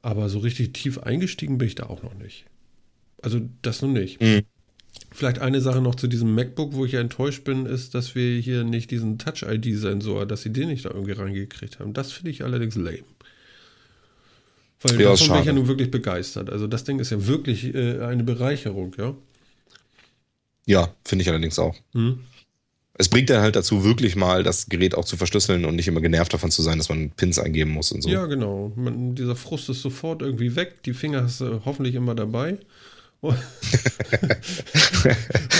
[0.01, 2.45] Aber so richtig tief eingestiegen bin ich da auch noch nicht.
[3.21, 4.21] Also das noch nicht.
[4.21, 4.43] Mhm.
[5.11, 8.39] Vielleicht eine Sache noch zu diesem MacBook, wo ich ja enttäuscht bin, ist, dass wir
[8.39, 11.93] hier nicht diesen Touch-ID-Sensor, dass sie den nicht da irgendwie reingekriegt haben.
[11.93, 13.03] Das finde ich allerdings lame.
[14.81, 16.49] Weil ja, davon bin ich ja nun wirklich begeistert.
[16.49, 19.15] Also das Ding ist ja wirklich äh, eine Bereicherung, ja.
[20.65, 21.75] Ja, finde ich allerdings auch.
[21.93, 22.19] Hm.
[22.93, 26.01] Es bringt dann halt dazu, wirklich mal das Gerät auch zu verschlüsseln und nicht immer
[26.01, 28.09] genervt davon zu sein, dass man Pins eingeben muss und so.
[28.09, 28.71] Ja, genau.
[28.75, 30.83] Man, dieser Frust ist sofort irgendwie weg.
[30.83, 32.57] Die Finger hast du hoffentlich immer dabei.
[33.21, 33.37] Und,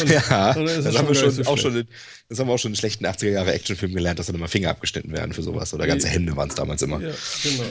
[0.10, 1.88] ja, das, haben wir schon, auch schon in,
[2.30, 4.70] das haben wir auch schon in schlechten 80er Jahre Actionfilmen gelernt, dass dann immer Finger
[4.70, 5.74] abgeschnitten werden für sowas.
[5.74, 7.02] Oder ganze Hände waren es damals immer.
[7.02, 7.12] Ja,
[7.44, 7.64] genau.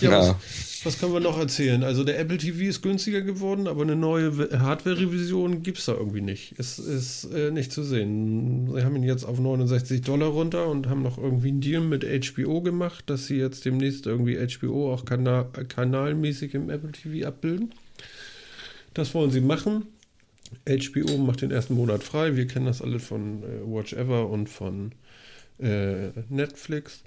[0.00, 0.18] Ja, ja.
[0.18, 0.36] Was,
[0.84, 1.84] was, können wir noch erzählen?
[1.84, 6.20] Also der Apple TV ist günstiger geworden, aber eine neue Hardware-Revision gibt es da irgendwie
[6.20, 6.54] nicht.
[6.58, 8.72] Es ist äh, nicht zu sehen.
[8.74, 12.04] Sie haben ihn jetzt auf 69 Dollar runter und haben noch irgendwie einen Deal mit
[12.04, 17.72] HBO gemacht, dass sie jetzt demnächst irgendwie HBO auch kana kanalmäßig im Apple TV abbilden.
[18.96, 19.88] Das wollen sie machen.
[20.66, 22.34] HBO macht den ersten Monat frei.
[22.34, 24.92] Wir kennen das alle von äh, Watch Ever und von
[25.58, 27.02] äh, Netflix.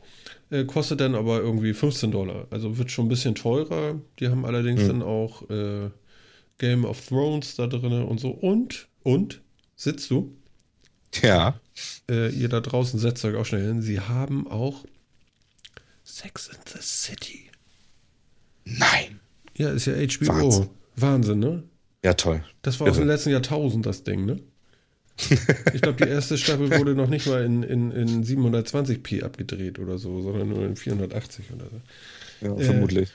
[0.52, 2.46] Äh, kostet dann aber irgendwie 15 Dollar.
[2.52, 4.00] Also wird schon ein bisschen teurer.
[4.20, 4.88] Die haben allerdings mhm.
[4.88, 5.90] dann auch äh,
[6.60, 8.30] Game of Thrones da drin und so.
[8.30, 9.42] Und, und,
[9.76, 10.36] sitzt du?
[11.24, 11.60] Ja.
[12.08, 13.82] Äh, ihr da draußen setzt euch auch schnell hin.
[13.82, 14.86] Sie haben auch
[16.04, 17.50] Sex in the City.
[18.64, 19.20] Nein.
[19.58, 20.28] Ja, ist ja HBO.
[20.28, 21.64] Wahnsinn, Wahnsinn ne?
[22.04, 22.44] Ja, toll.
[22.62, 22.92] Das war Irre.
[22.92, 24.40] aus dem letzten Jahrtausend, das Ding, ne?
[25.74, 29.98] ich glaube, die erste Staffel wurde noch nicht mal in, in, in 720p abgedreht oder
[29.98, 32.48] so, sondern nur in 480 oder so.
[32.48, 33.10] Ja, äh, vermutlich.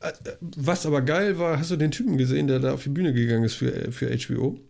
[0.00, 3.12] Äh, was aber geil war, hast du den Typen gesehen, der da auf die Bühne
[3.12, 4.60] gegangen ist für, für HBO?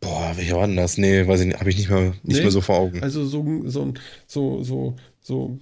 [0.00, 0.98] Boah, welcher war denn das?
[0.98, 2.40] Nee, weiß ich nicht, habe ich nicht mehr, nicht nee?
[2.40, 3.02] mehr so vor Augen.
[3.02, 3.94] Also so, so,
[4.26, 5.58] so, so, so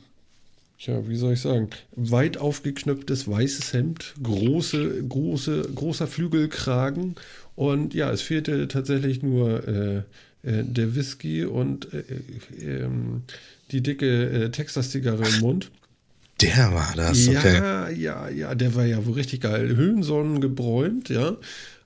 [0.78, 1.70] Tja, wie soll ich sagen?
[1.96, 7.16] Weit aufgeknöpftes weißes Hemd, große, große, großer Flügelkragen
[7.56, 9.96] und ja, es fehlte tatsächlich nur äh,
[10.44, 12.04] äh, der Whisky und äh,
[12.60, 13.22] äh ähm,
[13.72, 15.70] die dicke äh, Texas-Zigarre im Mund.
[16.40, 17.56] Der war das, okay.
[17.56, 19.74] Ja, ja, ja, der war ja wohl richtig geil.
[19.74, 21.36] Höhensonnen gebräunt, ja.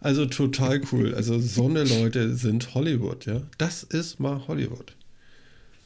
[0.01, 1.15] Also total cool.
[1.15, 3.41] Also Sonne, Leute, sind Hollywood, ja.
[3.57, 4.95] Das ist mal Hollywood.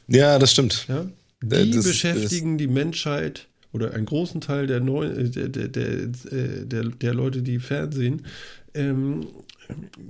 [0.09, 0.87] Ja, das stimmt.
[0.89, 1.07] Ja,
[1.49, 5.69] die das, beschäftigen das, die Menschheit oder einen großen Teil der, Neu äh, der, der,
[5.69, 8.27] der, äh, der, der Leute, die Fernsehen,
[8.75, 9.27] ähm,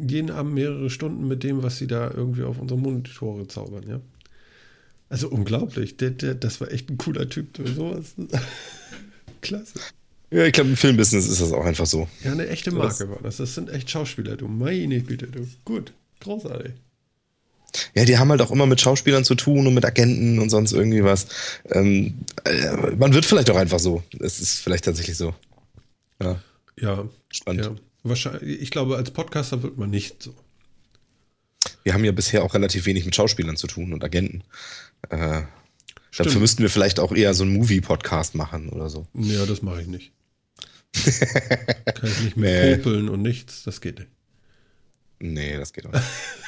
[0.07, 4.01] jeden Abend mehrere Stunden mit dem, was sie da irgendwie auf unsere Monitore zaubern, ja.
[5.09, 5.97] Also unglaublich.
[5.97, 7.61] Der, der, das war echt ein cooler Typ.
[7.76, 8.14] Sowas.
[9.41, 9.78] Klasse.
[10.30, 12.09] Ja, ich glaube, im Filmbusiness ist das auch einfach so.
[12.24, 13.37] Ja, eine echte Marke war das.
[13.37, 14.49] Das sind echt Schauspieler, du.
[14.49, 15.47] Meine Güte, du.
[15.64, 15.93] Gut.
[16.20, 16.72] Großartig.
[17.95, 20.72] Ja, die haben halt auch immer mit Schauspielern zu tun und mit Agenten und sonst
[20.72, 21.27] irgendwie was.
[21.70, 24.03] Ähm, äh, man wird vielleicht auch einfach so.
[24.20, 25.35] Es ist vielleicht tatsächlich so.
[26.22, 26.41] Ja.
[26.79, 27.09] Ja.
[27.31, 27.64] Spannend.
[27.64, 27.74] Ja.
[28.03, 30.35] Wahrscheinlich, ich glaube, als Podcaster wird man nicht so.
[31.83, 34.43] Wir haben ja bisher auch relativ wenig mit Schauspielern zu tun und Agenten.
[35.09, 35.43] Äh,
[36.16, 39.07] dafür müssten wir vielleicht auch eher so einen Movie-Podcast machen oder so.
[39.14, 40.12] Ja, das mache ich nicht.
[40.95, 42.77] Kann ich nicht mehr nee.
[42.77, 44.11] popeln und nichts, das geht nicht.
[45.18, 46.05] Nee, das geht auch nicht.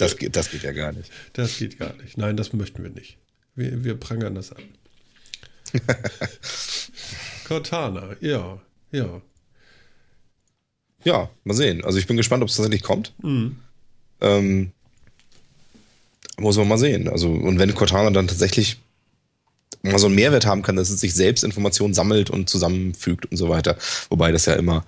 [0.00, 1.10] Das geht, das geht ja gar nicht.
[1.34, 2.16] Das geht gar nicht.
[2.16, 3.18] Nein, das möchten wir nicht.
[3.54, 4.62] Wir, wir prangern das an.
[7.46, 8.60] Cortana, ja,
[8.92, 9.20] ja.
[11.04, 11.84] Ja, mal sehen.
[11.84, 13.12] Also ich bin gespannt, ob es tatsächlich kommt.
[13.22, 13.56] Mhm.
[14.20, 14.72] Ähm,
[16.38, 17.08] muss man mal sehen.
[17.08, 18.78] Also, und wenn Cortana dann tatsächlich
[19.82, 23.36] mal so einen Mehrwert haben kann, dass es sich selbst Informationen sammelt und zusammenfügt und
[23.36, 23.76] so weiter.
[24.08, 24.84] Wobei das ja immer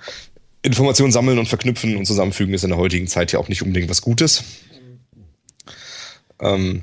[0.63, 3.91] Informationen sammeln und verknüpfen und zusammenfügen ist in der heutigen Zeit ja auch nicht unbedingt
[3.91, 4.45] was Gutes.
[6.43, 6.83] Ähm,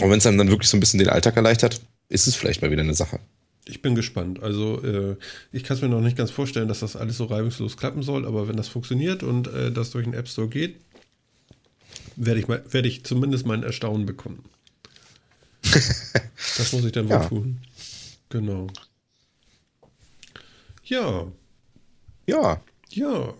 [0.00, 2.62] und wenn es einem dann wirklich so ein bisschen den Alltag erleichtert, ist es vielleicht
[2.62, 3.20] mal wieder eine Sache.
[3.64, 4.42] Ich bin gespannt.
[4.42, 5.16] Also äh,
[5.52, 8.26] ich kann es mir noch nicht ganz vorstellen, dass das alles so reibungslos klappen soll,
[8.26, 10.80] aber wenn das funktioniert und äh, das durch den App Store geht,
[12.16, 14.44] werde ich, mal, werde ich zumindest mein Erstaunen bekommen.
[15.62, 17.28] das muss ich dann wohl ja.
[17.28, 17.60] tun.
[18.30, 18.66] Genau.
[20.84, 21.26] Ja.
[22.26, 22.60] Ja.
[22.90, 23.34] Ja.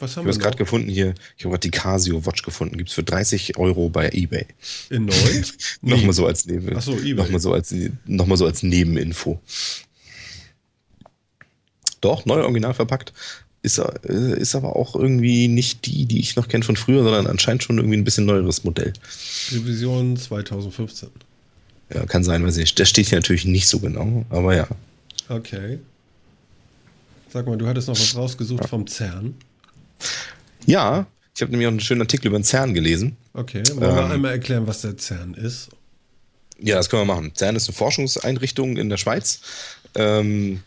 [0.00, 1.14] Was haben ich habe es gerade gefunden hier.
[1.36, 2.76] Ich habe gerade die Casio Watch gefunden.
[2.76, 4.46] Gibt es für 30 Euro bei eBay.
[4.90, 5.42] In neu?
[5.82, 6.76] nochmal so als Neben.
[6.76, 7.14] Ach so, eBay.
[7.14, 7.74] Nochmal so als,
[8.06, 9.40] noch so als Nebeninfo.
[12.00, 13.12] Doch, neu original verpackt.
[13.62, 17.26] Ist, äh, ist aber auch irgendwie nicht die, die ich noch kenne von früher, sondern
[17.26, 18.92] anscheinend schon irgendwie ein bisschen neueres Modell.
[19.50, 21.08] Revision 2015.
[21.92, 22.74] Ja, kann sein, weiß ich.
[22.76, 24.68] Das steht hier natürlich nicht so genau, aber ja.
[25.28, 25.80] Okay.
[27.30, 28.68] Sag mal, du hattest noch was rausgesucht ja.
[28.68, 29.34] vom CERN.
[30.66, 33.16] Ja, ich habe nämlich auch einen schönen Artikel über den CERN gelesen.
[33.32, 35.68] Okay, wollen wir ähm, einmal erklären, was der CERN ist?
[36.60, 37.32] Ja, das können wir machen.
[37.34, 39.40] CERN ist eine Forschungseinrichtung in der Schweiz,
[39.94, 40.60] ähm,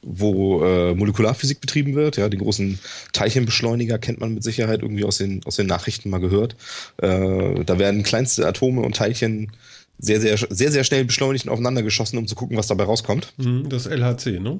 [0.00, 2.16] wo äh, Molekularphysik betrieben wird.
[2.16, 2.78] Ja, die großen
[3.12, 6.56] Teilchenbeschleuniger kennt man mit Sicherheit irgendwie aus den, aus den Nachrichten mal gehört.
[6.98, 9.52] Äh, da werden kleinste Atome und Teilchen
[9.98, 13.32] sehr, sehr, sehr, sehr schnell beschleunigt und aufeinander geschossen, um zu gucken, was dabei rauskommt.
[13.36, 14.58] Mhm, das LHC, ne?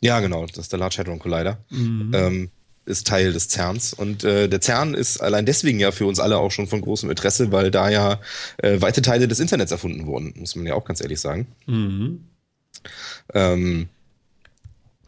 [0.00, 1.64] Ja, genau, das ist der Large Hadron Collider.
[1.70, 2.10] Mhm.
[2.14, 2.50] Ähm,
[2.84, 3.92] ist Teil des CERNs.
[3.92, 7.10] Und äh, der CERN ist allein deswegen ja für uns alle auch schon von großem
[7.10, 8.20] Interesse, weil da ja
[8.58, 11.46] äh, weite Teile des Internets erfunden wurden, muss man ja auch ganz ehrlich sagen.
[11.66, 12.24] Mhm.
[13.34, 13.88] Ähm,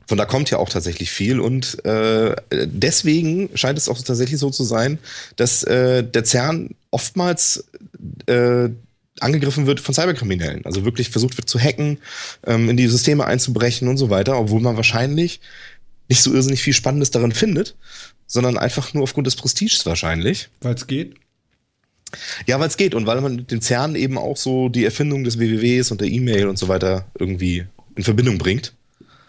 [0.07, 4.51] von da kommt ja auch tatsächlich viel und äh, deswegen scheint es auch tatsächlich so
[4.51, 4.99] zu sein,
[5.37, 7.64] dass äh, der CERN oftmals
[8.27, 8.68] äh,
[9.20, 10.66] angegriffen wird von Cyberkriminellen.
[10.66, 11.99] Also wirklich versucht wird zu hacken,
[12.47, 15.41] ähm, in die Systeme einzubrechen und so weiter, obwohl man wahrscheinlich
[16.09, 17.77] nicht so irrsinnig viel Spannendes daran findet,
[18.27, 20.49] sondern einfach nur aufgrund des Prestiges wahrscheinlich.
[20.61, 21.15] Weil es geht?
[22.47, 25.25] Ja, weil es geht und weil man mit dem CERN eben auch so die Erfindung
[25.25, 28.73] des WWWs und der E-Mail und so weiter irgendwie in Verbindung bringt.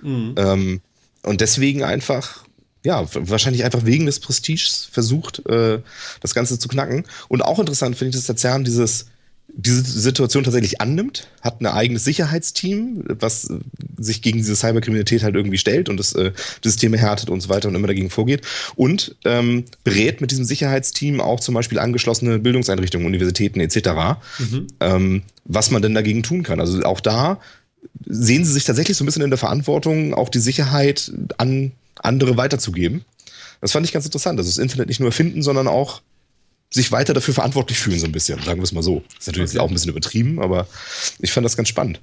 [0.01, 0.35] Mhm.
[0.37, 0.81] Ähm,
[1.23, 2.45] und deswegen einfach,
[2.83, 5.79] ja, wahrscheinlich einfach wegen des Prestiges versucht, äh,
[6.21, 7.05] das Ganze zu knacken.
[7.27, 9.07] Und auch interessant finde ich, dass der CERN dieses
[9.57, 13.49] diese Situation tatsächlich annimmt, hat ein eigenes Sicherheitsteam, was
[13.97, 16.31] sich gegen diese Cyberkriminalität halt irgendwie stellt und das äh,
[16.63, 18.41] die Systeme härtet und so weiter und immer dagegen vorgeht
[18.75, 24.67] und ähm, berät mit diesem Sicherheitsteam auch zum Beispiel angeschlossene Bildungseinrichtungen, Universitäten etc., mhm.
[24.81, 26.59] ähm, was man denn dagegen tun kann.
[26.59, 27.39] Also auch da
[28.05, 32.35] sehen sie sich tatsächlich so ein bisschen in der Verantwortung, auch die Sicherheit an andere
[32.35, 33.05] weiterzugeben.
[33.61, 34.37] Das fand ich ganz interessant.
[34.37, 36.01] Also das Internet nicht nur erfinden, sondern auch
[36.75, 39.01] sich weiter dafür verantwortlich fühlen, so ein bisschen, sagen wir es mal so.
[39.07, 39.59] Das ist natürlich okay.
[39.59, 40.67] auch ein bisschen übertrieben, aber
[41.19, 42.01] ich fand das ganz spannend.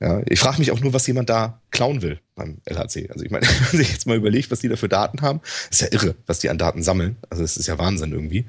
[0.00, 3.10] Ja, ich frage mich auch nur, was jemand da klauen will beim LHC.
[3.10, 5.40] Also ich meine, wenn man sich jetzt mal überlegt, was die da für Daten haben,
[5.70, 7.16] ist ja irre, was die an Daten sammeln.
[7.30, 8.44] Also es ist ja Wahnsinn irgendwie.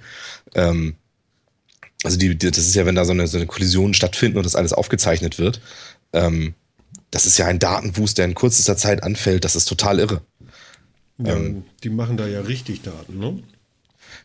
[0.53, 0.95] Ähm,
[2.03, 4.55] also die, das ist ja, wenn da so eine, so eine Kollision stattfindet und das
[4.55, 5.61] alles aufgezeichnet wird,
[6.13, 6.53] ähm,
[7.11, 9.43] das ist ja ein Datenwust, der in kürzester Zeit anfällt.
[9.45, 10.21] Das ist total irre.
[11.17, 13.41] Ja, ähm, die machen da ja richtig Daten, ne?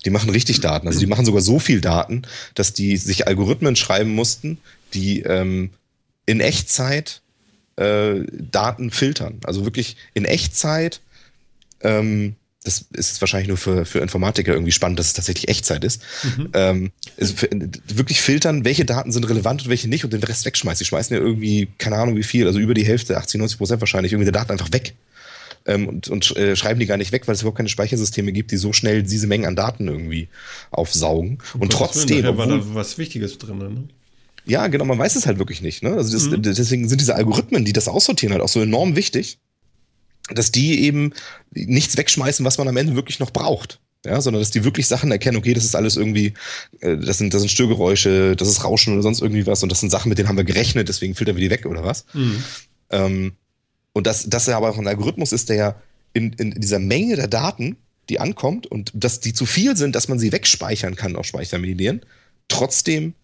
[0.05, 0.87] Die machen richtig Daten.
[0.87, 2.23] Also die machen sogar so viel Daten,
[2.55, 4.59] dass die sich Algorithmen schreiben mussten,
[4.93, 5.71] die ähm,
[6.27, 7.23] in Echtzeit
[7.77, 9.41] äh, Daten filtern.
[9.45, 11.01] Also wirklich in Echtzeit.
[11.81, 16.01] Ähm, das ist wahrscheinlich nur für, für Informatiker irgendwie spannend, dass es tatsächlich Echtzeit ist.
[16.23, 16.49] Mhm.
[16.55, 20.47] Ähm, ist für, wirklich filtern, welche Daten sind relevant und welche nicht und den Rest
[20.47, 20.83] wegschmeißen.
[20.83, 23.81] Die schmeißen ja irgendwie, keine Ahnung wie viel, also über die Hälfte, 80, 90 Prozent
[23.83, 24.95] wahrscheinlich, irgendwie der Daten einfach weg
[25.67, 28.51] ähm, und, und äh, schreiben die gar nicht weg, weil es überhaupt keine Speichersysteme gibt,
[28.51, 30.29] die so schnell diese Mengen an Daten irgendwie
[30.71, 31.39] aufsaugen.
[31.55, 32.23] Und, und trotzdem.
[32.23, 33.89] Willen, war da was Wichtiges drin, ne?
[34.47, 35.83] Ja, genau, man weiß es halt wirklich nicht.
[35.83, 35.95] Ne?
[35.95, 36.43] Also das, mhm.
[36.43, 39.39] deswegen sind diese Algorithmen, die das aussortieren, halt auch so enorm wichtig,
[40.29, 41.13] dass die eben
[41.51, 43.81] nichts wegschmeißen, was man am Ende wirklich noch braucht.
[44.07, 46.35] Ja, sondern dass die wirklich Sachen erkennen, okay, das ist alles irgendwie,
[46.81, 49.81] äh, das sind, das sind Störgeräusche, das ist Rauschen oder sonst irgendwie was und das
[49.81, 52.05] sind Sachen, mit denen haben wir gerechnet, deswegen filtern wir die weg oder was.
[52.13, 52.45] Mhm.
[52.91, 53.33] Ähm,
[53.95, 55.81] und dass das aber auch ein Algorithmus ist, der
[56.13, 57.77] in, in dieser Menge der Daten,
[58.11, 62.03] die ankommt und dass die zu viel sind, dass man sie wegspeichern kann auf Speichermedien,
[62.49, 63.15] trotzdem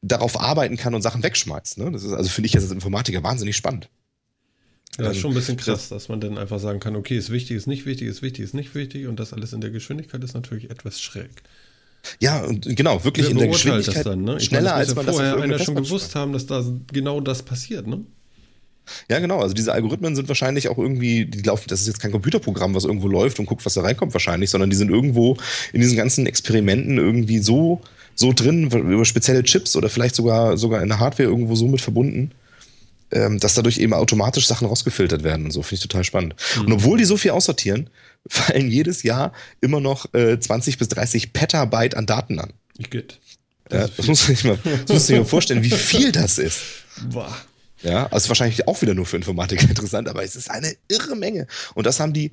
[0.00, 1.78] darauf arbeiten kann und Sachen wegschmeißt.
[1.78, 1.90] Ne?
[1.90, 3.90] Das ist also finde ich als Informatiker wahnsinnig spannend.
[4.98, 7.56] Ja, ist schon ein bisschen krass, dass man dann einfach sagen kann, okay, ist wichtig,
[7.56, 10.34] ist nicht wichtig, ist wichtig, ist nicht wichtig und das alles in der Geschwindigkeit ist
[10.34, 11.42] natürlich etwas schräg.
[12.20, 14.38] Ja, und genau, wirklich Wer in der Geschwindigkeit das dann, ne?
[14.38, 17.88] schneller meine, als man vorher das einer schon gewusst haben, dass da genau das passiert,
[17.88, 18.04] ne?
[19.08, 19.40] Ja, genau.
[19.40, 22.84] Also diese Algorithmen sind wahrscheinlich auch irgendwie, die laufen, das ist jetzt kein Computerprogramm, was
[22.84, 25.36] irgendwo läuft und guckt, was da reinkommt wahrscheinlich, sondern die sind irgendwo
[25.72, 27.80] in diesen ganzen Experimenten irgendwie so,
[28.14, 31.80] so drin, über spezielle Chips oder vielleicht sogar, sogar in der Hardware irgendwo so mit
[31.80, 32.32] verbunden,
[33.10, 35.62] ähm, dass dadurch eben automatisch Sachen rausgefiltert werden und so.
[35.62, 36.34] Finde ich total spannend.
[36.56, 36.66] Mhm.
[36.66, 37.90] Und obwohl die so viel aussortieren,
[38.28, 42.52] fallen jedes Jahr immer noch äh, 20 bis 30 Petabyte an Daten an.
[42.78, 43.20] Ich geht.
[43.68, 46.60] Das, ja, das muss mal, das muss sich mal vorstellen, wie viel das ist.
[47.10, 47.34] Boah.
[47.84, 51.46] Ja, also wahrscheinlich auch wieder nur für Informatiker interessant, aber es ist eine irre Menge.
[51.74, 52.32] Und das haben die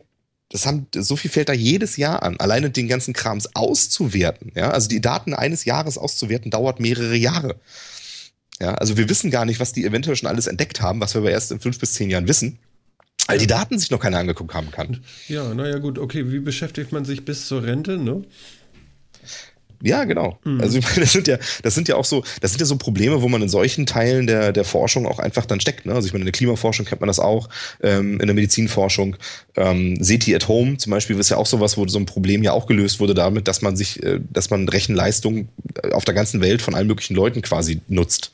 [0.49, 2.37] das haben, so viel fällt da jedes Jahr an.
[2.37, 7.55] Alleine den ganzen Krams auszuwerten, ja, also die Daten eines Jahres auszuwerten, dauert mehrere Jahre.
[8.59, 11.21] Ja, also wir wissen gar nicht, was die eventuell schon alles entdeckt haben, was wir
[11.21, 12.59] aber erst in fünf bis zehn Jahren wissen.
[13.27, 15.03] Weil die Daten sich noch keiner angeguckt haben kann.
[15.29, 18.23] Ja, naja, gut, okay, wie beschäftigt man sich bis zur Rente, ne?
[19.81, 20.39] Ja, genau.
[20.43, 20.61] Mhm.
[20.61, 22.77] Also ich meine, das sind ja, das sind ja auch so, das sind ja so
[22.77, 25.85] Probleme, wo man in solchen Teilen der, der Forschung auch einfach dann steckt.
[25.85, 25.93] Ne?
[25.93, 27.49] Also ich meine, in der Klimaforschung kennt man das auch,
[27.81, 29.15] ähm, in der Medizinforschung.
[29.55, 32.53] Ähm, SETI at Home zum Beispiel ist ja auch sowas, wo so ein Problem ja
[32.53, 35.49] auch gelöst wurde damit, dass man sich, äh, dass man Rechenleistung
[35.83, 38.31] äh, auf der ganzen Welt von allen möglichen Leuten quasi nutzt.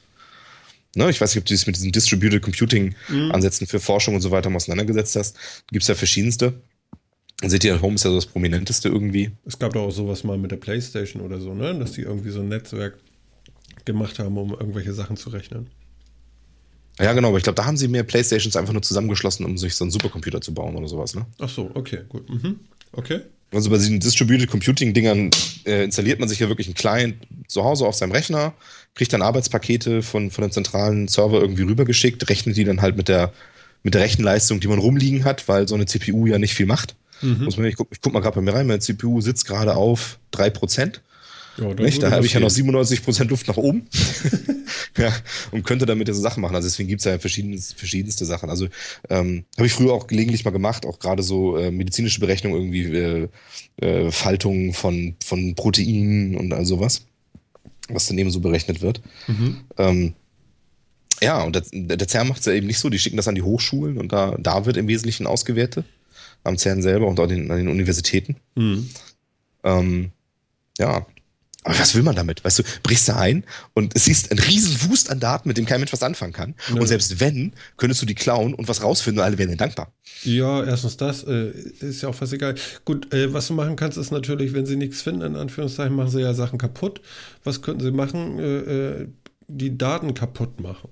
[0.95, 1.09] Ne?
[1.09, 3.31] Ich weiß nicht, ob du dich mit diesen Distributed Computing mhm.
[3.31, 5.37] Ansätzen für Forschung und so weiter auseinandergesetzt hast.
[5.71, 6.53] Gibt es ja verschiedenste.
[7.45, 9.31] City at Home ist ja so das Prominenteste irgendwie.
[9.45, 11.77] Es gab doch auch sowas mal mit der Playstation oder so, ne?
[11.77, 12.97] Dass die irgendwie so ein Netzwerk
[13.85, 15.67] gemacht haben, um irgendwelche Sachen zu rechnen.
[16.99, 19.75] Ja, genau, aber ich glaube, da haben sie mehr Playstations einfach nur zusammengeschlossen, um sich
[19.75, 21.27] so einen Supercomputer zu bauen oder sowas, ne?
[21.39, 22.27] Ach so, okay, gut.
[22.27, 22.59] Mhm.
[22.91, 23.21] Okay.
[23.53, 25.29] Also bei diesen Distributed Computing-Dingern
[25.65, 27.15] äh, installiert man sich ja wirklich einen Client
[27.47, 28.53] zu Hause auf seinem Rechner,
[28.95, 33.07] kriegt dann Arbeitspakete von, von dem zentralen Server irgendwie rübergeschickt, rechnet die dann halt mit
[33.07, 33.31] der,
[33.83, 36.95] mit der Rechenleistung, die man rumliegen hat, weil so eine CPU ja nicht viel macht.
[37.21, 37.45] Mhm.
[37.45, 39.75] Muss man, ich guck, ich guck mal gerade bei mir rein, meine CPU sitzt gerade
[39.75, 40.99] auf 3%.
[41.57, 41.73] Ja?
[41.73, 43.87] Da habe ich ja noch 97% Luft nach oben.
[44.97, 45.11] ja,
[45.51, 46.55] und könnte damit diese Sachen machen.
[46.55, 48.49] Also deswegen gibt es ja verschiedenes, verschiedenste Sachen.
[48.49, 48.67] Also
[49.09, 52.83] ähm, habe ich früher auch gelegentlich mal gemacht, auch gerade so äh, medizinische Berechnungen, irgendwie
[52.83, 53.27] äh,
[53.81, 57.05] äh, Faltungen von, von Proteinen und all sowas,
[57.89, 59.01] was dann eben so berechnet wird.
[59.27, 59.61] Mhm.
[59.77, 60.13] Ähm,
[61.21, 63.33] ja, und der, der CERN macht es ja eben nicht so, die schicken das an
[63.33, 65.85] die Hochschulen und da, da wird im Wesentlichen ausgewertet
[66.47, 68.37] am CERN selber und auch den, an den Universitäten.
[68.55, 68.89] Mhm.
[69.63, 70.11] Ähm,
[70.77, 71.05] ja.
[71.63, 72.45] Aber was will man damit?
[72.45, 73.43] Weißt du, brichst da ein
[73.73, 76.55] und siehst einen riesen Wust an Daten, mit dem kein Mensch was anfangen kann.
[76.69, 76.79] Ja.
[76.79, 79.91] Und selbst wenn, könntest du die klauen und was rausfinden und alle wären dir dankbar.
[80.23, 81.49] Ja, erstens das, äh,
[81.81, 82.55] ist ja auch fast egal.
[82.85, 86.09] Gut, äh, was du machen kannst, ist natürlich, wenn sie nichts finden, in Anführungszeichen, machen
[86.09, 87.01] sie ja Sachen kaputt.
[87.43, 88.39] Was könnten sie machen?
[88.39, 89.07] Äh, äh
[89.49, 90.89] die Daten kaputt machen.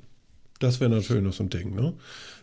[0.59, 1.93] Das wäre natürlich noch so ein Ding, ne?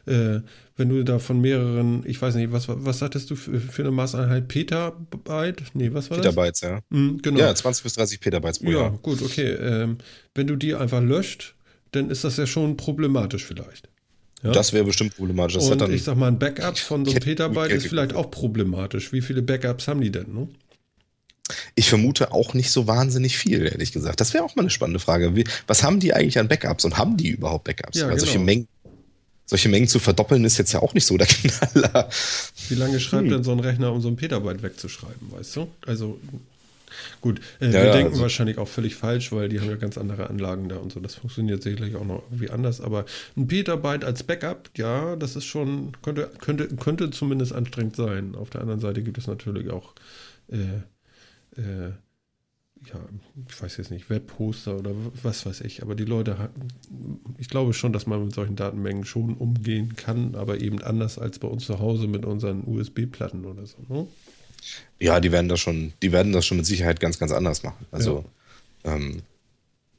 [0.06, 0.40] Äh,
[0.76, 3.90] wenn du da von mehreren, ich weiß nicht, was, was sagtest du für, für eine
[3.90, 4.48] Maßeinheit?
[4.48, 5.62] Petabyte?
[5.74, 6.70] Nee, was war Petabytes, das?
[6.70, 6.80] ja.
[6.90, 7.40] Mhm, genau.
[7.40, 8.82] Ja, 20 bis 30 Petabytes pro Jahr.
[8.82, 9.50] Ja, gut, okay.
[9.52, 9.98] Ähm,
[10.34, 11.54] wenn du die einfach löscht,
[11.92, 13.88] dann ist das ja schon problematisch vielleicht.
[14.42, 14.50] Ja?
[14.50, 15.54] Das wäre bestimmt problematisch.
[15.54, 19.12] Das Und ich sag mal, ein Backup von so einem Petabyte ist vielleicht auch problematisch.
[19.12, 20.32] Wie viele Backups haben die denn?
[20.34, 20.48] Ne?
[21.74, 24.20] Ich vermute auch nicht so wahnsinnig viel, ehrlich gesagt.
[24.20, 25.32] Das wäre auch mal eine spannende Frage.
[25.66, 27.98] Was haben die eigentlich an Backups und haben die überhaupt Backups?
[27.98, 28.40] Ja, Weil genau.
[28.40, 28.68] Mengen
[29.46, 32.08] solche Mengen zu verdoppeln ist jetzt ja auch nicht so der Knaller.
[32.68, 33.30] Wie lange schreibt hm.
[33.30, 35.68] denn so ein Rechner, um so ein Petabyte wegzuschreiben, weißt du?
[35.86, 36.18] Also
[37.20, 39.76] gut, äh, ja, wir ja, denken also wahrscheinlich auch völlig falsch, weil die haben ja
[39.76, 41.00] ganz andere Anlagen da und so.
[41.00, 42.80] Das funktioniert sicherlich auch noch irgendwie anders.
[42.80, 43.04] Aber
[43.36, 48.34] ein Petabyte als Backup, ja, das ist schon, könnte, könnte, könnte zumindest anstrengend sein.
[48.34, 49.94] Auf der anderen Seite gibt es natürlich auch
[50.50, 51.92] äh, äh,
[52.86, 53.00] ja,
[53.48, 54.92] ich weiß jetzt nicht, Webposter oder
[55.22, 56.50] was weiß ich, aber die Leute
[57.38, 61.38] ich glaube schon, dass man mit solchen Datenmengen schon umgehen kann, aber eben anders als
[61.38, 63.78] bei uns zu Hause mit unseren USB-Platten oder so.
[63.88, 64.06] Ne?
[65.00, 67.86] Ja, die werden das schon, die werden das schon mit Sicherheit ganz, ganz anders machen.
[67.90, 68.24] Also
[68.84, 68.94] ja.
[68.94, 69.22] ähm,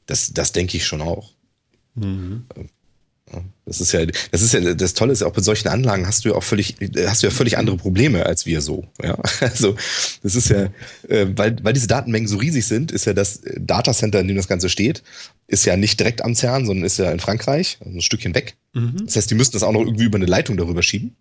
[0.06, 1.32] das, das denke ich schon auch.
[1.94, 2.46] Mhm.
[3.66, 6.24] Das ist ja, das ist ja, das Tolle ist ja auch bei solchen Anlagen hast
[6.24, 6.76] du ja auch völlig,
[7.06, 8.86] hast du ja völlig andere Probleme als wir so.
[9.02, 9.74] Ja, also
[10.22, 10.68] das ist ja,
[11.08, 14.48] äh, weil, weil diese Datenmengen so riesig sind, ist ja das Datacenter, in dem das
[14.48, 15.02] Ganze steht,
[15.46, 18.54] ist ja nicht direkt am CERN, sondern ist ja in Frankreich, also ein Stückchen weg.
[18.74, 19.06] Mhm.
[19.06, 21.16] Das heißt, die müssen das auch noch irgendwie über eine Leitung darüber schieben.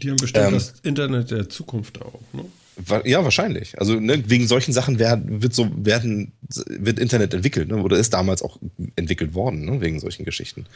[0.00, 2.44] Die haben bestimmt ähm, das Internet der Zukunft auch, ne?
[3.04, 3.78] Ja, wahrscheinlich.
[3.78, 6.32] Also ne, wegen solchen Sachen werden, wird so werden
[6.66, 7.76] wird Internet entwickelt, ne?
[7.76, 8.58] oder ist damals auch
[8.96, 9.80] entwickelt worden ne?
[9.80, 10.66] wegen solchen Geschichten.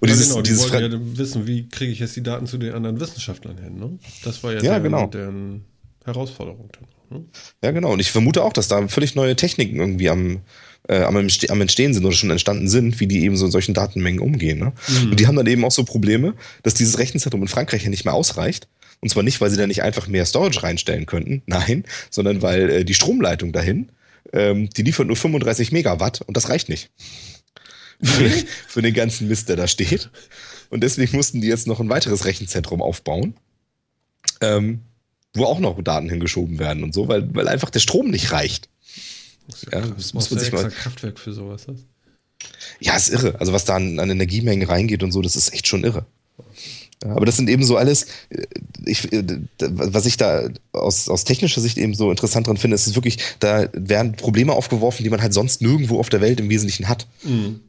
[0.00, 2.46] Und ja, dieses, genau, die dieses wollten ja wissen, wie kriege ich jetzt die Daten
[2.46, 3.78] zu den anderen Wissenschaftlern hin.
[3.78, 3.98] Ne?
[4.24, 5.06] Das war ja, ja deren, genau.
[5.08, 5.64] deren
[6.04, 6.70] Herausforderung.
[7.10, 7.24] Ne?
[7.62, 7.92] Ja, genau.
[7.92, 10.40] Und ich vermute auch, dass da völlig neue Techniken irgendwie am
[10.88, 13.74] äh, am, am Entstehen sind oder schon entstanden sind, wie die eben so in solchen
[13.74, 14.58] Datenmengen umgehen.
[14.58, 14.72] Ne?
[14.88, 15.10] Mhm.
[15.10, 18.04] Und die haben dann eben auch so Probleme, dass dieses Rechenzentrum in Frankreich ja nicht
[18.04, 18.66] mehr ausreicht
[19.02, 22.70] und zwar nicht, weil sie da nicht einfach mehr Storage reinstellen könnten, nein, sondern weil
[22.70, 23.90] äh, die Stromleitung dahin,
[24.32, 26.90] ähm, die liefert nur 35 Megawatt und das reicht nicht.
[28.02, 28.30] Für,
[28.68, 30.10] für den ganzen Mist, der da steht.
[30.70, 33.34] Und deswegen mussten die jetzt noch ein weiteres Rechenzentrum aufbauen,
[34.40, 34.80] ähm,
[35.34, 38.68] wo auch noch Daten hingeschoben werden und so, weil, weil einfach der Strom nicht reicht.
[39.48, 40.70] Das ja, das muss man sich mal.
[40.70, 41.66] Kraftwerk für sowas.
[42.80, 43.38] Ja, ist irre.
[43.40, 46.06] Also was da an, an Energiemengen reingeht und so, das ist echt schon irre.
[47.10, 48.46] Aber das sind eben so alles, äh,
[48.84, 49.24] ich, äh,
[49.58, 53.68] was ich da aus, aus technischer Sicht eben so interessant dran finde, ist wirklich, da
[53.72, 57.06] werden Probleme aufgeworfen, die man halt sonst nirgendwo auf der Welt im Wesentlichen hat.
[57.22, 57.60] Mhm.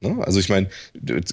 [0.00, 0.16] Ne?
[0.24, 0.68] Also ich meine,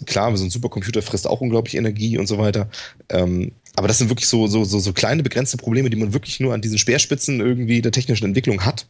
[0.06, 2.70] klar, so ein Supercomputer frisst auch unglaublich Energie und so weiter.
[3.10, 6.40] Ähm, aber das sind wirklich so, so, so, so kleine begrenzte Probleme, die man wirklich
[6.40, 8.86] nur an diesen Speerspitzen irgendwie der technischen Entwicklung hat.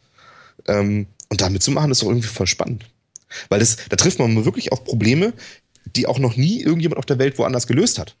[0.66, 2.84] Ähm, und damit zu machen, ist doch irgendwie voll spannend.
[3.48, 5.32] Weil das, da trifft man wirklich auf Probleme,
[5.96, 8.16] die auch noch nie irgendjemand auf der Welt woanders gelöst hat.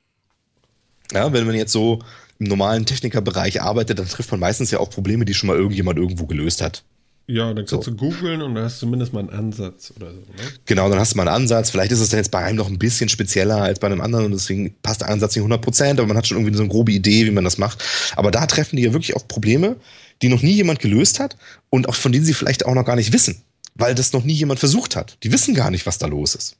[1.12, 2.00] Ja, wenn man jetzt so
[2.38, 5.98] im normalen Technikerbereich arbeitet, dann trifft man meistens ja auch Probleme, die schon mal irgendjemand
[5.98, 6.82] irgendwo gelöst hat.
[7.26, 7.92] Ja, dann kannst so.
[7.92, 10.18] du googeln und dann hast du zumindest mal einen Ansatz oder so.
[10.18, 10.50] Ne?
[10.66, 11.70] Genau, dann hast du mal einen Ansatz.
[11.70, 14.24] Vielleicht ist es dann jetzt bei einem noch ein bisschen spezieller als bei einem anderen
[14.24, 16.90] und deswegen passt der Ansatz nicht 100% aber man hat schon irgendwie so eine grobe
[16.90, 17.84] Idee, wie man das macht.
[18.16, 19.76] Aber da treffen die ja wirklich auf Probleme,
[20.22, 21.36] die noch nie jemand gelöst hat
[21.68, 23.42] und auch von denen sie vielleicht auch noch gar nicht wissen,
[23.76, 25.16] weil das noch nie jemand versucht hat.
[25.22, 26.56] Die wissen gar nicht, was da los ist.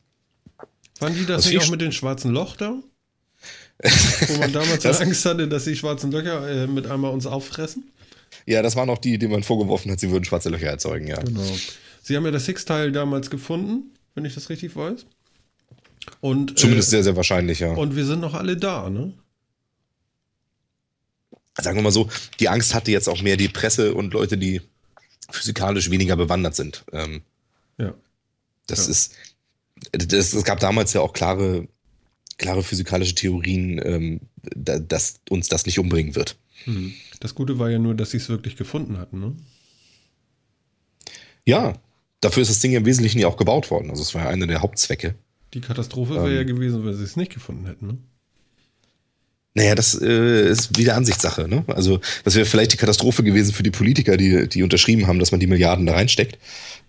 [1.00, 2.74] Waren die das, das nicht auch mit dem schwarzen Loch da?
[3.82, 7.90] Wo man damals das, Angst hatte, dass die schwarzen Löcher äh, mit einmal uns auffressen?
[8.46, 11.20] Ja, das waren auch die, die man vorgeworfen hat, sie würden schwarze Löcher erzeugen, ja.
[11.20, 11.42] Genau.
[12.02, 15.06] Sie haben ja das Six-Teil damals gefunden, wenn ich das richtig weiß.
[16.20, 17.72] Und, Zumindest äh, sehr, sehr wahrscheinlich, ja.
[17.72, 19.12] Und wir sind noch alle da, ne?
[21.60, 22.08] Sagen wir mal so,
[22.38, 24.62] die Angst hatte jetzt auch mehr die Presse und Leute, die
[25.30, 26.84] physikalisch weniger bewandert sind.
[26.92, 27.22] Ähm,
[27.78, 27.94] ja.
[28.66, 28.92] Das ja.
[28.92, 29.14] ist,
[29.92, 31.68] das, es gab damals ja auch klare,
[32.40, 34.20] klare physikalische Theorien, ähm,
[34.56, 36.36] da, dass uns das nicht umbringen wird.
[36.64, 36.94] Mhm.
[37.20, 39.36] Das Gute war ja nur, dass sie es wirklich gefunden hatten, ne?
[41.46, 41.74] Ja,
[42.20, 43.90] dafür ist das Ding ja im Wesentlichen ja auch gebaut worden.
[43.90, 45.14] Also es war ja einer der Hauptzwecke.
[45.52, 47.98] Die Katastrophe ähm, wäre ja gewesen, wenn sie es nicht gefunden hätten, ne?
[49.52, 51.48] Naja, das äh, ist wieder Ansichtssache.
[51.48, 51.64] Ne?
[51.66, 55.32] Also das wäre vielleicht die Katastrophe gewesen für die Politiker, die, die unterschrieben haben, dass
[55.32, 56.38] man die Milliarden da reinsteckt.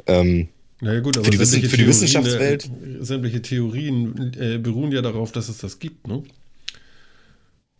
[0.05, 0.47] Ähm,
[0.81, 2.69] naja gut, aber für die, Wissen, für die Wissenschaftswelt.
[2.83, 6.23] Der, sämtliche Theorien äh, beruhen ja darauf, dass es das gibt, ne?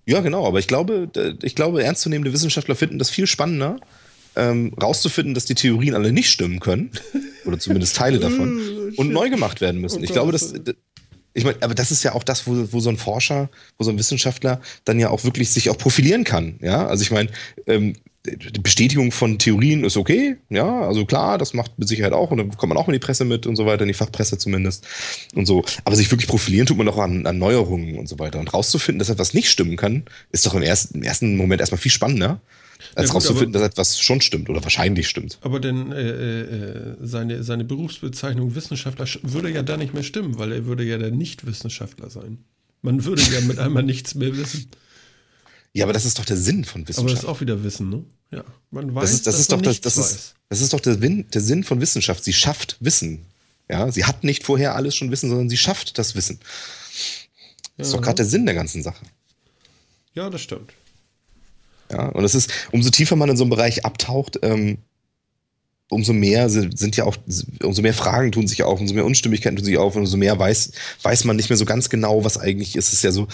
[0.05, 1.09] Ja, genau, aber ich glaube,
[1.41, 3.79] ich glaube, ernstzunehmende Wissenschaftler finden das viel spannender,
[4.35, 6.91] ähm, rauszufinden, dass die Theorien alle nicht stimmen können.
[7.45, 8.93] Oder zumindest Teile davon.
[8.97, 10.01] und neu gemacht werden müssen.
[10.01, 10.53] Oh ich glaube, dass.
[11.33, 13.89] Ich meine, aber das ist ja auch das, wo, wo so ein Forscher, wo so
[13.89, 16.59] ein Wissenschaftler dann ja auch wirklich sich auch profilieren kann.
[16.61, 17.29] Ja, also ich meine,
[17.67, 17.95] ähm,
[18.25, 22.37] die Bestätigung von Theorien ist okay, ja, also klar, das macht mit Sicherheit auch und
[22.37, 24.87] dann kommt man auch in die Presse mit und so weiter, in die Fachpresse zumindest
[25.33, 25.63] und so.
[25.85, 28.39] Aber sich wirklich profilieren tut man doch an, an Neuerungen und so weiter.
[28.39, 31.79] Und rauszufinden, dass etwas nicht stimmen kann, ist doch im ersten, im ersten Moment erstmal
[31.79, 32.41] viel spannender,
[32.93, 35.39] als ja, rauszufinden, dass etwas schon stimmt oder wahrscheinlich stimmt.
[35.41, 40.51] Aber denn äh, äh, seine, seine Berufsbezeichnung Wissenschaftler würde ja da nicht mehr stimmen, weil
[40.51, 42.39] er würde ja der Nicht-Wissenschaftler sein.
[42.83, 44.69] Man würde ja mit einmal nichts mehr wissen.
[45.73, 46.99] Ja, aber das ist doch der Sinn von Wissenschaft.
[46.99, 48.03] Aber das ist auch wieder Wissen, ne?
[48.31, 51.01] Ja, man weiß, das ist, das ist doch das, das ist, das ist doch der,
[51.01, 52.23] Win, der Sinn von Wissenschaft.
[52.23, 53.25] Sie schafft Wissen.
[53.69, 56.39] Ja, sie hat nicht vorher alles schon Wissen, sondern sie schafft das Wissen.
[57.77, 59.05] Das ist doch gerade der Sinn der ganzen Sache.
[60.13, 60.73] Ja, das stimmt.
[61.89, 64.77] Ja, und es ist, umso tiefer man in so einem Bereich abtaucht, ähm,
[65.89, 67.17] umso mehr sind ja auch,
[67.63, 70.37] umso mehr Fragen tun sich auf, umso mehr Unstimmigkeiten tun sich auf, und umso mehr
[70.37, 70.71] weiß,
[71.01, 72.87] weiß man nicht mehr so ganz genau, was eigentlich ist.
[72.87, 73.27] Es ist ja so,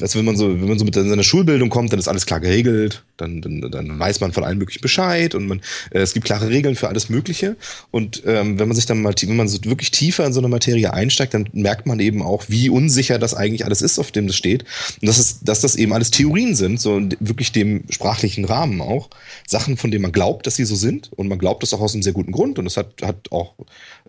[0.00, 2.40] also wenn man so, wenn man so mit seiner Schulbildung kommt, dann ist alles klar
[2.40, 6.26] geregelt, dann, dann, dann weiß man von allen möglichen Bescheid und man, äh, es gibt
[6.26, 7.56] klare Regeln für alles Mögliche.
[7.90, 10.48] Und ähm, wenn man sich dann mal, wenn man so wirklich tiefer in so eine
[10.48, 14.26] Materie einsteigt, dann merkt man eben auch, wie unsicher das eigentlich alles ist, auf dem
[14.26, 14.64] das steht.
[15.00, 19.10] Und dass, es, dass das eben alles Theorien sind, so wirklich dem sprachlichen Rahmen auch.
[19.46, 21.10] Sachen, von denen man glaubt, dass sie so sind.
[21.16, 22.58] Und man glaubt das auch aus einem sehr guten Grund.
[22.58, 23.54] Und es hat, hat auch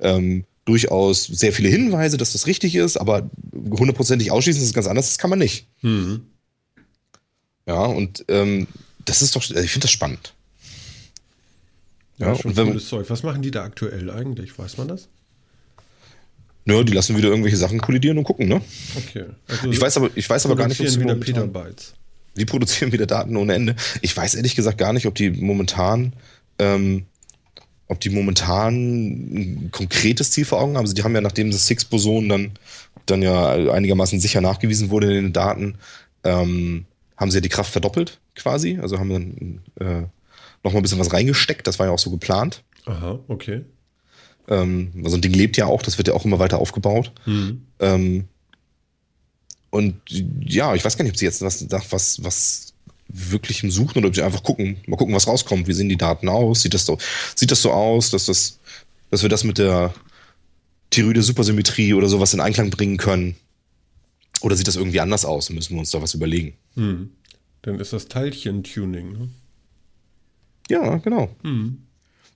[0.01, 4.87] ähm, durchaus sehr viele Hinweise, dass das richtig ist, aber hundertprozentig ausschließen, das ist ganz
[4.87, 5.67] anders, das kann man nicht.
[5.81, 6.27] Mhm.
[7.67, 8.67] Ja, und ähm,
[9.03, 10.33] das ist doch, also ich finde das spannend.
[12.19, 13.09] Ja, ja schon und wenn, cooles Zeug.
[13.09, 14.57] Was machen die da aktuell eigentlich?
[14.57, 15.09] Weiß man das?
[16.63, 18.61] Nö, die lassen wieder irgendwelche Sachen kollidieren und gucken, ne?
[18.95, 19.25] Okay.
[19.47, 21.95] Also ich weiß aber, ich weiß aber gar nicht, ob sie wieder Petabytes.
[22.37, 23.75] Die produzieren wieder Daten ohne Ende.
[24.01, 26.13] Ich weiß ehrlich gesagt gar nicht, ob die momentan
[26.59, 27.07] ähm,
[27.91, 30.85] ob die momentan ein konkretes Ziel vor Augen haben.
[30.85, 32.51] Also die haben ja, nachdem das Higgs-Boson dann,
[33.05, 35.75] dann ja einigermaßen sicher nachgewiesen wurde in den Daten,
[36.23, 36.85] ähm,
[37.17, 38.79] haben sie ja die Kraft verdoppelt quasi.
[38.81, 40.07] Also haben dann äh,
[40.63, 41.67] noch mal ein bisschen was reingesteckt.
[41.67, 42.63] Das war ja auch so geplant.
[42.85, 43.65] Aha, okay.
[44.47, 47.11] Ähm, also ein Ding lebt ja auch, das wird ja auch immer weiter aufgebaut.
[47.25, 47.65] Mhm.
[47.79, 48.23] Ähm,
[49.69, 52.70] und ja, ich weiß gar nicht, ob sie jetzt was, was, was
[53.13, 55.67] wirklich Suchen oder ob sie einfach gucken, mal gucken, was rauskommt.
[55.67, 56.61] Wie sehen die Daten aus?
[56.61, 56.97] Sieht das so,
[57.35, 58.59] sieht das so aus, dass, das,
[59.09, 59.93] dass wir das mit der
[60.89, 63.35] Thyroide Supersymmetrie oder sowas in Einklang bringen können?
[64.41, 65.49] Oder sieht das irgendwie anders aus?
[65.49, 66.53] Müssen wir uns da was überlegen.
[66.75, 67.11] Hm.
[67.61, 69.13] Dann ist das Teilchen-Tuning.
[69.13, 69.29] Ne?
[70.69, 71.35] Ja, genau.
[71.43, 71.83] Hm.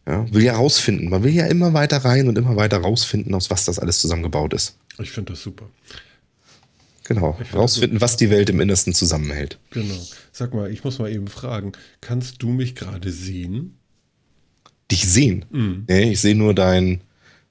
[0.08, 1.10] Ja, will ja rausfinden.
[1.10, 4.54] Man will ja immer weiter rein und immer weiter rausfinden, aus was das alles zusammengebaut
[4.54, 4.78] ist.
[5.00, 5.68] Ich finde das super.
[7.06, 9.60] Genau, rausfinden, was die Welt im Innersten zusammenhält.
[9.70, 9.96] Genau.
[10.32, 13.78] Sag mal, ich muss mal eben fragen, kannst du mich gerade sehen?
[14.92, 15.46] Dich sehen?
[15.52, 15.84] Mhm.
[15.88, 17.02] Nee, ich sehe nur dein,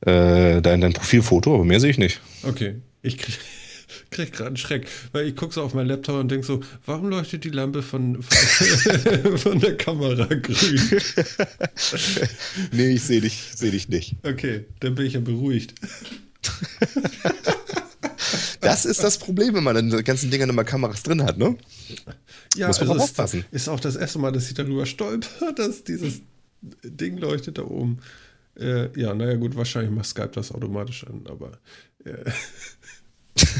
[0.00, 2.20] äh, dein, dein Profilfoto, aber mehr sehe ich nicht.
[2.42, 3.38] Okay, ich kriege
[4.10, 7.08] krieg gerade einen Schreck, weil ich gucke so auf meinen Laptop und denke so, warum
[7.08, 10.80] leuchtet die Lampe von, von, von der Kamera grün?
[12.72, 14.16] nee, ich sehe dich, seh dich nicht.
[14.24, 15.74] Okay, dann bin ich ja beruhigt.
[18.64, 21.56] Das ist das Problem, wenn man in den ganzen Dingern immer Kameras drin hat, ne?
[22.56, 23.44] Ja, Muss man also aufpassen.
[23.50, 26.22] ist auch das erste Mal, dass ich darüber stolper, dass dieses
[26.62, 27.98] Ding leuchtet da oben.
[28.58, 31.58] Äh, ja, naja, gut, wahrscheinlich macht Skype das automatisch an, aber
[32.04, 32.30] äh,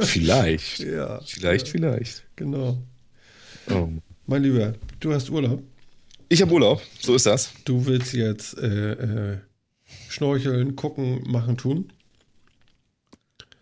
[0.00, 0.78] Vielleicht.
[0.78, 1.20] ja.
[1.26, 2.24] Vielleicht, ja, vielleicht.
[2.36, 2.78] Genau.
[3.70, 3.88] Oh.
[4.26, 5.62] Mein Lieber, du hast Urlaub.
[6.28, 7.52] Ich habe Urlaub, so ist das.
[7.64, 9.38] Du willst jetzt äh, äh,
[10.08, 11.92] schnorcheln, gucken, machen, tun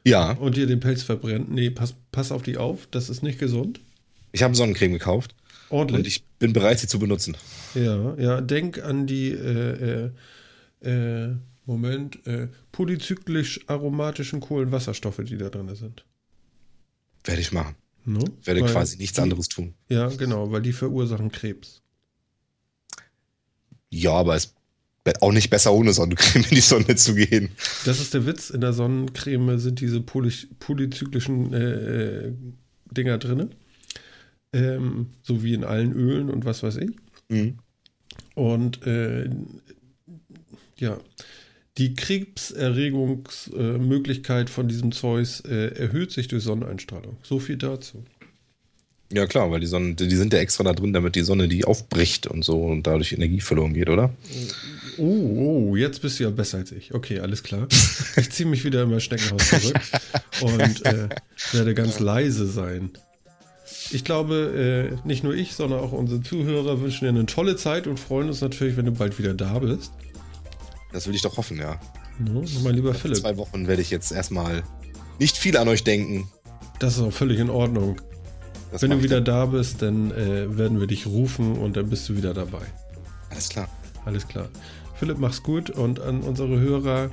[0.06, 1.48] Ja, und dir den Pelz verbrennen.
[1.50, 3.80] Nee, pass, pass auf die auf, das ist nicht gesund.
[4.32, 5.34] ich habe Sonnencreme gekauft
[5.70, 5.98] Ordentlich.
[5.98, 7.36] und ich bin bereit, sie zu benutzen.
[7.74, 10.10] Ja, ja, denk an die, äh,
[10.82, 11.36] äh, äh,
[11.66, 16.04] Moment, äh, polyzyklisch aromatischen Kohlenwasserstoffe, die da drin sind.
[17.24, 17.74] Werde ich machen.
[18.04, 18.20] No?
[18.44, 19.74] Werde Weil quasi nichts die, anderes tun.
[19.88, 21.80] Ja, genau, weil die verursachen Krebs.
[23.88, 24.52] Ja, aber es
[25.20, 27.50] auch nicht besser ohne Sonnencreme in die Sonne zu gehen.
[27.84, 32.32] Das ist der Witz, in der Sonnencreme sind diese poly polyzyklischen äh, äh,
[32.90, 33.50] Dinger drin.
[34.52, 36.90] Ähm, so wie in allen Ölen und was weiß ich.
[37.28, 37.58] Mhm.
[38.34, 39.28] Und äh,
[40.76, 40.98] ja,
[41.76, 47.16] die Krebserregungsmöglichkeit von diesem Zeus äh, erhöht sich durch Sonneneinstrahlung.
[47.22, 48.04] So viel dazu.
[49.12, 51.64] Ja, klar, weil die Sonne, die sind ja extra da drin, damit die Sonne die
[51.64, 54.10] aufbricht und so und dadurch Energie verloren geht, oder?
[54.98, 55.02] Oh,
[55.72, 56.94] oh, jetzt bist du ja besser als ich.
[56.94, 57.68] Okay, alles klar.
[58.16, 59.80] Ich ziehe mich wieder in mein Schneckenhaus zurück
[60.40, 61.08] und äh,
[61.52, 62.90] werde ganz leise sein.
[63.90, 67.86] Ich glaube, äh, nicht nur ich, sondern auch unsere Zuhörer wünschen dir eine tolle Zeit
[67.86, 69.92] und freuen uns natürlich, wenn du bald wieder da bist.
[70.92, 71.80] Das will ich doch hoffen, ja.
[72.18, 74.62] No, mein lieber In Philipp, zwei Wochen werde ich jetzt erstmal
[75.18, 76.28] nicht viel an euch denken.
[76.78, 78.00] das ist auch völlig in Ordnung.
[78.74, 79.24] Das Wenn du wieder dann.
[79.24, 82.62] da bist, dann äh, werden wir dich rufen und dann bist du wieder dabei.
[83.30, 83.68] Alles klar.
[84.04, 84.48] Alles klar.
[84.96, 87.08] Philipp, mach's gut und an unsere Hörer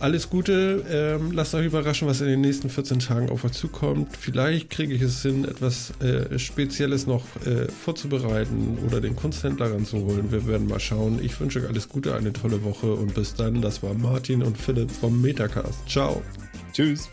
[0.00, 0.84] alles Gute.
[0.90, 4.14] Ähm, lasst euch überraschen, was in den nächsten 14 Tagen auf euch zukommt.
[4.14, 10.30] Vielleicht kriege ich es hin, etwas äh, Spezielles noch äh, vorzubereiten oder den Kunsthändler ranzuholen.
[10.30, 11.20] Wir werden mal schauen.
[11.24, 13.62] Ich wünsche euch alles Gute, eine tolle Woche und bis dann.
[13.62, 15.88] Das war Martin und Philipp vom Metacast.
[15.88, 16.22] Ciao.
[16.74, 17.08] Tschüss.